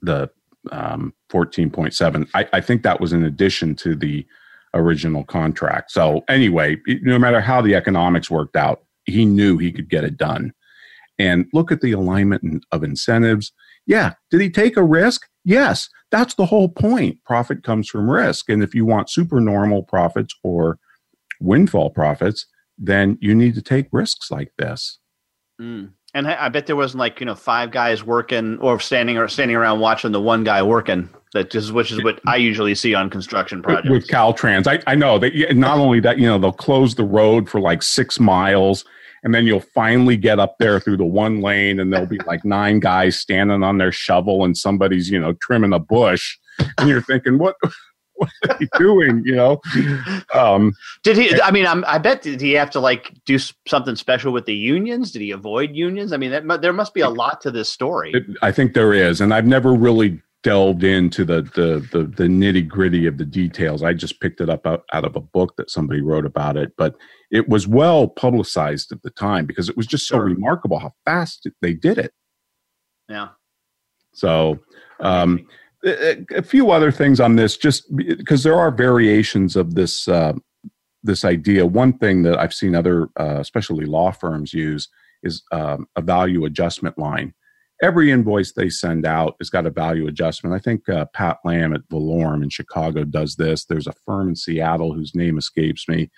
the 0.00 0.30
um, 0.70 1.12
fourteen 1.28 1.70
point 1.70 1.94
seven. 1.94 2.26
I, 2.34 2.48
I 2.54 2.60
think 2.60 2.82
that 2.82 3.00
was 3.00 3.12
in 3.12 3.24
addition 3.24 3.74
to 3.76 3.94
the 3.94 4.26
original 4.74 5.24
contract. 5.24 5.90
So 5.90 6.24
anyway, 6.28 6.78
no 7.02 7.18
matter 7.18 7.40
how 7.40 7.60
the 7.60 7.74
economics 7.74 8.30
worked 8.30 8.56
out, 8.56 8.82
he 9.04 9.26
knew 9.26 9.58
he 9.58 9.72
could 9.72 9.90
get 9.90 10.04
it 10.04 10.16
done. 10.16 10.52
And 11.18 11.46
look 11.52 11.70
at 11.70 11.82
the 11.82 11.92
alignment 11.92 12.64
of 12.72 12.82
incentives. 12.82 13.52
Yeah, 13.86 14.14
did 14.30 14.40
he 14.40 14.50
take 14.50 14.76
a 14.76 14.84
risk? 14.84 15.28
Yes, 15.44 15.88
that's 16.10 16.34
the 16.34 16.46
whole 16.46 16.68
point. 16.68 17.18
Profit 17.24 17.64
comes 17.64 17.88
from 17.88 18.10
risk, 18.10 18.48
and 18.48 18.62
if 18.62 18.74
you 18.74 18.84
want 18.84 19.10
super 19.10 19.40
normal 19.40 19.82
profits 19.82 20.34
or 20.42 20.78
windfall 21.40 21.90
profits, 21.90 22.46
then 22.78 23.18
you 23.20 23.34
need 23.34 23.54
to 23.54 23.62
take 23.62 23.88
risks 23.92 24.30
like 24.30 24.52
this. 24.58 24.98
Mm. 25.60 25.92
And 26.14 26.28
I 26.28 26.50
bet 26.50 26.66
there 26.66 26.76
wasn't 26.76 27.00
like 27.00 27.20
you 27.20 27.26
know 27.26 27.34
five 27.34 27.70
guys 27.70 28.04
working 28.04 28.58
or 28.58 28.78
standing 28.78 29.16
or 29.16 29.28
standing 29.28 29.56
around 29.56 29.80
watching 29.80 30.12
the 30.12 30.20
one 30.20 30.44
guy 30.44 30.62
working. 30.62 31.08
That 31.32 31.50
just 31.50 31.72
which 31.72 31.90
is 31.90 32.04
what 32.04 32.20
I 32.26 32.36
usually 32.36 32.74
see 32.74 32.94
on 32.94 33.08
construction 33.08 33.62
projects 33.62 33.88
with 33.88 34.06
Caltrans. 34.08 34.66
I, 34.66 34.82
I 34.86 34.94
know 34.94 35.18
that 35.18 35.32
not 35.56 35.78
only 35.78 36.00
that 36.00 36.18
you 36.18 36.26
know 36.26 36.38
they'll 36.38 36.52
close 36.52 36.94
the 36.94 37.04
road 37.04 37.48
for 37.48 37.58
like 37.58 37.82
six 37.82 38.20
miles, 38.20 38.84
and 39.22 39.34
then 39.34 39.46
you'll 39.46 39.60
finally 39.60 40.16
get 40.16 40.38
up 40.38 40.56
there 40.58 40.80
through 40.80 40.96
the 40.96 41.04
one 41.04 41.40
lane, 41.40 41.78
and 41.80 41.92
there'll 41.92 42.06
be 42.06 42.18
like 42.26 42.44
nine 42.44 42.80
guys 42.80 43.18
standing 43.18 43.62
on 43.62 43.78
their 43.78 43.92
shovel, 43.92 44.44
and 44.44 44.56
somebody's 44.56 45.08
you 45.08 45.18
know 45.18 45.34
trimming 45.40 45.72
a 45.72 45.78
bush, 45.78 46.36
and 46.78 46.88
you're 46.88 47.02
thinking 47.02 47.38
what 47.38 47.56
what 48.14 48.30
are 48.48 48.56
he 48.58 48.68
doing? 48.78 49.22
You 49.24 49.36
know, 49.36 49.60
um, 50.34 50.72
did 51.02 51.16
he? 51.16 51.40
I 51.40 51.50
mean, 51.50 51.66
I'm, 51.66 51.84
i 51.86 51.98
bet 51.98 52.22
did 52.22 52.40
he 52.40 52.52
have 52.52 52.70
to 52.70 52.80
like 52.80 53.12
do 53.26 53.38
something 53.66 53.96
special 53.96 54.32
with 54.32 54.46
the 54.46 54.54
unions? 54.54 55.12
Did 55.12 55.22
he 55.22 55.30
avoid 55.30 55.74
unions? 55.74 56.12
I 56.12 56.16
mean, 56.16 56.30
that, 56.30 56.62
there 56.62 56.72
must 56.72 56.94
be 56.94 57.00
a 57.00 57.10
lot 57.10 57.40
to 57.42 57.50
this 57.50 57.68
story. 57.68 58.12
It, 58.14 58.24
I 58.42 58.52
think 58.52 58.74
there 58.74 58.92
is, 58.92 59.20
and 59.20 59.32
I've 59.32 59.46
never 59.46 59.72
really 59.72 60.20
delved 60.42 60.82
into 60.82 61.24
the 61.24 61.42
the 61.54 61.86
the, 61.92 62.04
the 62.04 62.24
nitty 62.24 62.66
gritty 62.66 63.06
of 63.06 63.18
the 63.18 63.24
details. 63.24 63.82
I 63.82 63.92
just 63.92 64.20
picked 64.20 64.40
it 64.40 64.50
up 64.50 64.66
out, 64.66 64.84
out 64.92 65.04
of 65.04 65.16
a 65.16 65.20
book 65.20 65.56
that 65.56 65.70
somebody 65.70 66.00
wrote 66.00 66.26
about 66.26 66.56
it, 66.56 66.72
but 66.76 66.96
it 67.32 67.48
was 67.48 67.66
well 67.66 68.06
publicized 68.06 68.92
at 68.92 69.02
the 69.02 69.10
time 69.10 69.46
because 69.46 69.68
it 69.68 69.76
was 69.76 69.86
just 69.88 70.06
so 70.06 70.16
sure. 70.16 70.24
remarkable 70.24 70.78
how 70.78 70.92
fast 71.04 71.48
they 71.60 71.74
did 71.74 71.98
it. 71.98 72.12
Yeah. 73.08 73.28
So. 74.12 74.60
Um, 75.00 75.48
a 75.84 76.42
few 76.42 76.70
other 76.70 76.92
things 76.92 77.18
on 77.18 77.34
this, 77.36 77.56
just 77.56 77.84
because 77.96 78.44
there 78.44 78.56
are 78.56 78.70
variations 78.70 79.56
of 79.56 79.74
this 79.74 80.06
uh, 80.06 80.32
this 81.02 81.24
idea. 81.24 81.66
One 81.66 81.98
thing 81.98 82.22
that 82.22 82.38
I've 82.38 82.54
seen 82.54 82.74
other, 82.74 83.08
uh, 83.18 83.38
especially 83.40 83.86
law 83.86 84.12
firms, 84.12 84.52
use 84.52 84.88
is 85.22 85.42
um, 85.52 85.86
a 85.96 86.02
value 86.02 86.44
adjustment 86.44 86.98
line. 86.98 87.34
Every 87.82 88.12
invoice 88.12 88.52
they 88.52 88.68
send 88.68 89.04
out 89.04 89.34
has 89.40 89.50
got 89.50 89.66
a 89.66 89.70
value 89.70 90.06
adjustment. 90.06 90.54
I 90.54 90.60
think 90.60 90.88
uh, 90.88 91.06
Pat 91.06 91.38
Lamb 91.44 91.74
at 91.74 91.88
Valorem 91.88 92.44
in 92.44 92.48
Chicago 92.48 93.02
does 93.02 93.34
this. 93.34 93.64
There's 93.64 93.88
a 93.88 93.94
firm 94.06 94.28
in 94.28 94.36
Seattle 94.36 94.94
whose 94.94 95.16
name 95.16 95.36
escapes 95.36 95.88
me. 95.88 96.10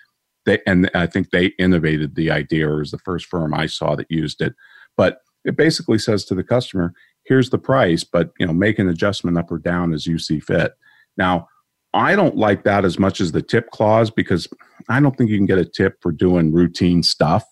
They, 0.45 0.59
and 0.65 0.89
I 0.93 1.07
think 1.07 1.29
they 1.29 1.47
innovated 1.57 2.15
the 2.15 2.31
idea, 2.31 2.69
or 2.69 2.77
was 2.77 2.91
the 2.91 2.99
first 2.99 3.25
firm 3.25 3.53
I 3.53 3.65
saw 3.65 3.95
that 3.95 4.09
used 4.09 4.41
it. 4.41 4.53
But 4.95 5.19
it 5.43 5.55
basically 5.55 5.99
says 5.99 6.25
to 6.25 6.35
the 6.35 6.43
customer, 6.43 6.93
here's 7.23 7.49
the 7.49 7.57
price, 7.57 8.03
but 8.03 8.31
you 8.39 8.45
know, 8.45 8.53
make 8.53 8.79
an 8.79 8.89
adjustment 8.89 9.37
up 9.37 9.51
or 9.51 9.57
down 9.57 9.93
as 9.93 10.05
you 10.05 10.17
see 10.17 10.39
fit. 10.39 10.73
Now, 11.17 11.47
I 11.93 12.15
don't 12.15 12.35
like 12.35 12.63
that 12.63 12.83
as 12.83 12.99
much 12.99 13.21
as 13.21 13.31
the 13.31 13.41
tip 13.41 13.69
clause 13.71 14.11
because 14.11 14.47
I 14.89 14.99
don't 14.99 15.17
think 15.17 15.29
you 15.29 15.37
can 15.37 15.45
get 15.45 15.57
a 15.57 15.65
tip 15.65 16.01
for 16.01 16.11
doing 16.11 16.51
routine 16.51 17.03
stuff. 17.03 17.45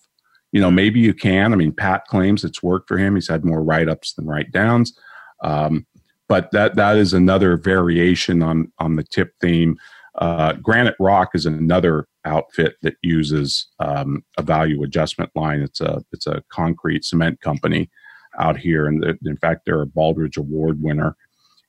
You 0.52 0.60
know, 0.60 0.70
maybe 0.70 1.00
you 1.00 1.14
can. 1.14 1.52
I 1.52 1.56
mean, 1.56 1.72
Pat 1.72 2.06
claims 2.06 2.44
it's 2.44 2.62
worked 2.62 2.86
for 2.86 2.98
him. 2.98 3.14
He's 3.14 3.28
had 3.28 3.44
more 3.44 3.62
write 3.62 3.88
ups 3.88 4.12
than 4.12 4.26
write 4.26 4.52
downs. 4.52 4.96
Um, 5.42 5.86
but 6.28 6.50
that 6.52 6.76
that 6.76 6.96
is 6.96 7.12
another 7.12 7.56
variation 7.56 8.42
on 8.42 8.72
on 8.78 8.96
the 8.96 9.02
tip 9.02 9.32
theme. 9.40 9.76
Uh, 10.16 10.52
Granite 10.54 10.96
Rock 11.00 11.30
is 11.34 11.46
another 11.46 12.06
outfit 12.24 12.76
that 12.82 12.96
uses 13.02 13.68
um, 13.80 14.24
a 14.38 14.42
value 14.42 14.82
adjustment 14.82 15.30
line. 15.34 15.60
It's 15.60 15.80
a 15.80 16.02
it's 16.12 16.26
a 16.26 16.42
concrete 16.50 17.04
cement 17.04 17.40
company, 17.40 17.90
out 18.38 18.58
here. 18.58 18.86
And 18.86 19.04
in 19.24 19.36
fact, 19.36 19.64
they're 19.64 19.82
a 19.82 19.86
Baldrige 19.86 20.36
Award 20.36 20.82
winner, 20.82 21.16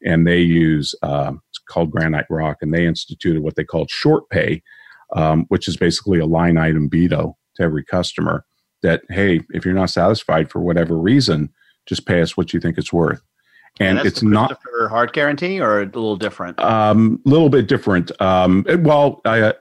and 0.03 0.26
they 0.26 0.39
use 0.39 0.95
uh, 1.01 1.34
it's 1.49 1.60
called 1.60 1.91
Granite 1.91 2.28
Rock, 2.30 2.58
and 2.62 2.74
they 2.74 2.86
instituted 2.86 3.41
what 3.41 3.56
they 3.56 3.64
called 3.64 3.89
short 3.89 4.30
pay, 4.30 4.62
um, 5.16 5.45
which 5.49 5.68
is 5.68 5.78
basically 5.78 6.20
a 6.20 6.26
line 6.26 6.58
item 6.58 6.89
veto 6.89 7.38
to 7.56 7.64
every 7.64 7.84
customer. 7.84 8.45
That 8.82 9.03
hey, 9.10 9.41
if 9.51 9.66
you're 9.66 9.74
not 9.74 9.89
satisfied 9.89 10.51
for 10.51 10.60
whatever 10.60 10.97
reason, 10.97 11.53
just 11.86 12.06
pay 12.06 12.22
us 12.22 12.38
what 12.38 12.53
you 12.53 12.60
think 12.60 12.78
it's 12.78 12.93
worth. 12.93 13.22
And, 13.80 13.97
and 13.99 14.07
it's 14.07 14.23
not 14.23 14.57
Hart 14.89 15.11
guarantee 15.11 15.59
or 15.59 15.82
a 15.82 15.86
little 15.86 16.15
different. 16.15 16.59
A 16.59 16.71
um, 16.71 17.21
little 17.26 17.49
bit 17.49 17.67
different. 17.67 18.09
Um, 18.21 18.65
well, 18.80 19.21
I, 19.26 19.41
uh, 19.41 19.53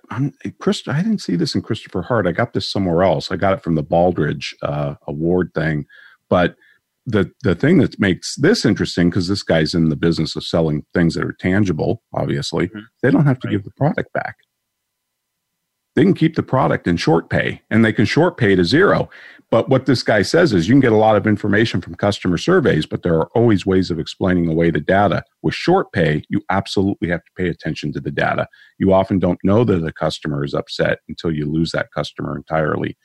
Chris, 0.60 0.86
I 0.86 1.02
didn't 1.02 1.18
see 1.18 1.34
this 1.34 1.54
in 1.54 1.62
Christopher 1.62 2.02
Hart. 2.02 2.26
I 2.26 2.32
got 2.32 2.52
this 2.52 2.70
somewhere 2.70 3.02
else. 3.02 3.32
I 3.32 3.36
got 3.36 3.54
it 3.54 3.62
from 3.62 3.74
the 3.74 3.82
Baldrige 3.82 4.54
uh, 4.62 4.94
Award 5.08 5.50
thing, 5.54 5.86
but 6.28 6.54
the 7.06 7.30
the 7.42 7.54
thing 7.54 7.78
that 7.78 7.98
makes 8.00 8.34
this 8.36 8.64
interesting 8.64 9.10
because 9.10 9.28
this 9.28 9.42
guy's 9.42 9.74
in 9.74 9.88
the 9.88 9.96
business 9.96 10.36
of 10.36 10.44
selling 10.44 10.84
things 10.94 11.14
that 11.14 11.24
are 11.24 11.36
tangible 11.38 12.02
obviously 12.14 12.68
mm-hmm. 12.68 12.80
they 13.02 13.10
don't 13.10 13.26
have 13.26 13.38
to 13.38 13.48
right. 13.48 13.52
give 13.52 13.64
the 13.64 13.70
product 13.72 14.12
back 14.12 14.36
they 15.94 16.02
can 16.02 16.14
keep 16.14 16.34
the 16.34 16.42
product 16.42 16.86
in 16.86 16.96
short 16.96 17.28
pay 17.28 17.60
and 17.70 17.84
they 17.84 17.92
can 17.92 18.04
short 18.04 18.36
pay 18.36 18.54
to 18.54 18.64
zero 18.64 19.08
but 19.51 19.68
what 19.68 19.86
this 19.86 20.03
guy 20.03 20.22
says 20.22 20.53
is 20.53 20.68
you 20.68 20.74
can 20.74 20.80
get 20.80 20.92
a 20.92 20.97
lot 20.97 21.16
of 21.16 21.26
information 21.26 21.80
from 21.80 21.95
customer 21.95 22.36
surveys 22.36 22.86
but 22.86 23.03
there 23.03 23.14
are 23.14 23.28
always 23.34 23.64
ways 23.64 23.90
of 23.90 23.99
explaining 23.99 24.49
away 24.49 24.70
the 24.70 24.80
data. 24.80 25.24
With 25.42 25.55
short 25.55 25.92
pay 25.92 26.24
you 26.28 26.42
absolutely 26.51 27.09
have 27.09 27.24
to 27.24 27.30
pay 27.36 27.49
attention 27.49 27.92
to 27.92 28.01
the 28.01 28.11
data. 28.11 28.49
You 28.78 28.92
often 28.92 29.18
don't 29.18 29.38
know 29.45 29.64
that 29.64 29.78
the 29.78 29.92
customer 29.92 30.45
is 30.45 30.55
upset 30.55 31.01
until 31.09 31.32
you 31.32 31.51
lose 31.51 31.72
that 31.72 31.92
customer 31.92 32.36
entirely. 32.36 32.97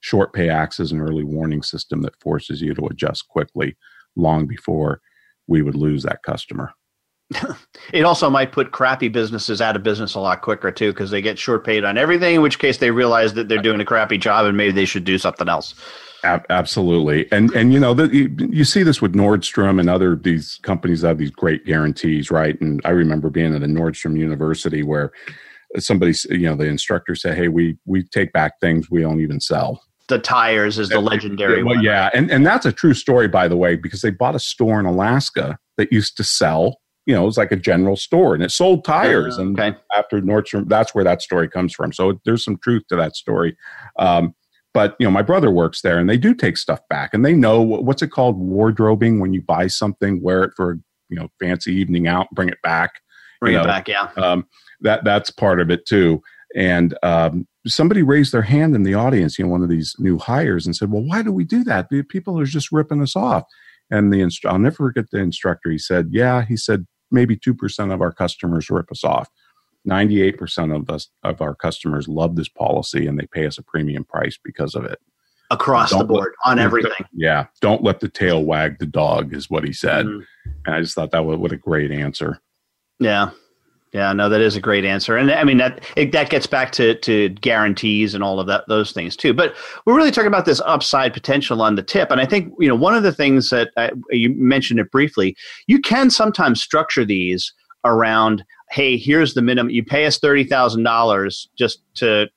Short 0.00 0.32
pay 0.32 0.48
acts 0.48 0.78
as 0.78 0.92
an 0.92 1.00
early 1.00 1.24
warning 1.24 1.62
system 1.62 2.02
that 2.02 2.20
forces 2.20 2.62
you 2.62 2.74
to 2.74 2.86
adjust 2.86 3.28
quickly 3.28 3.76
long 4.16 4.46
before 4.46 5.00
we 5.46 5.62
would 5.62 5.74
lose 5.74 6.02
that 6.04 6.22
customer. 6.22 6.72
It 7.92 8.04
also 8.04 8.30
might 8.30 8.52
put 8.52 8.72
crappy 8.72 9.08
businesses 9.08 9.60
out 9.60 9.76
of 9.76 9.82
business 9.82 10.14
a 10.14 10.20
lot 10.20 10.40
quicker 10.40 10.70
too 10.70 10.92
because 10.92 11.10
they 11.10 11.20
get 11.20 11.38
short 11.38 11.64
paid 11.64 11.84
on 11.84 11.98
everything 11.98 12.36
in 12.36 12.42
which 12.42 12.58
case 12.58 12.78
they 12.78 12.90
realize 12.90 13.34
that 13.34 13.48
they're 13.48 13.60
doing 13.60 13.80
a 13.80 13.84
crappy 13.84 14.16
job 14.16 14.46
and 14.46 14.56
maybe 14.56 14.72
they 14.72 14.86
should 14.86 15.04
do 15.04 15.18
something 15.18 15.48
else 15.48 15.74
absolutely 16.24 17.30
and 17.30 17.50
and 17.52 17.72
you 17.72 17.78
know 17.78 17.92
the, 17.92 18.08
you, 18.08 18.34
you, 18.50 18.64
see 18.64 18.82
this 18.82 19.00
with 19.00 19.14
nordstrom 19.14 19.78
and 19.78 19.88
other 19.90 20.16
these 20.16 20.58
companies 20.62 21.02
that 21.02 21.08
have 21.08 21.18
these 21.18 21.30
great 21.30 21.64
guarantees 21.64 22.30
right 22.30 22.60
and 22.60 22.80
i 22.84 22.90
remember 22.90 23.30
being 23.30 23.54
at 23.54 23.62
a 23.62 23.66
nordstrom 23.66 24.18
university 24.18 24.82
where 24.82 25.12
somebody 25.78 26.14
you 26.30 26.40
know 26.40 26.56
the 26.56 26.64
instructor 26.64 27.14
said 27.14 27.36
hey 27.36 27.48
we 27.48 27.76
we 27.84 28.02
take 28.02 28.32
back 28.32 28.58
things 28.58 28.90
we 28.90 29.02
don't 29.02 29.20
even 29.20 29.38
sell 29.38 29.82
the 30.08 30.18
tires 30.18 30.78
is 30.78 30.88
the 30.88 31.00
legendary 31.00 31.62
well, 31.62 31.76
one. 31.76 31.84
Yeah, 31.84 32.08
and 32.14 32.30
and 32.30 32.44
that's 32.44 32.66
a 32.66 32.72
true 32.72 32.94
story, 32.94 33.28
by 33.28 33.46
the 33.46 33.56
way, 33.56 33.76
because 33.76 34.00
they 34.00 34.10
bought 34.10 34.34
a 34.34 34.38
store 34.38 34.80
in 34.80 34.86
Alaska 34.86 35.58
that 35.76 35.92
used 35.92 36.16
to 36.16 36.24
sell. 36.24 36.80
You 37.08 37.14
know, 37.14 37.22
it 37.22 37.26
was 37.26 37.38
like 37.38 37.50
a 37.50 37.56
general 37.56 37.96
store, 37.96 38.34
and 38.34 38.44
it 38.44 38.50
sold 38.50 38.84
tires. 38.84 39.38
Uh, 39.38 39.42
and 39.42 39.76
after 39.96 40.20
Nordstrom, 40.20 40.68
that's 40.68 40.94
where 40.94 41.04
that 41.04 41.22
story 41.22 41.48
comes 41.48 41.74
from. 41.74 41.92
So 41.92 42.20
there's 42.24 42.44
some 42.44 42.58
truth 42.58 42.82
to 42.90 42.96
that 42.96 43.16
story. 43.16 43.56
Um, 43.98 44.34
but 44.74 44.94
you 45.00 45.06
know, 45.06 45.10
my 45.10 45.22
brother 45.22 45.50
works 45.50 45.80
there, 45.82 45.98
and 45.98 46.08
they 46.08 46.18
do 46.18 46.34
take 46.34 46.56
stuff 46.56 46.80
back, 46.88 47.14
and 47.14 47.24
they 47.24 47.32
know 47.34 47.60
what's 47.60 48.02
it 48.02 48.12
called 48.12 48.38
wardrobing 48.38 49.18
when 49.18 49.32
you 49.32 49.42
buy 49.42 49.66
something, 49.66 50.22
wear 50.22 50.44
it 50.44 50.52
for 50.56 50.78
you 51.08 51.18
know 51.18 51.28
fancy 51.40 51.72
evening 51.72 52.06
out, 52.06 52.28
bring 52.32 52.48
it 52.48 52.62
back. 52.62 52.92
Bring 53.40 53.54
it 53.54 53.58
know, 53.58 53.64
back, 53.64 53.88
yeah. 53.88 54.10
Um, 54.16 54.46
that 54.82 55.04
that's 55.04 55.30
part 55.30 55.60
of 55.60 55.70
it 55.70 55.86
too. 55.86 56.22
And 56.54 56.96
um, 57.02 57.46
somebody 57.66 58.02
raised 58.02 58.32
their 58.32 58.42
hand 58.42 58.74
in 58.74 58.82
the 58.82 58.94
audience, 58.94 59.38
you 59.38 59.44
know, 59.44 59.50
one 59.50 59.62
of 59.62 59.68
these 59.68 59.94
new 59.98 60.18
hires, 60.18 60.66
and 60.66 60.76
said, 60.76 60.92
"Well, 60.92 61.02
why 61.02 61.22
do 61.22 61.32
we 61.32 61.44
do 61.44 61.64
that? 61.64 61.88
People 62.08 62.38
are 62.38 62.44
just 62.44 62.70
ripping 62.70 63.02
us 63.02 63.16
off." 63.16 63.44
And 63.90 64.12
the 64.12 64.20
inst- 64.20 64.44
I'll 64.44 64.58
never 64.58 64.76
forget 64.76 65.06
the 65.10 65.18
instructor. 65.18 65.70
He 65.70 65.78
said, 65.78 66.08
"Yeah," 66.12 66.44
he 66.44 66.56
said, 66.56 66.86
"maybe 67.10 67.36
two 67.36 67.54
percent 67.54 67.92
of 67.92 68.00
our 68.00 68.12
customers 68.12 68.70
rip 68.70 68.90
us 68.90 69.04
off. 69.04 69.28
Ninety-eight 69.84 70.38
percent 70.38 70.72
of 70.72 70.90
us 70.90 71.08
of 71.22 71.40
our 71.40 71.54
customers 71.54 72.08
love 72.08 72.36
this 72.36 72.48
policy, 72.48 73.06
and 73.06 73.18
they 73.18 73.26
pay 73.26 73.46
us 73.46 73.58
a 73.58 73.62
premium 73.62 74.04
price 74.04 74.38
because 74.42 74.74
of 74.74 74.84
it." 74.84 74.98
Across 75.50 75.90
don't 75.90 76.00
the 76.00 76.04
board 76.04 76.34
let, 76.44 76.52
on 76.52 76.58
everything. 76.58 77.06
Yeah, 77.12 77.46
don't 77.62 77.82
let 77.82 78.00
the 78.00 78.08
tail 78.08 78.44
wag 78.44 78.78
the 78.78 78.86
dog, 78.86 79.32
is 79.32 79.48
what 79.48 79.64
he 79.64 79.72
said. 79.72 80.06
Mm-hmm. 80.06 80.50
And 80.66 80.74
I 80.74 80.80
just 80.80 80.94
thought 80.94 81.10
that 81.12 81.24
was 81.24 81.38
what 81.38 81.52
a 81.52 81.56
great 81.56 81.90
answer. 81.90 82.40
Yeah, 82.98 83.30
yeah, 83.92 84.12
no, 84.12 84.28
that 84.28 84.40
is 84.40 84.54
a 84.54 84.60
great 84.60 84.84
answer, 84.84 85.16
and 85.16 85.30
I 85.30 85.44
mean 85.44 85.56
that 85.58 85.82
it, 85.96 86.12
that 86.12 86.28
gets 86.28 86.46
back 86.46 86.72
to 86.72 86.94
to 86.96 87.30
guarantees 87.30 88.14
and 88.14 88.22
all 88.22 88.38
of 88.38 88.46
that 88.46 88.64
those 88.68 88.92
things 88.92 89.16
too. 89.16 89.32
But 89.32 89.54
we're 89.86 89.96
really 89.96 90.10
talking 90.10 90.28
about 90.28 90.44
this 90.44 90.60
upside 90.66 91.14
potential 91.14 91.62
on 91.62 91.74
the 91.74 91.82
tip, 91.82 92.10
and 92.10 92.20
I 92.20 92.26
think 92.26 92.52
you 92.58 92.68
know 92.68 92.74
one 92.74 92.94
of 92.94 93.02
the 93.02 93.12
things 93.12 93.50
that 93.50 93.70
I, 93.76 93.90
you 94.10 94.30
mentioned 94.30 94.80
it 94.80 94.90
briefly. 94.90 95.36
You 95.66 95.80
can 95.80 96.10
sometimes 96.10 96.62
structure 96.62 97.04
these 97.04 97.52
around, 97.84 98.44
hey, 98.70 98.96
here's 98.96 99.34
the 99.34 99.42
minimum. 99.42 99.70
You 99.70 99.84
pay 99.84 100.06
us 100.06 100.18
thirty 100.18 100.44
thousand 100.44 100.82
dollars 100.82 101.48
just 101.56 101.82
to 101.94 102.28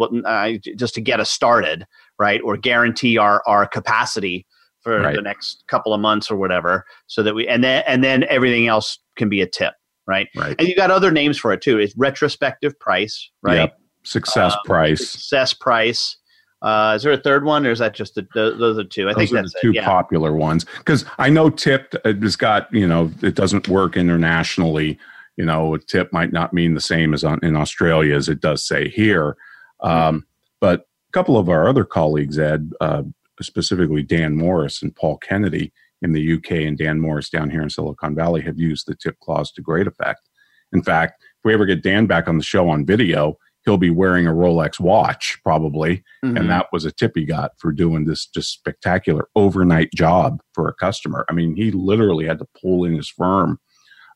uh, 0.00 0.52
just 0.76 0.94
to 0.94 1.00
get 1.00 1.20
us 1.20 1.30
started, 1.30 1.86
right? 2.18 2.40
Or 2.42 2.56
guarantee 2.56 3.18
our 3.18 3.42
our 3.46 3.66
capacity 3.66 4.46
for 4.80 5.00
right. 5.00 5.14
the 5.14 5.22
next 5.22 5.64
couple 5.68 5.94
of 5.94 6.00
months 6.00 6.30
or 6.30 6.36
whatever, 6.36 6.84
so 7.06 7.22
that 7.22 7.34
we 7.34 7.46
and 7.46 7.62
then 7.62 7.84
and 7.86 8.02
then 8.02 8.24
everything 8.24 8.66
else 8.66 8.98
can 9.16 9.28
be 9.28 9.40
a 9.40 9.46
tip, 9.46 9.74
right? 10.06 10.28
Right. 10.36 10.54
And 10.58 10.68
you 10.68 10.76
got 10.76 10.90
other 10.90 11.10
names 11.10 11.38
for 11.38 11.52
it 11.52 11.60
too. 11.62 11.78
It's 11.78 11.96
retrospective 11.96 12.78
price, 12.78 13.30
right? 13.42 13.56
Yep. 13.56 13.78
Success 14.04 14.52
um, 14.52 14.58
price. 14.64 15.10
Success 15.10 15.54
price. 15.54 16.16
Uh, 16.62 16.94
is 16.96 17.02
there 17.02 17.12
a 17.12 17.18
third 17.18 17.44
one, 17.44 17.66
or 17.66 17.70
is 17.70 17.78
that 17.78 17.94
just 17.94 18.14
the, 18.14 18.26
those 18.34 18.78
are 18.78 18.84
two? 18.84 19.08
I 19.08 19.12
those 19.12 19.16
think 19.16 19.30
that's 19.32 19.52
the 19.52 19.58
two 19.60 19.70
it, 19.70 19.76
yeah. 19.76 19.84
popular 19.84 20.34
ones 20.34 20.64
because 20.78 21.04
I 21.18 21.28
know 21.28 21.50
Tip 21.50 21.94
has 22.04 22.36
got 22.36 22.72
you 22.72 22.86
know 22.86 23.12
it 23.22 23.34
doesn't 23.34 23.68
work 23.68 23.96
internationally. 23.96 24.98
You 25.36 25.44
know, 25.44 25.74
a 25.74 25.78
tip 25.78 26.12
might 26.12 26.32
not 26.32 26.52
mean 26.52 26.74
the 26.74 26.80
same 26.80 27.12
as 27.12 27.24
on, 27.24 27.40
in 27.42 27.56
Australia 27.56 28.14
as 28.14 28.28
it 28.28 28.40
does 28.40 28.66
say 28.66 28.88
here. 28.88 29.36
Um, 29.80 30.26
but 30.60 30.80
a 30.80 31.12
couple 31.12 31.36
of 31.36 31.48
our 31.48 31.68
other 31.68 31.84
colleagues, 31.84 32.38
Ed, 32.38 32.72
uh, 32.80 33.02
specifically 33.42 34.02
Dan 34.02 34.36
Morris 34.36 34.80
and 34.80 34.94
Paul 34.94 35.18
Kennedy 35.18 35.72
in 36.02 36.12
the 36.12 36.34
UK, 36.34 36.52
and 36.52 36.76
Dan 36.76 37.00
Morris 37.00 37.30
down 37.30 37.50
here 37.50 37.62
in 37.62 37.70
Silicon 37.70 38.14
Valley, 38.14 38.42
have 38.42 38.58
used 38.58 38.86
the 38.86 38.94
tip 38.94 39.18
clause 39.20 39.50
to 39.52 39.62
great 39.62 39.86
effect. 39.86 40.28
In 40.72 40.82
fact, 40.82 41.22
if 41.22 41.44
we 41.44 41.54
ever 41.54 41.66
get 41.66 41.82
Dan 41.82 42.06
back 42.06 42.28
on 42.28 42.36
the 42.36 42.44
show 42.44 42.68
on 42.68 42.84
video, 42.84 43.38
he'll 43.64 43.78
be 43.78 43.90
wearing 43.90 44.26
a 44.26 44.32
Rolex 44.32 44.78
watch 44.78 45.38
probably. 45.42 46.04
Mm-hmm. 46.24 46.36
And 46.36 46.50
that 46.50 46.66
was 46.72 46.84
a 46.84 46.92
tip 46.92 47.12
he 47.14 47.24
got 47.24 47.52
for 47.58 47.72
doing 47.72 48.04
this 48.04 48.26
just 48.26 48.52
spectacular 48.52 49.28
overnight 49.34 49.92
job 49.92 50.40
for 50.52 50.68
a 50.68 50.74
customer. 50.74 51.24
I 51.28 51.32
mean, 51.32 51.56
he 51.56 51.70
literally 51.70 52.26
had 52.26 52.38
to 52.38 52.48
pull 52.60 52.84
in 52.84 52.94
his 52.94 53.08
firm 53.08 53.58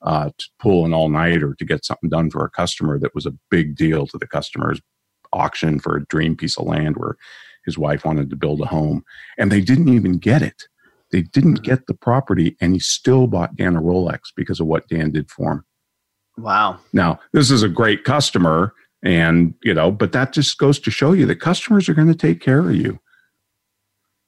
uh, 0.03 0.31
to 0.37 0.47
pull 0.59 0.85
an 0.85 0.95
all 0.95 1.09
nighter 1.09 1.55
to 1.55 1.64
get 1.64 1.85
something 1.85 2.11
done 2.11 2.31
for 2.31 2.45
a 2.45 2.51
customer 2.51 2.99
that 2.99 3.14
was 3.14 3.26
a 3.26 3.35
big 3.51 3.74
deal 3.74 4.07
to 4.07 4.18
the 4.18 4.26
customer's 4.26 4.81
auction 5.33 5.79
for 5.79 5.97
a 5.97 6.05
dream 6.07 6.37
piece 6.37 6.57
of 6.57 6.66
land 6.66 6.97
where 6.97 7.16
his 7.64 7.76
wife 7.76 8.05
wanted 8.05 8.31
to 8.31 8.37
build 8.37 8.61
a 8.61 8.66
home. 8.66 9.05
And 9.37 9.51
they 9.51 9.61
didn't 9.61 9.89
even 9.89 10.18
get 10.18 10.43
it. 10.43 10.68
They 11.11 11.23
didn't 11.23 11.55
mm-hmm. 11.55 11.65
get 11.65 11.87
the 11.87 11.95
property, 11.95 12.57
and 12.61 12.75
he 12.75 12.81
still 12.81 13.27
bought 13.27 13.57
Dan 13.57 13.77
a 13.77 13.83
Rolex 13.83 14.21
because 14.37 14.61
of 14.61 14.67
what 14.67 14.89
Dan 14.89 15.11
did 15.11 15.31
for 15.31 15.53
him. 15.53 15.65
Wow. 16.39 16.79
Now, 16.93 17.21
this 17.33 17.51
is 17.51 17.63
a 17.63 17.69
great 17.69 18.05
customer 18.05 18.73
and, 19.03 19.55
you 19.63 19.75
know, 19.75 19.91
but 19.91 20.13
that 20.13 20.33
just 20.33 20.59
goes 20.59 20.79
to 20.81 20.91
show 20.91 21.13
you 21.13 21.27
that 21.27 21.37
customers 21.37 21.89
are 21.89 21.95
going 21.95 22.09
to 22.09 22.15
take 22.15 22.41
care 22.41 22.61
of 22.61 22.75
you. 22.75 22.99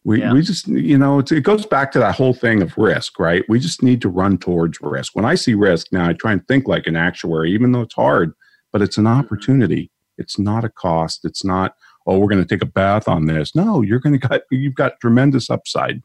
We, 0.04 0.20
yeah. 0.20 0.32
we 0.32 0.42
just, 0.42 0.66
you 0.66 0.96
know, 0.96 1.18
it 1.18 1.42
goes 1.42 1.66
back 1.66 1.92
to 1.92 1.98
that 1.98 2.14
whole 2.14 2.32
thing 2.32 2.62
of 2.62 2.76
risk, 2.78 3.18
right? 3.18 3.44
We 3.48 3.60
just 3.60 3.82
need 3.82 4.00
to 4.02 4.08
run 4.08 4.38
towards 4.38 4.80
risk. 4.80 5.14
When 5.14 5.24
I 5.24 5.34
see 5.34 5.54
risk 5.54 5.88
now, 5.92 6.08
I 6.08 6.14
try 6.14 6.32
and 6.32 6.46
think 6.48 6.66
like 6.66 6.86
an 6.86 6.96
actuary, 6.96 7.52
even 7.52 7.72
though 7.72 7.82
it's 7.82 7.94
hard, 7.94 8.32
but 8.72 8.80
it's 8.80 8.96
an 8.96 9.04
mm-hmm. 9.04 9.18
opportunity. 9.20 9.90
It's 10.16 10.38
not 10.38 10.64
a 10.64 10.70
cost. 10.70 11.24
It's 11.24 11.44
not, 11.44 11.74
oh, 12.06 12.18
we're 12.18 12.28
going 12.28 12.42
to 12.42 12.48
take 12.48 12.62
a 12.62 12.70
bath 12.70 13.08
on 13.08 13.26
this. 13.26 13.54
No, 13.54 13.82
you're 13.82 13.98
going 13.98 14.18
to 14.18 14.28
get, 14.28 14.42
you've 14.50 14.74
got 14.74 15.00
tremendous 15.00 15.50
upside. 15.50 16.02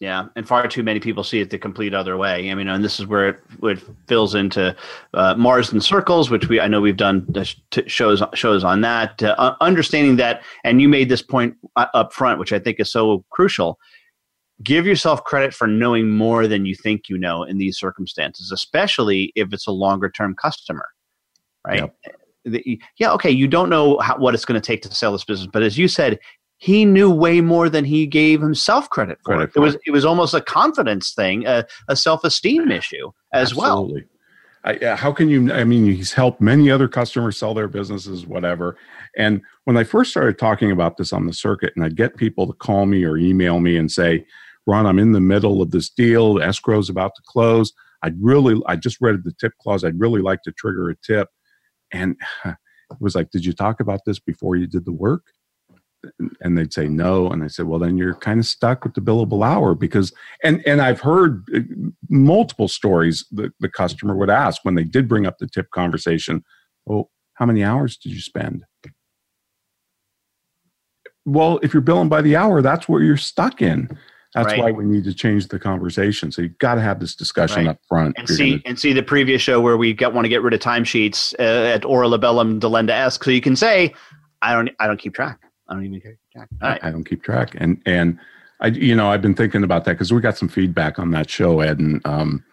Yeah, 0.00 0.26
and 0.36 0.46
far 0.46 0.68
too 0.68 0.84
many 0.84 1.00
people 1.00 1.24
see 1.24 1.40
it 1.40 1.50
the 1.50 1.58
complete 1.58 1.92
other 1.92 2.16
way. 2.16 2.52
I 2.52 2.54
mean, 2.54 2.68
and 2.68 2.84
this 2.84 3.00
is 3.00 3.06
where 3.06 3.30
it, 3.30 3.40
it 3.64 3.82
fills 4.06 4.36
into 4.36 4.76
uh, 5.12 5.34
and 5.72 5.84
circles, 5.84 6.30
which 6.30 6.48
we 6.48 6.60
I 6.60 6.68
know 6.68 6.80
we've 6.80 6.96
done 6.96 7.26
shows 7.88 8.22
shows 8.32 8.64
on 8.64 8.80
that. 8.82 9.20
Uh, 9.20 9.56
understanding 9.60 10.14
that, 10.16 10.44
and 10.62 10.80
you 10.80 10.88
made 10.88 11.08
this 11.08 11.22
point 11.22 11.56
uh, 11.74 11.86
up 11.94 12.12
front, 12.12 12.38
which 12.38 12.52
I 12.52 12.60
think 12.60 12.78
is 12.78 12.92
so 12.92 13.24
crucial. 13.30 13.76
Give 14.62 14.86
yourself 14.86 15.24
credit 15.24 15.52
for 15.52 15.66
knowing 15.66 16.10
more 16.10 16.46
than 16.46 16.64
you 16.64 16.76
think 16.76 17.08
you 17.08 17.18
know 17.18 17.42
in 17.42 17.58
these 17.58 17.76
circumstances, 17.76 18.52
especially 18.52 19.32
if 19.34 19.52
it's 19.52 19.66
a 19.66 19.72
longer 19.72 20.10
term 20.10 20.36
customer, 20.36 20.86
right? 21.66 21.80
Yep. 21.80 21.96
The, 22.44 22.80
yeah, 22.98 23.12
okay, 23.12 23.30
you 23.30 23.48
don't 23.48 23.68
know 23.68 23.98
how, 23.98 24.16
what 24.16 24.32
it's 24.32 24.44
going 24.44 24.58
to 24.58 24.64
take 24.64 24.80
to 24.82 24.94
sell 24.94 25.10
this 25.10 25.24
business, 25.24 25.50
but 25.52 25.64
as 25.64 25.76
you 25.76 25.88
said, 25.88 26.18
he 26.58 26.84
knew 26.84 27.08
way 27.10 27.40
more 27.40 27.68
than 27.68 27.84
he 27.84 28.06
gave 28.06 28.40
himself 28.40 28.90
credit 28.90 29.18
for. 29.24 29.36
Credit 29.36 29.52
for 29.52 29.58
it 29.58 29.62
was 29.62 29.76
it 29.86 29.90
was 29.92 30.04
almost 30.04 30.34
a 30.34 30.40
confidence 30.40 31.12
thing, 31.12 31.46
a, 31.46 31.64
a 31.88 31.96
self 31.96 32.24
esteem 32.24 32.70
issue 32.70 33.10
as 33.32 33.52
Absolutely. 33.52 34.02
well. 34.02 34.10
I, 34.64 34.96
how 34.96 35.12
can 35.12 35.28
you? 35.28 35.52
I 35.52 35.64
mean, 35.64 35.86
he's 35.86 36.12
helped 36.12 36.40
many 36.40 36.70
other 36.70 36.88
customers 36.88 37.38
sell 37.38 37.54
their 37.54 37.68
businesses, 37.68 38.26
whatever. 38.26 38.76
And 39.16 39.40
when 39.64 39.76
I 39.76 39.84
first 39.84 40.10
started 40.10 40.36
talking 40.36 40.72
about 40.72 40.96
this 40.96 41.12
on 41.12 41.26
the 41.26 41.32
circuit, 41.32 41.72
and 41.76 41.84
I'd 41.84 41.96
get 41.96 42.16
people 42.16 42.46
to 42.48 42.52
call 42.52 42.84
me 42.84 43.04
or 43.04 43.16
email 43.16 43.60
me 43.60 43.76
and 43.76 43.90
say, 43.90 44.26
"Ron, 44.66 44.84
I'm 44.84 44.98
in 44.98 45.12
the 45.12 45.20
middle 45.20 45.62
of 45.62 45.70
this 45.70 45.88
deal. 45.88 46.34
The 46.34 46.44
escrow's 46.44 46.90
about 46.90 47.12
to 47.14 47.22
close. 47.24 47.72
I'd 48.02 48.16
really, 48.20 48.60
I 48.66 48.76
just 48.76 49.00
read 49.00 49.22
the 49.24 49.32
tip 49.32 49.52
clause. 49.60 49.84
I'd 49.84 49.98
really 49.98 50.20
like 50.20 50.42
to 50.42 50.52
trigger 50.52 50.90
a 50.90 50.96
tip." 50.96 51.28
And 51.92 52.16
it 52.44 52.56
was 52.98 53.14
like, 53.14 53.30
"Did 53.30 53.44
you 53.44 53.52
talk 53.52 53.78
about 53.78 54.00
this 54.04 54.18
before 54.18 54.56
you 54.56 54.66
did 54.66 54.84
the 54.84 54.92
work?" 54.92 55.22
And 56.40 56.56
they'd 56.56 56.72
say 56.72 56.86
no 56.86 57.28
and 57.28 57.42
i 57.42 57.48
said 57.48 57.66
well 57.66 57.80
then 57.80 57.98
you're 57.98 58.14
kind 58.14 58.38
of 58.38 58.46
stuck 58.46 58.84
with 58.84 58.94
the 58.94 59.00
billable 59.00 59.44
hour 59.44 59.74
because 59.74 60.12
and 60.44 60.62
and 60.64 60.80
i've 60.80 61.00
heard 61.00 61.44
uh, 61.54 61.60
multiple 62.08 62.68
stories 62.68 63.26
that 63.32 63.52
the 63.58 63.68
customer 63.68 64.14
would 64.14 64.30
ask 64.30 64.64
when 64.64 64.76
they 64.76 64.84
did 64.84 65.08
bring 65.08 65.26
up 65.26 65.38
the 65.38 65.48
tip 65.48 65.70
conversation 65.70 66.44
well 66.86 67.10
how 67.34 67.46
many 67.46 67.64
hours 67.64 67.96
did 67.96 68.12
you 68.12 68.20
spend 68.20 68.64
well 71.24 71.58
if 71.64 71.74
you're 71.74 71.80
billing 71.80 72.08
by 72.08 72.22
the 72.22 72.36
hour 72.36 72.62
that's 72.62 72.88
where 72.88 73.02
you're 73.02 73.16
stuck 73.16 73.60
in 73.60 73.88
that's 74.34 74.52
right. 74.52 74.60
why 74.60 74.70
we 74.72 74.84
need 74.84 75.04
to 75.04 75.14
change 75.14 75.48
the 75.48 75.58
conversation. 75.58 76.30
So 76.30 76.42
you've 76.42 76.58
got 76.58 76.74
to 76.74 76.82
have 76.82 77.00
this 77.00 77.14
discussion 77.14 77.64
right. 77.64 77.70
up 77.70 77.78
front. 77.88 78.14
And 78.18 78.28
see, 78.28 78.50
gonna... 78.50 78.62
and 78.66 78.78
see 78.78 78.92
the 78.92 79.02
previous 79.02 79.40
show 79.40 79.60
where 79.60 79.76
we 79.76 79.94
got 79.94 80.12
want 80.12 80.26
to 80.26 80.28
get 80.28 80.42
rid 80.42 80.52
of 80.52 80.60
timesheets 80.60 81.34
uh, 81.38 81.74
at 81.74 81.84
Hora 81.84 82.08
Billabilis 82.08 82.60
Delenda 82.60 82.90
Est. 82.90 83.24
So 83.24 83.30
you 83.30 83.40
can 83.40 83.56
say, 83.56 83.94
I 84.42 84.52
don't, 84.52 84.70
I 84.78 84.86
don't 84.86 84.98
keep 84.98 85.14
track. 85.14 85.40
I 85.68 85.74
don't 85.74 85.84
even 85.84 86.00
keep 86.00 86.18
track. 86.32 86.48
Right. 86.60 86.80
I 86.82 86.90
don't 86.90 87.04
keep 87.04 87.22
track, 87.22 87.54
and 87.56 87.82
and 87.84 88.18
I 88.60 88.68
you 88.68 88.94
know 88.94 89.10
I've 89.10 89.22
been 89.22 89.34
thinking 89.34 89.64
about 89.64 89.84
that 89.84 89.92
because 89.92 90.12
we 90.12 90.20
got 90.20 90.38
some 90.38 90.48
feedback 90.48 90.98
on 90.98 91.10
that 91.12 91.28
show, 91.28 91.60
Ed, 91.60 91.78
and 91.78 92.04
um, 92.06 92.44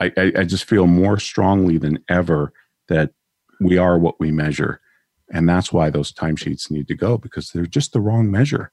I, 0.00 0.12
I 0.16 0.32
I 0.38 0.44
just 0.44 0.64
feel 0.64 0.86
more 0.86 1.18
strongly 1.18 1.78
than 1.78 2.04
ever 2.08 2.52
that 2.88 3.12
we 3.60 3.78
are 3.78 3.98
what 3.98 4.20
we 4.20 4.30
measure, 4.30 4.80
and 5.32 5.48
that's 5.48 5.72
why 5.72 5.90
those 5.90 6.12
timesheets 6.12 6.70
need 6.70 6.88
to 6.88 6.94
go 6.94 7.18
because 7.18 7.50
they're 7.50 7.66
just 7.66 7.92
the 7.92 8.00
wrong 8.00 8.30
measure. 8.30 8.72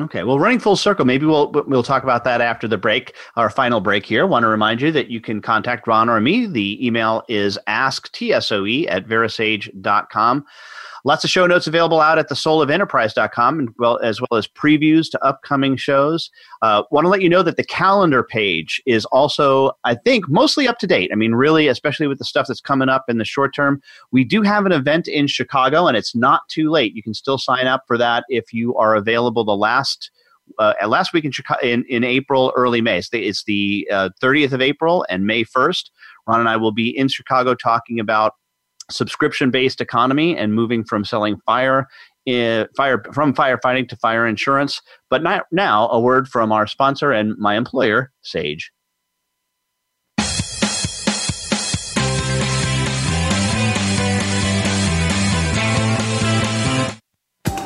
Okay, 0.00 0.22
well, 0.22 0.38
running 0.38 0.60
full 0.60 0.76
circle, 0.76 1.04
maybe 1.04 1.26
we'll 1.26 1.50
we'll 1.50 1.82
talk 1.82 2.04
about 2.04 2.22
that 2.22 2.40
after 2.40 2.68
the 2.68 2.78
break, 2.78 3.16
our 3.34 3.50
final 3.50 3.80
break 3.80 4.06
here. 4.06 4.26
Want 4.26 4.44
to 4.44 4.48
remind 4.48 4.80
you 4.80 4.92
that 4.92 5.08
you 5.08 5.20
can 5.20 5.40
contact 5.40 5.88
Ron 5.88 6.08
or 6.08 6.20
me. 6.20 6.46
The 6.46 6.86
email 6.86 7.24
is 7.28 7.58
asktsoe 7.66 8.86
at 8.88 9.08
verasage.com. 9.08 10.46
Lots 11.04 11.24
of 11.24 11.30
show 11.30 11.46
notes 11.46 11.66
available 11.66 12.00
out 12.00 12.18
at 12.18 12.28
thesoulofenterprise.com, 12.28 13.58
and 13.58 13.68
well, 13.78 13.98
as 14.02 14.20
well 14.20 14.38
as 14.38 14.46
previews 14.46 15.10
to 15.10 15.24
upcoming 15.24 15.76
shows. 15.76 16.30
Uh, 16.62 16.82
Want 16.90 17.04
to 17.04 17.08
let 17.08 17.22
you 17.22 17.28
know 17.28 17.42
that 17.42 17.56
the 17.56 17.64
calendar 17.64 18.22
page 18.22 18.82
is 18.86 19.04
also, 19.06 19.72
I 19.84 19.94
think, 19.94 20.28
mostly 20.28 20.66
up 20.66 20.78
to 20.78 20.86
date. 20.86 21.10
I 21.12 21.16
mean, 21.16 21.34
really, 21.34 21.68
especially 21.68 22.06
with 22.06 22.18
the 22.18 22.24
stuff 22.24 22.46
that's 22.48 22.60
coming 22.60 22.88
up 22.88 23.04
in 23.08 23.18
the 23.18 23.24
short 23.24 23.54
term. 23.54 23.80
We 24.10 24.24
do 24.24 24.42
have 24.42 24.66
an 24.66 24.72
event 24.72 25.08
in 25.08 25.26
Chicago, 25.26 25.86
and 25.86 25.96
it's 25.96 26.14
not 26.14 26.42
too 26.48 26.70
late. 26.70 26.94
You 26.94 27.02
can 27.02 27.14
still 27.14 27.38
sign 27.38 27.66
up 27.66 27.84
for 27.86 27.98
that 27.98 28.24
if 28.28 28.52
you 28.52 28.76
are 28.76 28.94
available 28.94 29.44
the 29.44 29.56
last 29.56 30.10
uh, 30.58 30.72
last 30.86 31.12
week 31.12 31.24
in, 31.24 31.30
Chicago, 31.30 31.60
in, 31.62 31.84
in 31.88 32.04
April, 32.04 32.52
early 32.56 32.80
May. 32.80 33.02
It's 33.12 33.44
the 33.44 33.86
uh, 33.92 34.08
30th 34.22 34.52
of 34.52 34.62
April 34.62 35.04
and 35.08 35.26
May 35.26 35.44
1st. 35.44 35.90
Ron 36.26 36.40
and 36.40 36.48
I 36.48 36.56
will 36.56 36.72
be 36.72 36.96
in 36.96 37.08
Chicago 37.08 37.54
talking 37.54 38.00
about 38.00 38.34
subscription 38.90 39.50
based 39.50 39.80
economy 39.80 40.36
and 40.36 40.54
moving 40.54 40.84
from 40.84 41.04
selling 41.04 41.38
fire 41.46 41.88
in, 42.26 42.66
fire 42.76 43.02
from 43.12 43.34
firefighting 43.34 43.88
to 43.88 43.96
fire 43.96 44.26
insurance. 44.26 44.80
But 45.10 45.22
not, 45.22 45.46
now, 45.50 45.88
a 45.88 45.98
word 46.00 46.28
from 46.28 46.52
our 46.52 46.66
sponsor 46.66 47.12
and 47.12 47.34
my 47.38 47.56
employer, 47.56 48.12
Sage. 48.22 48.70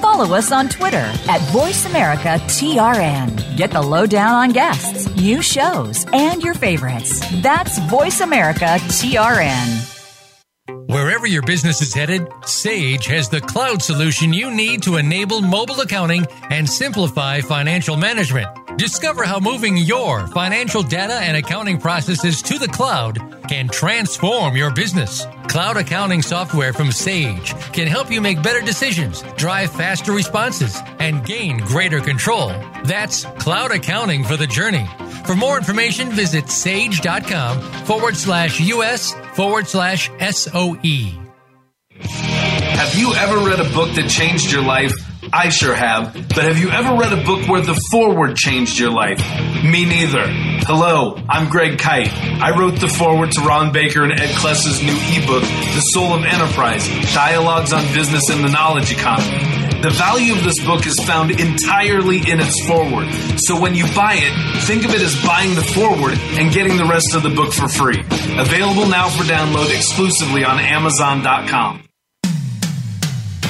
Follow 0.01 0.37
us 0.37 0.53
on 0.53 0.69
Twitter 0.69 0.99
at 0.99 1.41
VoiceAmericaTRN. 1.53 3.57
Get 3.57 3.73
the 3.73 3.83
lowdown 3.83 4.35
on 4.35 4.51
guests, 4.51 5.09
new 5.17 5.43
shows, 5.43 6.07
and 6.13 6.41
your 6.43 6.55
favorites. 6.55 7.21
That's 7.43 7.81
VoiceAmericaTRN. 7.81 9.92
Wherever 11.23 11.35
your 11.35 11.43
business 11.43 11.81
is 11.81 11.95
headed, 11.95 12.27
Sage 12.47 13.07
has 13.07 13.29
the 13.29 13.41
cloud 13.41 13.81
solution 13.81 14.33
you 14.33 14.51
need 14.51 14.83
to 14.83 14.97
enable 14.97 15.41
mobile 15.41 15.81
accounting 15.81 16.27
and 16.51 16.69
simplify 16.69 17.41
financial 17.41 17.97
management. 17.97 18.49
Discover 18.77 19.25
how 19.25 19.39
moving 19.39 19.77
your 19.77 20.27
financial 20.29 20.83
data 20.83 21.13
and 21.15 21.37
accounting 21.37 21.79
processes 21.79 22.41
to 22.43 22.59
the 22.59 22.69
cloud 22.69 23.19
can 23.47 23.69
transform 23.69 24.57
your 24.57 24.73
business. 24.73 25.27
Cloud 25.49 25.77
accounting 25.77 26.23
software 26.23 26.73
from 26.73 26.91
Sage 26.91 27.55
can 27.73 27.87
help 27.87 28.11
you 28.11 28.21
make 28.23 28.43
better 28.43 28.63
decisions, 28.63 29.23
drive 29.37 29.71
faster 29.73 30.13
responses, 30.13 30.81
and 30.99 31.25
gain 31.25 31.59
greater 31.59 32.01
control. 32.01 32.49
That's 32.85 33.25
cloud 33.39 33.73
accounting 33.73 34.25
for 34.25 34.39
the 34.39 34.47
journey. 34.47 34.89
For 35.27 35.37
more 35.37 35.59
information, 35.59 36.11
visit 36.11 36.49
sage.com 36.49 37.61
forward 37.85 38.17
slash 38.17 38.59
US 38.61 39.13
forward 39.35 39.69
slash 39.69 40.11
SOE. 40.19 41.19
Have 42.01 42.95
you 42.95 43.15
ever 43.15 43.39
read 43.39 43.61
a 43.61 43.71
book 43.75 43.95
that 43.97 44.09
changed 44.09 44.51
your 44.51 44.63
life? 44.63 44.93
I 45.33 45.49
sure 45.49 45.75
have. 45.75 46.13
But 46.13 46.45
have 46.45 46.59
you 46.59 46.69
ever 46.71 46.95
read 46.95 47.13
a 47.13 47.25
book 47.25 47.49
where 47.49 47.63
the 47.63 47.75
forward 47.91 48.37
changed 48.37 48.79
your 48.79 48.91
life? 48.91 49.19
Me 49.65 49.87
neither. 49.87 50.27
Hello, 50.67 51.17
I'm 51.29 51.49
Greg 51.49 51.79
Kyte. 51.79 52.13
I 52.13 52.59
wrote 52.59 52.79
the 52.79 52.89
forward 52.89 53.33
to 53.33 53.41
Ron 53.41 53.73
Baker 53.73 54.05
and 54.05 54.13
Ed 54.13 54.35
Kless's 54.37 54.83
new 54.83 54.95
ebook, 55.17 55.43
The 55.43 55.81
Soul 55.93 56.15
of 56.15 56.25
Enterprise 56.25 56.87
Dialogues 57.15 57.73
on 57.73 57.83
Business 57.95 58.29
and 58.29 58.45
the 58.45 58.51
Knowledge 58.51 58.93
Economy. 58.93 59.81
The 59.83 59.91
value 59.91 60.35
of 60.35 60.45
this 60.45 60.65
book 60.65 60.87
is 60.87 61.01
found 61.01 61.31
entirely 61.33 62.19
in 62.19 62.39
its 62.39 62.65
forward. 62.67 63.11
So 63.41 63.59
when 63.61 63.75
you 63.75 63.85
buy 63.95 64.15
it, 64.19 64.63
think 64.65 64.85
of 64.85 64.95
it 64.95 65.01
as 65.01 65.21
buying 65.25 65.55
the 65.55 65.63
forward 65.63 66.19
and 66.39 66.53
getting 66.53 66.77
the 66.77 66.85
rest 66.85 67.15
of 67.15 67.23
the 67.23 67.31
book 67.31 67.53
for 67.53 67.69
free. 67.69 67.99
Available 68.39 68.87
now 68.87 69.09
for 69.09 69.25
download 69.25 69.75
exclusively 69.75 70.45
on 70.45 70.61
Amazon.com. 70.61 71.83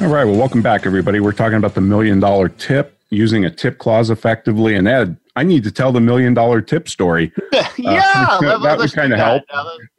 All 0.00 0.08
right. 0.08 0.24
Well, 0.24 0.36
welcome 0.36 0.62
back, 0.62 0.86
everybody. 0.86 1.20
We're 1.20 1.32
talking 1.32 1.58
about 1.58 1.74
the 1.74 1.82
million 1.82 2.20
dollar 2.20 2.48
tip, 2.48 2.98
using 3.10 3.44
a 3.44 3.50
tip 3.50 3.76
clause 3.76 4.08
effectively. 4.08 4.74
And 4.74 4.88
Ed, 4.88 5.18
I 5.36 5.42
need 5.42 5.62
to 5.64 5.70
tell 5.70 5.92
the 5.92 6.00
million 6.00 6.32
dollar 6.32 6.62
tip 6.62 6.88
story. 6.88 7.30
yeah, 7.76 8.26
uh, 8.30 8.58
that 8.60 8.78
would 8.78 8.92
kind 8.94 9.12
of 9.12 9.18
help. 9.18 9.42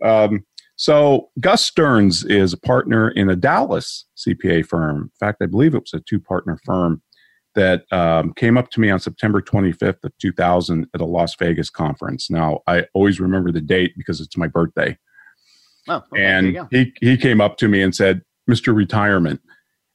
Um, 0.03 0.43
so 0.75 1.29
Gus 1.39 1.63
Stearns 1.63 2.23
is 2.23 2.51
a 2.51 2.57
partner 2.57 3.11
in 3.11 3.29
a 3.29 3.35
Dallas 3.35 4.05
CPA 4.17 4.65
firm. 4.65 5.01
In 5.01 5.11
fact, 5.19 5.37
I 5.39 5.45
believe 5.45 5.75
it 5.75 5.83
was 5.83 5.93
a 5.93 5.99
two-partner 5.99 6.57
firm 6.65 7.03
that 7.53 7.83
um, 7.91 8.33
came 8.33 8.57
up 8.57 8.71
to 8.71 8.79
me 8.79 8.89
on 8.89 8.99
September 8.99 9.39
25th 9.39 10.03
of 10.03 10.17
2000 10.17 10.87
at 10.95 11.01
a 11.01 11.05
Las 11.05 11.35
Vegas 11.35 11.69
conference. 11.69 12.27
Now, 12.31 12.61
I 12.65 12.87
always 12.95 13.19
remember 13.19 13.51
the 13.51 13.61
date 13.61 13.93
because 13.95 14.19
it's 14.19 14.35
my 14.35 14.47
birthday. 14.47 14.97
Oh, 15.87 15.97
okay, 16.11 16.25
and 16.25 16.67
he, 16.71 16.91
he 17.01 17.17
came 17.17 17.39
up 17.39 17.57
to 17.57 17.67
me 17.67 17.83
and 17.83 17.93
said, 17.93 18.23
Mr. 18.49 18.75
Retirement. 18.75 19.41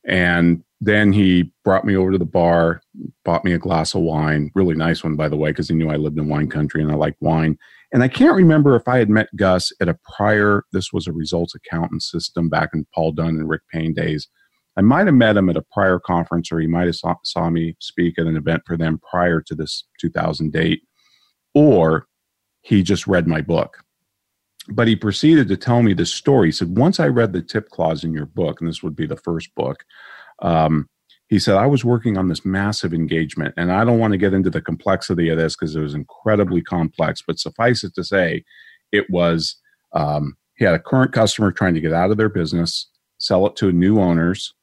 And 0.07 0.63
then 0.81 1.13
he 1.13 1.53
brought 1.65 1.85
me 1.85 1.97
over 1.97 2.13
to 2.13 2.19
the 2.19 2.25
bar, 2.25 2.81
bought 3.25 3.45
me 3.45 3.53
a 3.53 3.59
glass 3.59 3.95
of 3.95 4.03
wine, 4.03 4.51
really 4.55 4.75
nice 4.75 5.03
one, 5.03 5.17
by 5.17 5.29
the 5.29 5.37
way, 5.37 5.51
because 5.51 5.69
he 5.69 5.75
knew 5.75 5.91
I 5.91 5.97
lived 5.97 6.19
in 6.19 6.29
wine 6.29 6.49
country 6.49 6.83
and 6.83 6.93
I 6.93 6.95
liked 6.95 7.21
wine. 7.21 7.57
And 7.93 8.03
I 8.03 8.09
can't 8.09 8.37
remember 8.37 8.77
if 8.77 8.87
I 8.87 8.99
had 8.99 9.09
met 9.09 9.35
Gus 9.37 9.73
at 9.81 9.89
a 9.89 9.99
prior, 10.17 10.65
this 10.73 10.93
was 10.93 11.07
a 11.07 11.13
results 11.13 11.55
accountant 11.55 12.03
system 12.03 12.49
back 12.49 12.71
in 12.75 12.87
Paul 12.95 13.13
Dunn 13.13 13.29
and 13.29 13.49
Ric 13.49 13.63
Payne 13.73 13.95
days. 13.95 14.29
I 14.77 14.83
might 14.83 15.07
have 15.07 15.15
met 15.15 15.37
him 15.37 15.49
at 15.49 15.57
a 15.57 15.65
prior 15.73 15.99
conference 15.99 16.53
or 16.53 16.61
he 16.61 16.67
might 16.67 16.87
have 16.87 16.97
saw, 16.97 17.15
saw 17.25 17.49
me 17.49 17.77
speak 17.81 18.19
at 18.19 18.27
an 18.27 18.37
event 18.37 18.63
for 18.67 18.77
them 18.77 19.01
prior 19.11 19.41
to 19.41 19.55
this 19.55 19.85
2000 20.01 20.53
date, 20.53 20.83
or 21.55 22.07
he 22.61 22.83
just 22.83 23.07
read 23.07 23.27
my 23.27 23.41
book. 23.41 23.79
But 24.69 24.89
he 24.89 24.97
proceeded 24.97 25.49
to 25.49 25.57
tell 25.57 25.83
me 25.83 25.93
this 25.93 26.13
story. 26.13 26.49
He 26.49 26.53
said, 26.53 26.77
Once 26.77 26.99
I 26.99 27.07
read 27.07 27.33
the 27.33 27.43
tip 27.43 27.71
clause 27.71 28.03
in 28.05 28.13
your 28.13 28.27
book, 28.27 28.61
and 28.61 28.69
this 28.69 28.83
would 28.83 28.97
be 28.97 29.07
the 29.07 29.17
first 29.17 29.55
book, 29.55 29.85
um, 30.41 30.89
he 31.29 31.39
said, 31.39 31.57
I 31.57 31.67
was 31.67 31.85
working 31.85 32.17
on 32.17 32.29
this 32.29 32.45
massive 32.45 32.95
engagement, 32.95 33.55
and 33.57 33.73
I 33.73 33.85
don't 33.85 33.99
want 33.99 34.13
to 34.13 34.19
get 34.19 34.33
into 34.33 34.51
the 34.51 34.61
complexity 34.61 35.29
of 35.29 35.39
this 35.39 35.57
because 35.57 35.75
it 35.75 35.81
was 35.81 35.95
incredibly 35.95 36.63
complex, 36.63 37.23
but 37.27 37.39
suffice 37.39 37.83
it 37.83 37.95
to 37.95 38.05
say, 38.05 38.45
it 38.93 39.11
was 39.11 39.57
um, 39.93 40.37
he 40.57 40.65
had 40.65 40.75
a 40.75 40.79
current 40.79 41.13
customer 41.13 41.51
trying 41.51 41.75
to 41.75 41.81
get 41.81 41.93
out 41.93 42.11
of 42.11 42.17
their 42.17 42.29
business, 42.29 42.89
sell 43.19 43.47
it 43.47 43.57
to 43.57 43.73
new 43.73 43.99
owners, 43.99 44.55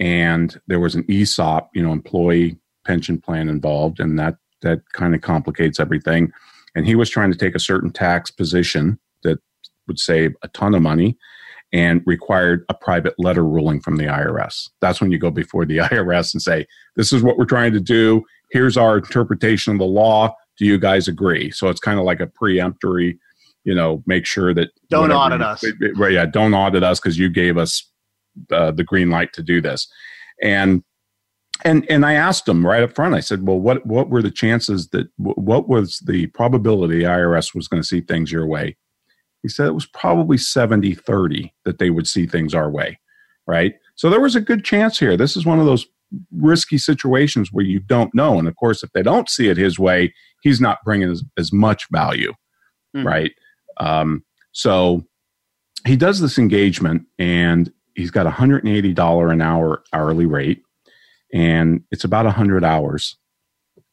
and 0.00 0.60
there 0.66 0.80
was 0.80 0.94
an 0.94 1.04
ESOP, 1.10 1.70
you 1.74 1.82
know, 1.82 1.92
employee 1.92 2.58
pension 2.86 3.20
plan 3.20 3.48
involved, 3.48 4.00
and 4.00 4.18
that 4.18 4.36
that 4.62 4.80
kind 4.92 5.14
of 5.14 5.20
complicates 5.20 5.78
everything. 5.78 6.32
And 6.74 6.86
he 6.86 6.94
was 6.94 7.10
trying 7.10 7.30
to 7.32 7.38
take 7.38 7.54
a 7.54 7.60
certain 7.60 7.90
tax 7.90 8.30
position 8.30 8.98
would 9.88 9.98
save 9.98 10.34
a 10.42 10.48
ton 10.48 10.74
of 10.74 10.82
money 10.82 11.16
and 11.72 12.02
required 12.06 12.64
a 12.68 12.74
private 12.74 13.14
letter 13.18 13.44
ruling 13.44 13.80
from 13.80 13.96
the 13.96 14.04
IRS. 14.04 14.70
That's 14.80 15.00
when 15.00 15.10
you 15.10 15.18
go 15.18 15.30
before 15.30 15.66
the 15.66 15.78
IRS 15.78 16.32
and 16.32 16.42
say, 16.42 16.66
This 16.96 17.12
is 17.12 17.22
what 17.22 17.36
we're 17.36 17.44
trying 17.44 17.72
to 17.72 17.80
do. 17.80 18.24
Here's 18.50 18.76
our 18.76 18.98
interpretation 18.98 19.74
of 19.74 19.78
the 19.78 19.84
law. 19.84 20.34
Do 20.56 20.64
you 20.64 20.78
guys 20.78 21.08
agree? 21.08 21.50
So 21.50 21.68
it's 21.68 21.80
kind 21.80 21.98
of 21.98 22.04
like 22.04 22.20
a 22.20 22.26
preemptory, 22.26 23.18
you 23.64 23.74
know, 23.74 24.02
make 24.06 24.26
sure 24.26 24.54
that 24.54 24.70
don't 24.90 25.12
audit 25.12 25.42
us. 25.42 25.64
Right, 25.96 26.12
yeah, 26.12 26.26
don't 26.26 26.54
audit 26.54 26.82
us 26.82 26.98
because 26.98 27.18
you 27.18 27.28
gave 27.28 27.58
us 27.58 27.88
uh, 28.50 28.70
the 28.70 28.84
green 28.84 29.10
light 29.10 29.32
to 29.34 29.42
do 29.42 29.60
this. 29.60 29.86
And 30.42 30.82
and 31.64 31.84
and 31.90 32.06
I 32.06 32.14
asked 32.14 32.46
them 32.46 32.66
right 32.66 32.82
up 32.82 32.94
front. 32.94 33.14
I 33.14 33.20
said, 33.20 33.46
"Well, 33.46 33.58
what 33.58 33.84
what 33.84 34.08
were 34.08 34.22
the 34.22 34.30
chances 34.30 34.88
that 34.88 35.08
what 35.16 35.68
was 35.68 35.98
the 36.06 36.26
probability 36.28 37.00
IRS 37.00 37.54
was 37.54 37.68
going 37.68 37.82
to 37.82 37.88
see 37.88 38.00
things 38.00 38.30
your 38.30 38.46
way?" 38.46 38.76
He 39.48 39.52
said 39.52 39.66
it 39.66 39.74
was 39.74 39.86
probably 39.86 40.36
70 40.36 40.94
30 40.94 41.54
that 41.64 41.78
they 41.78 41.88
would 41.88 42.06
see 42.06 42.26
things 42.26 42.54
our 42.54 42.70
way, 42.70 43.00
right? 43.46 43.72
So 43.94 44.10
there 44.10 44.20
was 44.20 44.36
a 44.36 44.42
good 44.42 44.62
chance 44.62 44.98
here. 44.98 45.16
This 45.16 45.38
is 45.38 45.46
one 45.46 45.58
of 45.58 45.64
those 45.64 45.86
risky 46.36 46.76
situations 46.76 47.48
where 47.50 47.64
you 47.64 47.80
don't 47.80 48.14
know. 48.14 48.38
And 48.38 48.46
of 48.46 48.56
course, 48.56 48.82
if 48.82 48.92
they 48.92 49.02
don't 49.02 49.26
see 49.26 49.48
it 49.48 49.56
his 49.56 49.78
way, 49.78 50.12
he's 50.42 50.60
not 50.60 50.84
bringing 50.84 51.10
as, 51.10 51.24
as 51.38 51.50
much 51.50 51.86
value, 51.90 52.34
mm. 52.94 53.06
right? 53.06 53.32
Um, 53.78 54.22
so 54.52 55.02
he 55.86 55.96
does 55.96 56.20
this 56.20 56.38
engagement 56.38 57.06
and 57.18 57.72
he's 57.94 58.10
got 58.10 58.26
$180 58.26 59.32
an 59.32 59.40
hour 59.40 59.82
hourly 59.94 60.26
rate 60.26 60.60
and 61.32 61.84
it's 61.90 62.04
about 62.04 62.26
100 62.26 62.64
hours. 62.64 63.16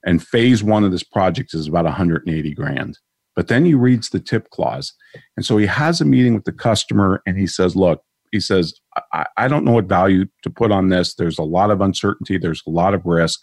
And 0.06 0.22
phase 0.22 0.62
one 0.62 0.84
of 0.84 0.92
this 0.92 1.04
project 1.04 1.54
is 1.54 1.70
about 1.70 1.86
180 1.86 2.54
grand. 2.56 3.00
But 3.36 3.48
then 3.48 3.66
he 3.66 3.74
reads 3.74 4.10
the 4.10 4.20
tip 4.20 4.50
clause. 4.50 4.94
And 5.36 5.46
so 5.46 5.58
he 5.58 5.66
has 5.66 6.00
a 6.00 6.06
meeting 6.06 6.34
with 6.34 6.46
the 6.46 6.52
customer 6.52 7.22
and 7.26 7.38
he 7.38 7.48
says, 7.48 7.76
Look, 7.76 8.02
he 8.32 8.40
says, 8.40 8.74
I, 9.14 9.26
I 9.38 9.48
don't 9.48 9.66
know 9.66 9.74
what 9.74 9.86
value 9.86 10.26
to 10.44 10.50
put 10.50 10.72
on 10.72 10.90
this. 10.90 11.16
There's 11.16 11.38
a 11.38 11.44
lot 11.44 11.72
of 11.72 11.82
uncertainty, 11.82 12.38
there's 12.38 12.62
a 12.68 12.72
lot 12.72 12.94
of 12.94 13.06
risk. 13.06 13.40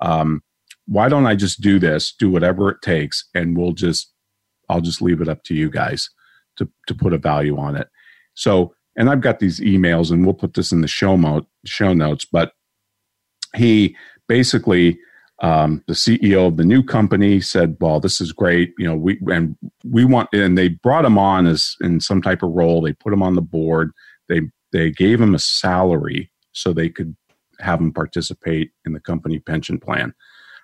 Um, 0.00 0.42
why 0.86 1.08
don't 1.08 1.26
I 1.26 1.34
just 1.34 1.60
do 1.60 1.78
this, 1.78 2.12
do 2.18 2.30
whatever 2.30 2.70
it 2.70 2.78
takes, 2.82 3.28
and 3.34 3.56
we'll 3.56 3.72
just, 3.72 4.12
I'll 4.68 4.80
just 4.80 5.02
leave 5.02 5.20
it 5.20 5.28
up 5.28 5.44
to 5.44 5.54
you 5.54 5.70
guys 5.70 6.08
to, 6.56 6.68
to 6.86 6.94
put 6.94 7.12
a 7.12 7.18
value 7.18 7.58
on 7.58 7.76
it. 7.76 7.88
So, 8.34 8.74
and 8.96 9.08
I've 9.08 9.20
got 9.20 9.38
these 9.38 9.60
emails 9.60 10.10
and 10.10 10.24
we'll 10.24 10.34
put 10.34 10.54
this 10.54 10.72
in 10.72 10.80
the 10.80 10.88
show, 10.88 11.16
mo- 11.16 11.46
show 11.64 11.92
notes, 11.92 12.24
but 12.24 12.52
he 13.54 13.96
basically 14.26 14.98
um, 15.40 15.82
the 15.86 15.94
CEO 15.94 16.46
of 16.46 16.56
the 16.56 16.64
new 16.64 16.82
company 16.82 17.40
said, 17.40 17.76
"Well, 17.80 18.00
this 18.00 18.20
is 18.20 18.32
great. 18.32 18.74
You 18.78 18.86
know, 18.86 18.96
we 18.96 19.18
and 19.32 19.56
we 19.84 20.04
want." 20.04 20.28
And 20.32 20.56
they 20.56 20.68
brought 20.68 21.04
him 21.04 21.18
on 21.18 21.46
as 21.46 21.76
in 21.80 22.00
some 22.00 22.20
type 22.20 22.42
of 22.42 22.50
role. 22.50 22.82
They 22.82 22.92
put 22.92 23.12
him 23.12 23.22
on 23.22 23.34
the 23.34 23.42
board. 23.42 23.92
They 24.28 24.42
they 24.72 24.90
gave 24.90 25.20
him 25.20 25.34
a 25.34 25.38
salary 25.38 26.30
so 26.52 26.72
they 26.72 26.88
could 26.88 27.16
have 27.60 27.80
him 27.80 27.92
participate 27.92 28.70
in 28.84 28.92
the 28.92 29.00
company 29.00 29.38
pension 29.38 29.78
plan. 29.78 30.14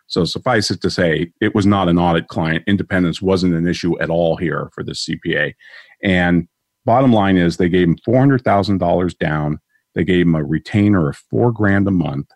So 0.06 0.24
suffice 0.24 0.70
it 0.70 0.80
to 0.82 0.90
say, 0.90 1.32
it 1.40 1.54
was 1.54 1.66
not 1.66 1.88
an 1.88 1.98
audit 1.98 2.28
client. 2.28 2.64
Independence 2.66 3.20
wasn't 3.20 3.54
an 3.54 3.66
issue 3.66 3.98
at 4.00 4.10
all 4.10 4.36
here 4.36 4.70
for 4.72 4.84
the 4.84 4.92
CPA. 4.92 5.54
And 6.02 6.48
bottom 6.84 7.12
line 7.12 7.36
is, 7.36 7.56
they 7.56 7.68
gave 7.68 7.88
him 7.88 7.98
four 8.04 8.18
hundred 8.18 8.42
thousand 8.44 8.78
dollars 8.78 9.14
down. 9.14 9.58
They 9.94 10.04
gave 10.04 10.26
him 10.26 10.34
a 10.34 10.44
retainer 10.44 11.08
of 11.08 11.16
four 11.16 11.50
grand 11.50 11.88
a 11.88 11.92
month. 11.92 12.28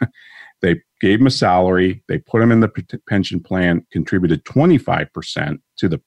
They 0.62 0.80
gave 1.00 1.20
him 1.20 1.26
a 1.26 1.30
salary, 1.30 2.02
they 2.08 2.18
put 2.18 2.42
him 2.42 2.50
in 2.50 2.60
the 2.60 3.00
pension 3.08 3.40
plan, 3.40 3.86
contributed 3.90 4.44
25% 4.44 5.60
to 5.78 5.88
the 5.88 6.00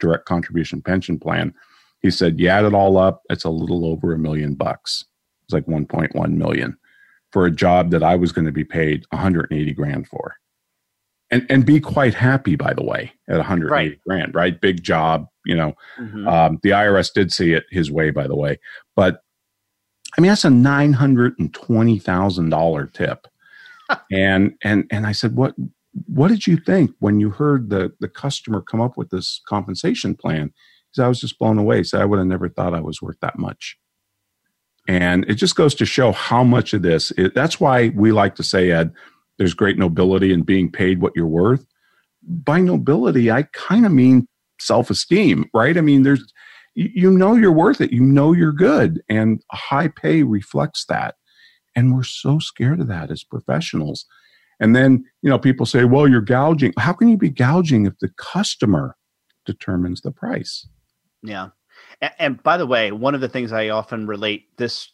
direct 0.00 0.24
contribution 0.24 0.82
pension 0.82 1.18
plan. 1.18 1.54
He 2.00 2.10
said, 2.10 2.40
You 2.40 2.48
add 2.48 2.64
it 2.64 2.74
all 2.74 2.98
up, 2.98 3.22
it's 3.30 3.44
a 3.44 3.50
little 3.50 3.86
over 3.86 4.12
a 4.12 4.18
million 4.18 4.54
bucks. 4.54 5.04
It's 5.44 5.52
like 5.52 5.66
1.1 5.66 6.32
million 6.32 6.76
for 7.32 7.46
a 7.46 7.50
job 7.50 7.90
that 7.90 8.02
I 8.02 8.16
was 8.16 8.32
going 8.32 8.46
to 8.46 8.52
be 8.52 8.64
paid 8.64 9.04
180 9.10 9.72
grand 9.72 10.08
for. 10.08 10.36
And, 11.30 11.46
and 11.50 11.66
be 11.66 11.80
quite 11.80 12.14
happy, 12.14 12.54
by 12.54 12.74
the 12.74 12.84
way, 12.84 13.10
at 13.28 13.38
180 13.38 13.72
right. 13.72 13.98
grand, 14.06 14.34
right? 14.34 14.60
Big 14.60 14.82
job, 14.82 15.26
you 15.44 15.56
know. 15.56 15.74
Mm-hmm. 15.98 16.28
Um, 16.28 16.60
the 16.62 16.70
IRS 16.70 17.12
did 17.12 17.32
see 17.32 17.52
it 17.52 17.64
his 17.70 17.90
way, 17.90 18.10
by 18.10 18.28
the 18.28 18.36
way. 18.36 18.60
But 18.94 19.22
I 20.16 20.20
mean, 20.20 20.28
that's 20.28 20.44
a 20.44 20.48
$920,000 20.48 22.92
tip 22.92 23.26
and 24.10 24.54
and 24.62 24.84
and 24.90 25.06
I 25.06 25.12
said, 25.12 25.36
what 25.36 25.54
what 26.06 26.28
did 26.28 26.46
you 26.46 26.56
think 26.56 26.92
when 26.98 27.20
you 27.20 27.30
heard 27.30 27.70
the 27.70 27.92
the 28.00 28.08
customer 28.08 28.60
come 28.60 28.80
up 28.80 28.96
with 28.96 29.10
this 29.10 29.40
compensation 29.48 30.14
plan? 30.14 30.52
Because 30.90 31.04
I 31.04 31.08
was 31.08 31.20
just 31.20 31.38
blown 31.38 31.58
away. 31.58 31.82
So 31.82 32.00
I 32.00 32.04
would 32.04 32.18
have 32.18 32.28
never 32.28 32.48
thought 32.48 32.74
I 32.74 32.80
was 32.80 33.02
worth 33.02 33.18
that 33.20 33.38
much. 33.38 33.76
And 34.86 35.24
it 35.28 35.34
just 35.34 35.56
goes 35.56 35.74
to 35.76 35.86
show 35.86 36.12
how 36.12 36.44
much 36.44 36.74
of 36.74 36.82
this, 36.82 37.12
that's 37.34 37.58
why 37.58 37.88
we 37.90 38.12
like 38.12 38.34
to 38.36 38.42
say, 38.42 38.70
Ed, 38.70 38.92
there's 39.38 39.54
great 39.54 39.78
nobility 39.78 40.32
in 40.32 40.42
being 40.42 40.70
paid 40.70 41.00
what 41.00 41.14
you're 41.16 41.26
worth. 41.26 41.66
By 42.22 42.60
nobility, 42.60 43.30
I 43.30 43.44
kind 43.54 43.86
of 43.86 43.92
mean 43.92 44.28
self 44.60 44.90
esteem, 44.90 45.46
right? 45.54 45.76
I 45.76 45.80
mean, 45.80 46.02
there's, 46.02 46.32
you 46.74 47.10
know, 47.10 47.34
you're 47.34 47.52
worth 47.52 47.80
it. 47.80 47.92
You 47.92 48.00
know, 48.00 48.32
you're 48.32 48.52
good. 48.52 49.02
And 49.08 49.42
high 49.52 49.88
pay 49.88 50.22
reflects 50.22 50.84
that. 50.88 51.14
And 51.76 51.94
we're 51.94 52.04
so 52.04 52.38
scared 52.38 52.80
of 52.80 52.88
that 52.88 53.10
as 53.10 53.24
professionals. 53.24 54.06
And 54.60 54.74
then, 54.74 55.04
you 55.22 55.30
know, 55.30 55.38
people 55.38 55.66
say, 55.66 55.84
well, 55.84 56.08
you're 56.08 56.20
gouging. 56.20 56.72
How 56.78 56.92
can 56.92 57.08
you 57.08 57.16
be 57.16 57.30
gouging 57.30 57.86
if 57.86 57.98
the 57.98 58.10
customer 58.16 58.96
determines 59.44 60.00
the 60.00 60.12
price? 60.12 60.66
Yeah. 61.22 61.48
And, 62.00 62.12
and 62.18 62.42
by 62.42 62.56
the 62.56 62.66
way, 62.66 62.92
one 62.92 63.14
of 63.14 63.20
the 63.20 63.28
things 63.28 63.52
I 63.52 63.70
often 63.70 64.06
relate 64.06 64.56
this 64.56 64.90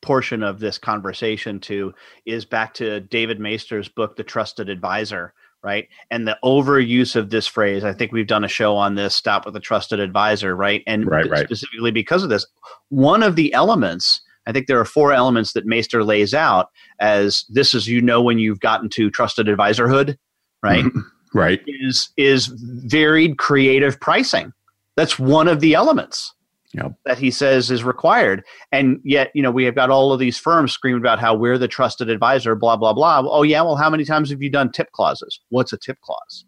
portion 0.00 0.42
of 0.42 0.58
this 0.58 0.78
conversation 0.78 1.60
to 1.60 1.94
is 2.26 2.44
back 2.44 2.74
to 2.74 3.00
David 3.00 3.38
Maister's 3.38 3.88
book, 3.88 4.16
The 4.16 4.24
Trusted 4.24 4.68
Advisor, 4.68 5.32
right? 5.62 5.88
And 6.10 6.26
the 6.26 6.38
overuse 6.44 7.14
of 7.14 7.30
this 7.30 7.46
phrase. 7.46 7.84
I 7.84 7.92
think 7.92 8.12
we've 8.12 8.26
done 8.26 8.44
a 8.44 8.48
show 8.48 8.76
on 8.76 8.96
this, 8.96 9.14
Stop 9.14 9.46
with 9.46 9.54
a 9.56 9.60
Trusted 9.60 10.00
Advisor, 10.00 10.56
right? 10.56 10.82
And 10.86 11.06
right, 11.06 11.28
right. 11.30 11.44
specifically 11.44 11.92
because 11.92 12.24
of 12.24 12.30
this, 12.30 12.46
one 12.88 13.22
of 13.22 13.36
the 13.36 13.52
elements, 13.54 14.20
I 14.46 14.52
think 14.52 14.66
there 14.66 14.80
are 14.80 14.84
four 14.84 15.12
elements 15.12 15.52
that 15.52 15.66
Maister 15.66 16.04
lays 16.04 16.34
out 16.34 16.68
as 17.00 17.44
this 17.48 17.74
is, 17.74 17.86
you 17.86 18.00
know, 18.00 18.20
when 18.20 18.38
you've 18.38 18.60
gotten 18.60 18.88
to 18.90 19.10
trusted 19.10 19.46
advisorhood, 19.46 20.16
right? 20.62 20.84
right. 21.34 21.60
Is, 21.66 22.10
is 22.16 22.46
varied 22.46 23.38
creative 23.38 24.00
pricing. 24.00 24.52
That's 24.96 25.18
one 25.18 25.48
of 25.48 25.60
the 25.60 25.74
elements 25.74 26.34
yep. 26.74 26.92
that 27.04 27.18
he 27.18 27.30
says 27.30 27.70
is 27.70 27.84
required. 27.84 28.44
And 28.72 29.00
yet, 29.04 29.30
you 29.34 29.42
know, 29.42 29.50
we 29.50 29.64
have 29.64 29.74
got 29.74 29.90
all 29.90 30.12
of 30.12 30.18
these 30.18 30.38
firms 30.38 30.72
screaming 30.72 31.00
about 31.00 31.18
how 31.18 31.34
we're 31.34 31.58
the 31.58 31.68
trusted 31.68 32.10
advisor, 32.10 32.54
blah, 32.54 32.76
blah, 32.76 32.92
blah. 32.92 33.22
Oh, 33.24 33.42
yeah. 33.42 33.62
Well, 33.62 33.76
how 33.76 33.90
many 33.90 34.04
times 34.04 34.30
have 34.30 34.42
you 34.42 34.50
done 34.50 34.72
tip 34.72 34.90
clauses? 34.92 35.40
What's 35.50 35.72
a 35.72 35.78
tip 35.78 36.00
clause? 36.00 36.44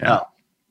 Yeah. 0.00 0.20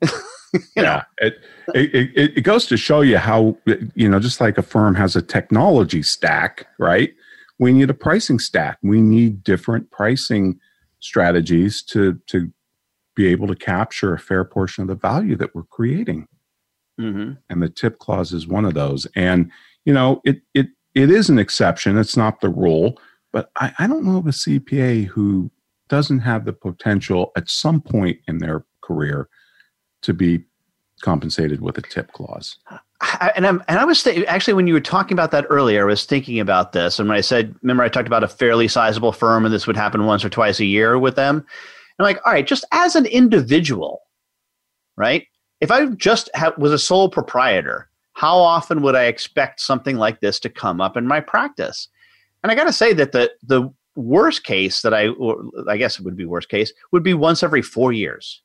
Oh. 0.03 0.21
yeah. 0.75 1.03
It, 1.19 1.39
it, 1.73 2.11
it, 2.15 2.37
it 2.37 2.41
goes 2.41 2.65
to 2.67 2.77
show 2.77 3.01
you 3.01 3.17
how, 3.17 3.57
you 3.95 4.09
know, 4.09 4.19
just 4.19 4.41
like 4.41 4.57
a 4.57 4.61
firm 4.61 4.95
has 4.95 5.15
a 5.15 5.21
technology 5.21 6.03
stack, 6.03 6.67
right? 6.79 7.13
We 7.59 7.73
need 7.73 7.89
a 7.89 7.93
pricing 7.93 8.39
stack. 8.39 8.77
We 8.83 9.01
need 9.01 9.43
different 9.43 9.91
pricing 9.91 10.59
strategies 10.99 11.81
to, 11.83 12.19
to 12.27 12.51
be 13.15 13.27
able 13.27 13.47
to 13.47 13.55
capture 13.55 14.13
a 14.13 14.19
fair 14.19 14.43
portion 14.45 14.83
of 14.83 14.87
the 14.87 14.95
value 14.95 15.35
that 15.37 15.55
we're 15.55 15.63
creating. 15.63 16.27
Mm-hmm. 16.99 17.33
And 17.49 17.63
the 17.63 17.69
tip 17.69 17.99
clause 17.99 18.33
is 18.33 18.47
one 18.47 18.65
of 18.65 18.73
those. 18.73 19.07
And, 19.15 19.51
you 19.85 19.93
know, 19.93 20.21
it, 20.23 20.41
it, 20.53 20.67
it 20.95 21.11
is 21.11 21.29
an 21.29 21.39
exception. 21.39 21.97
It's 21.97 22.17
not 22.17 22.41
the 22.41 22.49
rule. 22.49 22.99
But 23.31 23.51
I, 23.55 23.73
I 23.79 23.87
don't 23.87 24.05
know 24.05 24.17
of 24.17 24.27
a 24.27 24.31
CPA 24.31 25.05
who 25.05 25.51
doesn't 25.89 26.19
have 26.19 26.45
the 26.45 26.53
potential 26.53 27.31
at 27.35 27.49
some 27.49 27.81
point 27.81 28.19
in 28.27 28.39
their 28.39 28.65
career 28.81 29.29
to 30.01 30.13
be 30.13 30.43
compensated 31.01 31.61
with 31.61 31.77
a 31.77 31.81
tip 31.81 32.11
clause. 32.11 32.57
I, 33.01 33.31
and 33.35 33.45
I'm 33.45 33.63
and 33.67 33.79
I 33.79 33.85
was 33.85 34.03
th- 34.03 34.25
actually 34.27 34.53
when 34.53 34.67
you 34.67 34.73
were 34.73 34.79
talking 34.79 35.13
about 35.13 35.31
that 35.31 35.45
earlier, 35.49 35.83
I 35.83 35.85
was 35.85 36.05
thinking 36.05 36.39
about 36.39 36.71
this, 36.71 36.99
and 36.99 37.07
when 37.07 37.17
I 37.17 37.21
said, 37.21 37.55
remember, 37.61 37.83
I 37.83 37.89
talked 37.89 38.07
about 38.07 38.23
a 38.23 38.27
fairly 38.27 38.67
sizable 38.67 39.11
firm, 39.11 39.45
and 39.45 39.53
this 39.53 39.67
would 39.67 39.77
happen 39.77 40.05
once 40.05 40.25
or 40.25 40.29
twice 40.29 40.59
a 40.59 40.65
year 40.65 40.97
with 40.97 41.15
them. 41.15 41.45
I'm 41.99 42.03
like, 42.03 42.19
all 42.25 42.33
right, 42.33 42.45
just 42.45 42.65
as 42.71 42.95
an 42.95 43.05
individual, 43.07 44.01
right? 44.95 45.27
if 45.61 45.71
I 45.71 45.85
just 45.87 46.29
ha- 46.35 46.53
was 46.57 46.71
a 46.71 46.79
sole 46.79 47.09
proprietor, 47.09 47.89
how 48.13 48.37
often 48.37 48.81
would 48.81 48.95
I 48.95 49.05
expect 49.05 49.59
something 49.59 49.97
like 49.97 50.19
this 50.19 50.39
to 50.41 50.49
come 50.49 50.81
up 50.81 50.97
in 50.97 51.07
my 51.07 51.19
practice? 51.19 51.87
And 52.43 52.51
I 52.51 52.55
got 52.55 52.65
to 52.65 52.73
say 52.73 52.93
that 52.93 53.11
the 53.11 53.31
the 53.43 53.71
worst 53.95 54.43
case 54.43 54.83
that 54.83 54.93
I, 54.93 55.09
I 55.67 55.77
guess 55.77 55.97
it 55.97 56.05
would 56.05 56.15
be 56.15 56.25
worst 56.25 56.49
case, 56.49 56.71
would 56.91 57.01
be 57.01 57.15
once 57.15 57.41
every 57.41 57.63
four 57.63 57.91
years. 57.91 58.43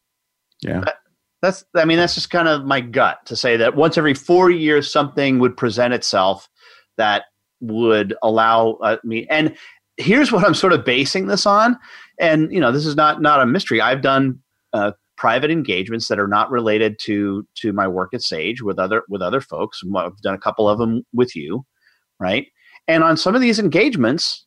Yeah. 0.62 0.80
That, 0.80 0.96
that's, 1.43 1.64
I 1.74 1.84
mean, 1.84 1.99
that's 1.99 2.14
just 2.14 2.30
kind 2.30 2.49
of 2.49 2.64
my 2.64 2.80
gut 2.80 3.18
to 3.26 3.36
say 3.36 3.57
that 3.59 3.76
once 3.76 3.99
every 3.99 4.14
four 4.14 4.51
years, 4.51 4.90
something 4.90 5.38
would 5.40 5.57
present 5.57 5.93
itself 5.93 6.49
that 6.97 7.24
would 7.61 8.14
allow 8.22 8.78
uh, 8.82 8.97
me. 9.05 9.26
And 9.28 9.57
here's 9.97 10.32
what 10.32 10.45
I'm 10.47 10.55
sort 10.55 10.72
of 10.72 10.84
basing 10.84 11.26
this 11.26 11.45
on. 11.45 11.78
And, 12.18 12.53
you 12.53 12.61
know, 12.61 12.72
this 12.72 12.86
is 12.86 12.97
not, 12.97 13.20
not 13.20 13.40
a 13.40 13.47
mystery. 13.47 13.80
I've 13.80 14.03
done 14.03 14.40
uh, 14.72 14.93
private 15.22 15.53
engagements 15.53 16.09
that 16.09 16.18
are 16.18 16.26
not 16.26 16.51
related 16.51 16.99
to 16.99 17.47
to 17.55 17.72
my 17.72 17.86
work 17.86 18.12
at 18.12 18.22
Sage 18.22 18.61
with 18.61 18.78
other 18.78 19.05
with 19.09 19.22
other 19.22 19.40
folks. 19.40 19.80
I've 19.97 20.16
done 20.22 20.34
a 20.34 20.38
couple 20.38 20.68
of 20.68 20.78
them 20.78 21.05
with 21.12 21.36
you, 21.36 21.64
right? 22.18 22.47
And 22.88 23.05
on 23.05 23.16
some 23.16 23.36
of 23.36 23.40
these 23.40 23.61
engagements, 23.61 24.45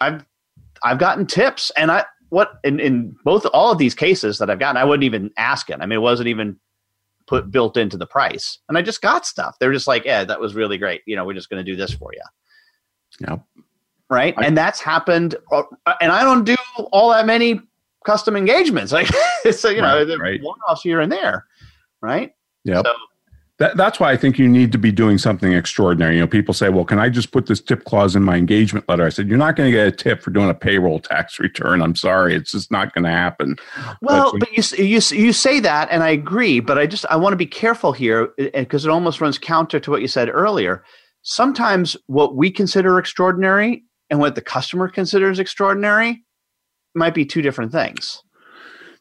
I've 0.00 0.24
I've 0.82 0.98
gotten 0.98 1.26
tips, 1.26 1.70
and 1.76 1.90
I 1.90 2.06
what 2.30 2.58
in, 2.64 2.80
in 2.80 3.16
both 3.24 3.44
all 3.52 3.72
of 3.72 3.78
these 3.78 3.94
cases 3.94 4.38
that 4.38 4.50
I've 4.50 4.58
gotten, 4.58 4.76
I 4.76 4.84
wouldn't 4.84 5.04
even 5.04 5.30
ask 5.36 5.68
it. 5.68 5.78
I 5.80 5.86
mean, 5.86 5.98
it 5.98 6.02
wasn't 6.02 6.28
even 6.28 6.58
put 7.26 7.50
built 7.50 7.76
into 7.76 7.96
the 7.96 8.06
price, 8.06 8.58
and 8.68 8.78
I 8.78 8.82
just 8.82 9.02
got 9.02 9.26
stuff. 9.26 9.56
They're 9.60 9.72
just 9.72 9.86
like, 9.86 10.04
yeah, 10.04 10.24
that 10.24 10.40
was 10.40 10.54
really 10.54 10.78
great. 10.78 11.02
You 11.06 11.16
know, 11.16 11.24
we're 11.24 11.34
just 11.34 11.50
going 11.50 11.64
to 11.64 11.70
do 11.70 11.76
this 11.76 11.92
for 11.92 12.10
you. 12.12 13.28
Yep. 13.28 13.44
Right, 14.08 14.34
I, 14.36 14.46
and 14.46 14.56
that's 14.56 14.80
happened. 14.80 15.36
Uh, 15.52 15.62
and 16.00 16.10
I 16.10 16.24
don't 16.24 16.44
do 16.44 16.56
all 16.90 17.10
that 17.10 17.26
many 17.26 17.60
custom 18.04 18.36
engagements. 18.36 18.92
Like 19.00 19.08
so, 19.52 19.68
you 19.68 19.82
know, 19.82 20.04
right, 20.04 20.18
right. 20.18 20.42
one 20.42 20.58
offs 20.68 20.82
here 20.82 21.00
and 21.00 21.10
there, 21.10 21.46
right? 22.00 22.32
Yeah. 22.64 22.82
So, 22.82 22.92
that, 23.60 23.76
that's 23.76 24.00
why 24.00 24.10
I 24.10 24.16
think 24.16 24.38
you 24.38 24.48
need 24.48 24.72
to 24.72 24.78
be 24.78 24.90
doing 24.90 25.18
something 25.18 25.52
extraordinary. 25.52 26.14
You 26.14 26.22
know, 26.22 26.26
people 26.26 26.54
say, 26.54 26.70
"Well, 26.70 26.86
can 26.86 26.98
I 26.98 27.10
just 27.10 27.30
put 27.30 27.46
this 27.46 27.60
tip 27.60 27.84
clause 27.84 28.16
in 28.16 28.22
my 28.22 28.36
engagement 28.36 28.88
letter?" 28.88 29.04
I 29.04 29.10
said, 29.10 29.28
"You're 29.28 29.36
not 29.36 29.54
going 29.54 29.70
to 29.70 29.76
get 29.76 29.86
a 29.86 29.92
tip 29.92 30.22
for 30.22 30.30
doing 30.30 30.48
a 30.48 30.54
payroll 30.54 30.98
tax 30.98 31.38
return. 31.38 31.82
I'm 31.82 31.94
sorry, 31.94 32.34
it's 32.34 32.52
just 32.52 32.72
not 32.72 32.94
going 32.94 33.04
to 33.04 33.10
happen." 33.10 33.56
Well, 34.00 34.32
but, 34.32 34.40
but 34.40 34.78
you 34.78 34.84
you 34.84 35.00
you 35.12 35.32
say 35.34 35.60
that, 35.60 35.88
and 35.90 36.02
I 36.02 36.08
agree. 36.08 36.60
But 36.60 36.78
I 36.78 36.86
just 36.86 37.04
I 37.10 37.16
want 37.16 37.34
to 37.34 37.36
be 37.36 37.46
careful 37.46 37.92
here 37.92 38.32
eh, 38.38 38.48
eh, 38.54 38.60
because 38.62 38.86
it 38.86 38.90
almost 38.90 39.20
runs 39.20 39.38
counter 39.38 39.78
to 39.78 39.90
what 39.90 40.00
you 40.00 40.08
said 40.08 40.30
earlier. 40.30 40.82
Sometimes 41.22 41.98
what 42.06 42.34
we 42.34 42.50
consider 42.50 42.98
extraordinary 42.98 43.84
and 44.08 44.18
what 44.18 44.36
the 44.36 44.40
customer 44.40 44.88
considers 44.88 45.38
extraordinary 45.38 46.24
might 46.94 47.14
be 47.14 47.26
two 47.26 47.42
different 47.42 47.72
things. 47.72 48.22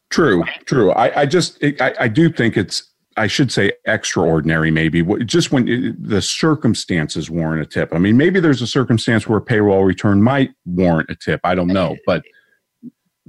True, 0.09 0.43
true. 0.65 0.91
I, 0.91 1.21
I 1.21 1.25
just, 1.25 1.63
I, 1.63 1.93
I 1.99 2.07
do 2.07 2.29
think 2.31 2.57
it's, 2.57 2.88
I 3.19 3.27
should 3.27 3.51
say 3.51 3.73
extraordinary, 3.85 4.71
maybe 4.71 5.03
just 5.25 5.51
when 5.51 5.67
it, 5.67 6.01
the 6.01 6.21
circumstances 6.21 7.29
warrant 7.29 7.61
a 7.61 7.65
tip. 7.65 7.93
I 7.93 7.97
mean, 7.97 8.15
maybe 8.15 8.39
there's 8.39 8.61
a 8.61 8.67
circumstance 8.67 9.27
where 9.27 9.37
a 9.37 9.41
payroll 9.41 9.83
return 9.83 10.23
might 10.23 10.51
warrant 10.65 11.09
a 11.09 11.15
tip. 11.15 11.41
I 11.43 11.55
don't 11.55 11.67
know, 11.67 11.97
but. 12.05 12.23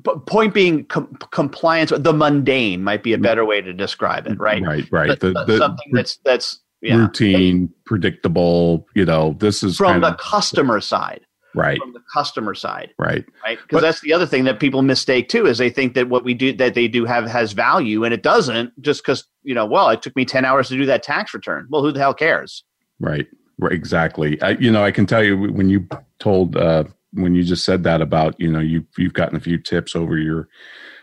But 0.03 0.24
point 0.24 0.55
being, 0.55 0.86
com- 0.86 1.14
compliance, 1.30 1.93
the 1.95 2.14
mundane 2.14 2.82
might 2.82 3.03
be 3.03 3.12
a 3.12 3.18
mm. 3.18 3.22
better 3.22 3.45
way 3.45 3.61
to 3.61 3.74
describe 3.74 4.26
it, 4.26 4.41
right? 4.41 4.62
Right, 4.62 4.91
right. 4.91 5.20
The, 5.20 5.45
the, 5.47 5.59
something 5.59 5.93
that's 5.93 6.16
that's 6.24 6.61
yeah. 6.80 6.97
routine, 6.97 7.68
predictable. 7.84 8.86
You 8.95 9.05
know, 9.05 9.36
this 9.38 9.62
is 9.62 9.76
from 9.76 10.01
the 10.01 10.12
of, 10.12 10.16
customer 10.16 10.80
side 10.80 11.20
right. 11.55 11.78
from 11.78 11.92
the 11.92 12.03
customer 12.12 12.55
side. 12.55 12.92
Right. 12.98 13.24
Right? 13.44 13.59
Because 13.62 13.82
that's 13.82 14.01
the 14.01 14.12
other 14.12 14.26
thing 14.26 14.44
that 14.44 14.61
people 14.61 14.82
mistake 14.82 15.28
too 15.28 15.46
is 15.46 15.59
they 15.59 15.70
think 15.70 15.94
that 15.94 16.09
what 16.09 16.24
we 16.24 16.34
do 16.34 16.53
that 16.55 16.74
they 16.74 16.88
do 16.88 17.05
have 17.05 17.26
has 17.26 17.53
value 17.53 18.05
and 18.05 18.14
it 18.14 18.22
doesn't 18.22 18.80
just 18.80 19.03
because 19.03 19.24
you 19.42 19.55
know 19.55 19.66
well 19.66 19.88
it 19.90 20.03
took 20.03 20.14
me 20.16 20.24
10 20.24 20.44
hours 20.44 20.68
to 20.68 20.76
do 20.76 20.86
that 20.86 21.03
tax 21.03 21.34
return. 21.34 21.66
Well 21.70 21.82
who 21.82 21.92
the 21.92 22.01
hell 22.01 22.14
cares? 22.14 22.64
Right. 22.98 23.26
Right 23.59 23.72
exactly. 23.72 24.40
I, 24.42 24.51
you 24.51 24.70
know 24.70 24.82
i 24.82 24.90
can 24.90 25.07
tell 25.07 25.22
you 25.22 25.36
when 25.36 25.68
you 25.68 25.88
told 26.18 26.57
uh 26.57 26.84
when 27.12 27.34
you 27.34 27.42
just 27.42 27.64
said 27.64 27.82
that 27.84 28.01
about 28.01 28.38
you 28.40 28.51
know 28.51 28.61
you 28.61 28.86
you've 28.96 29.14
gotten 29.14 29.36
a 29.36 29.40
few 29.40 29.59
tips 29.59 29.96
over 29.96 30.16
your 30.16 30.48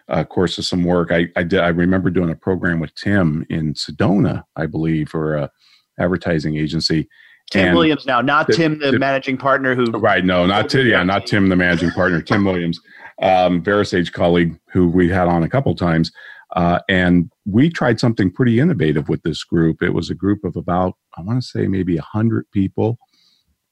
uh, 0.09 0.23
course 0.23 0.57
of 0.57 0.63
some 0.63 0.85
work. 0.85 1.11
I 1.11 1.27
i 1.35 1.43
did 1.43 1.59
i 1.59 1.67
remember 1.67 2.09
doing 2.09 2.29
a 2.29 2.35
program 2.35 2.79
with 2.79 2.95
tim 2.95 3.45
in 3.49 3.73
sedona 3.73 4.43
i 4.55 4.65
believe 4.65 5.09
for 5.09 5.35
a 5.35 5.51
advertising 5.99 6.55
agency 6.55 7.09
Tim 7.49 7.67
and 7.67 7.77
Williams 7.77 8.05
now, 8.05 8.21
not 8.21 8.47
the, 8.47 8.53
Tim, 8.53 8.79
the, 8.79 8.91
the, 8.91 8.99
managing 8.99 9.37
partner 9.37 9.73
who. 9.73 9.85
Right, 9.91 10.25
no, 10.25 10.45
not 10.45 10.69
Tim. 10.69 10.85
Yeah, 10.85 11.03
not 11.03 11.25
Tim, 11.25 11.47
the 11.47 11.55
managing 11.55 11.91
partner. 11.91 12.21
Tim 12.21 12.43
Williams, 12.43 12.79
um, 13.21 13.63
VeraSage 13.63 14.11
colleague 14.11 14.59
who 14.71 14.89
we 14.89 15.09
had 15.09 15.27
on 15.27 15.43
a 15.43 15.49
couple 15.49 15.73
times, 15.73 16.11
uh, 16.57 16.79
and 16.89 17.31
we 17.45 17.69
tried 17.69 17.99
something 18.01 18.31
pretty 18.31 18.59
innovative 18.59 19.07
with 19.07 19.23
this 19.23 19.45
group. 19.45 19.81
It 19.81 19.93
was 19.93 20.09
a 20.09 20.15
group 20.15 20.43
of 20.43 20.57
about, 20.57 20.95
I 21.17 21.21
want 21.21 21.41
to 21.41 21.47
say, 21.47 21.67
maybe 21.67 21.95
a 21.95 22.01
hundred 22.01 22.51
people, 22.51 22.97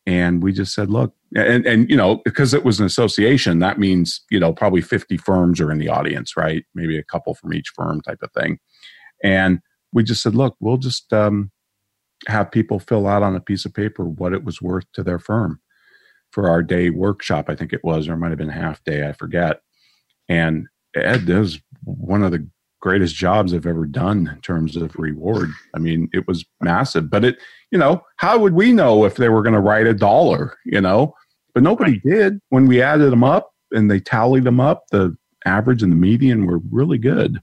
and 0.05 0.41
we 0.41 0.53
just 0.53 0.73
said, 0.73 0.89
look, 0.89 1.13
and 1.35 1.65
and 1.65 1.89
you 1.89 1.97
know, 1.97 2.21
because 2.23 2.53
it 2.53 2.63
was 2.63 2.79
an 2.79 2.85
association, 2.85 3.59
that 3.59 3.77
means 3.77 4.23
you 4.31 4.39
know 4.39 4.53
probably 4.53 4.81
fifty 4.81 5.17
firms 5.17 5.59
are 5.59 5.71
in 5.71 5.79
the 5.79 5.89
audience, 5.89 6.37
right? 6.37 6.63
Maybe 6.75 6.97
a 6.97 7.03
couple 7.03 7.35
from 7.35 7.53
each 7.53 7.73
firm, 7.75 8.01
type 8.01 8.19
of 8.21 8.31
thing, 8.31 8.59
and 9.21 9.59
we 9.91 10.03
just 10.03 10.21
said, 10.21 10.35
look, 10.35 10.55
we'll 10.61 10.77
just 10.77 11.11
um, 11.11 11.51
have 12.27 12.51
people 12.51 12.79
fill 12.79 13.07
out 13.07 13.23
on 13.23 13.35
a 13.35 13.41
piece 13.41 13.65
of 13.65 13.73
paper 13.73 14.05
what 14.05 14.33
it 14.33 14.43
was 14.43 14.61
worth 14.61 14.85
to 14.93 15.03
their 15.03 15.19
firm 15.19 15.59
for 16.31 16.49
our 16.49 16.61
day 16.61 16.89
workshop. 16.89 17.49
I 17.49 17.55
think 17.55 17.73
it 17.73 17.83
was, 17.83 18.07
or 18.07 18.13
it 18.13 18.17
might 18.17 18.29
have 18.29 18.37
been 18.37 18.49
half 18.49 18.83
day, 18.83 19.07
I 19.07 19.13
forget. 19.13 19.61
And 20.27 20.67
Ed, 20.95 21.25
that 21.27 21.39
was 21.39 21.59
one 21.83 22.23
of 22.23 22.31
the 22.31 22.47
greatest 22.81 23.15
jobs 23.15 23.53
I've 23.53 23.65
ever 23.65 23.85
done 23.85 24.29
in 24.33 24.41
terms 24.41 24.75
of 24.75 24.95
reward. 24.95 25.49
I 25.73 25.79
mean, 25.79 26.09
it 26.13 26.27
was 26.27 26.45
massive, 26.61 27.09
but 27.09 27.25
it, 27.25 27.37
you 27.71 27.77
know, 27.77 28.03
how 28.17 28.37
would 28.37 28.53
we 28.53 28.71
know 28.73 29.05
if 29.05 29.15
they 29.15 29.29
were 29.29 29.41
going 29.41 29.55
to 29.55 29.59
write 29.59 29.87
a 29.87 29.93
dollar, 29.93 30.57
you 30.65 30.81
know? 30.81 31.13
But 31.53 31.63
nobody 31.63 31.99
did. 31.99 32.39
When 32.49 32.67
we 32.67 32.81
added 32.81 33.11
them 33.11 33.23
up 33.23 33.51
and 33.71 33.89
they 33.89 33.99
tallied 33.99 34.43
them 34.43 34.59
up, 34.59 34.83
the 34.91 35.15
average 35.45 35.81
and 35.81 35.91
the 35.91 35.95
median 35.95 36.45
were 36.45 36.59
really 36.69 36.97
good, 36.97 37.41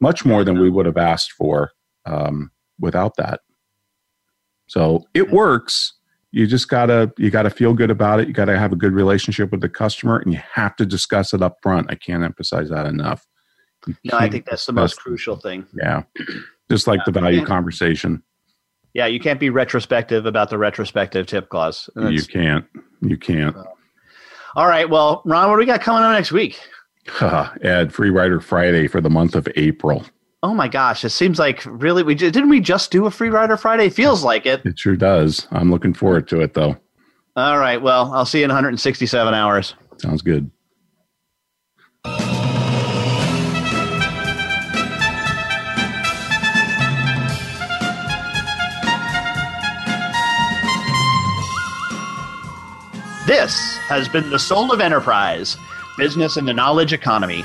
much 0.00 0.24
more 0.24 0.44
than 0.44 0.60
we 0.60 0.70
would 0.70 0.86
have 0.86 0.96
asked 0.96 1.32
for 1.32 1.72
um, 2.06 2.50
without 2.78 3.16
that. 3.16 3.40
So 4.66 5.04
it 5.14 5.30
works. 5.30 5.92
You 6.32 6.46
just 6.46 6.68
gotta 6.68 7.12
you 7.18 7.30
gotta 7.30 7.50
feel 7.50 7.72
good 7.72 7.90
about 7.90 8.20
it. 8.20 8.28
You 8.28 8.34
gotta 8.34 8.58
have 8.58 8.72
a 8.72 8.76
good 8.76 8.92
relationship 8.92 9.50
with 9.50 9.60
the 9.60 9.68
customer, 9.68 10.18
and 10.18 10.32
you 10.32 10.40
have 10.52 10.76
to 10.76 10.84
discuss 10.86 11.32
it 11.32 11.42
up 11.42 11.56
front. 11.62 11.90
I 11.90 11.94
can't 11.94 12.22
emphasize 12.24 12.68
that 12.70 12.86
enough. 12.86 13.26
You 13.86 13.94
No, 14.04 14.18
I 14.18 14.28
think 14.28 14.44
that's 14.46 14.66
the 14.66 14.72
most 14.72 14.96
crucial 14.98 15.36
thing. 15.36 15.66
Yeah, 15.80 16.02
just 16.70 16.86
like 16.86 17.04
the 17.04 17.12
value 17.12 17.40
Yeah. 17.40 17.44
conversation. 17.46 18.22
Yeah, 18.92 19.06
you 19.06 19.20
can't 19.20 19.38
be 19.38 19.50
retrospective 19.50 20.26
about 20.26 20.50
the 20.50 20.58
retrospective 20.58 21.26
tip 21.26 21.48
clause. 21.50 21.88
You 21.96 22.22
can't. 22.24 22.64
You 23.02 23.16
can't. 23.18 23.54
All 24.56 24.66
right. 24.66 24.88
Well, 24.88 25.20
Ron, 25.26 25.48
what 25.50 25.56
do 25.56 25.58
we 25.60 25.66
got 25.66 25.82
coming 25.82 26.02
up 26.02 26.12
next 26.12 26.32
week? 26.32 26.58
Add 27.20 27.92
Free 27.92 28.08
Rider 28.10 28.40
Friday 28.40 28.88
for 28.88 29.00
the 29.02 29.10
month 29.10 29.34
of 29.36 29.46
April. 29.56 30.04
Oh 30.46 30.54
my 30.54 30.68
gosh, 30.68 31.04
it 31.04 31.10
seems 31.10 31.40
like 31.40 31.64
really 31.66 32.04
we 32.04 32.14
didn't 32.14 32.48
we 32.48 32.60
just 32.60 32.92
do 32.92 33.06
a 33.06 33.10
free 33.10 33.30
rider 33.30 33.56
Friday? 33.56 33.88
Feels 33.88 34.22
like 34.22 34.46
it. 34.46 34.64
It 34.64 34.78
sure 34.78 34.94
does. 34.94 35.48
I'm 35.50 35.72
looking 35.72 35.92
forward 35.92 36.28
to 36.28 36.40
it, 36.40 36.54
though. 36.54 36.76
All 37.34 37.58
right. 37.58 37.82
Well, 37.82 38.12
I'll 38.14 38.24
see 38.24 38.38
you 38.38 38.44
in 38.44 38.50
167 38.50 39.34
hours. 39.34 39.74
Sounds 39.98 40.22
good. 40.22 40.48
This 53.26 53.78
has 53.88 54.08
been 54.08 54.30
the 54.30 54.38
Soul 54.38 54.72
of 54.72 54.80
Enterprise, 54.80 55.56
Business 55.98 56.36
in 56.36 56.44
the 56.44 56.54
Knowledge 56.54 56.92
Economy, 56.92 57.44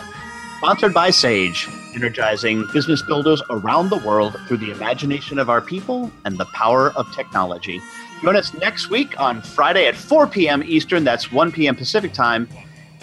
sponsored 0.62 0.93
by 0.93 1.09
Sage, 1.09 1.68
energizing 1.95 2.68
business 2.72 3.01
builders 3.01 3.41
around 3.49 3.89
the 3.89 3.97
world 3.97 4.39
through 4.47 4.57
the 4.57 4.70
imagination 4.70 5.39
of 5.39 5.49
our 5.49 5.59
people 5.59 6.12
and 6.24 6.38
the 6.38 6.45
power 6.53 6.91
of 6.91 7.12
technology. 7.16 7.82
Join 8.22 8.36
us 8.36 8.53
next 8.53 8.91
week 8.91 9.20
on 9.20 9.41
Friday 9.41 9.88
at 9.88 9.95
4 9.95 10.28
p.m. 10.28 10.62
Eastern, 10.64 11.03
that's 11.03 11.32
1 11.32 11.51
p.m. 11.51 11.76
Pacific 11.76 12.14
time. 12.14 12.47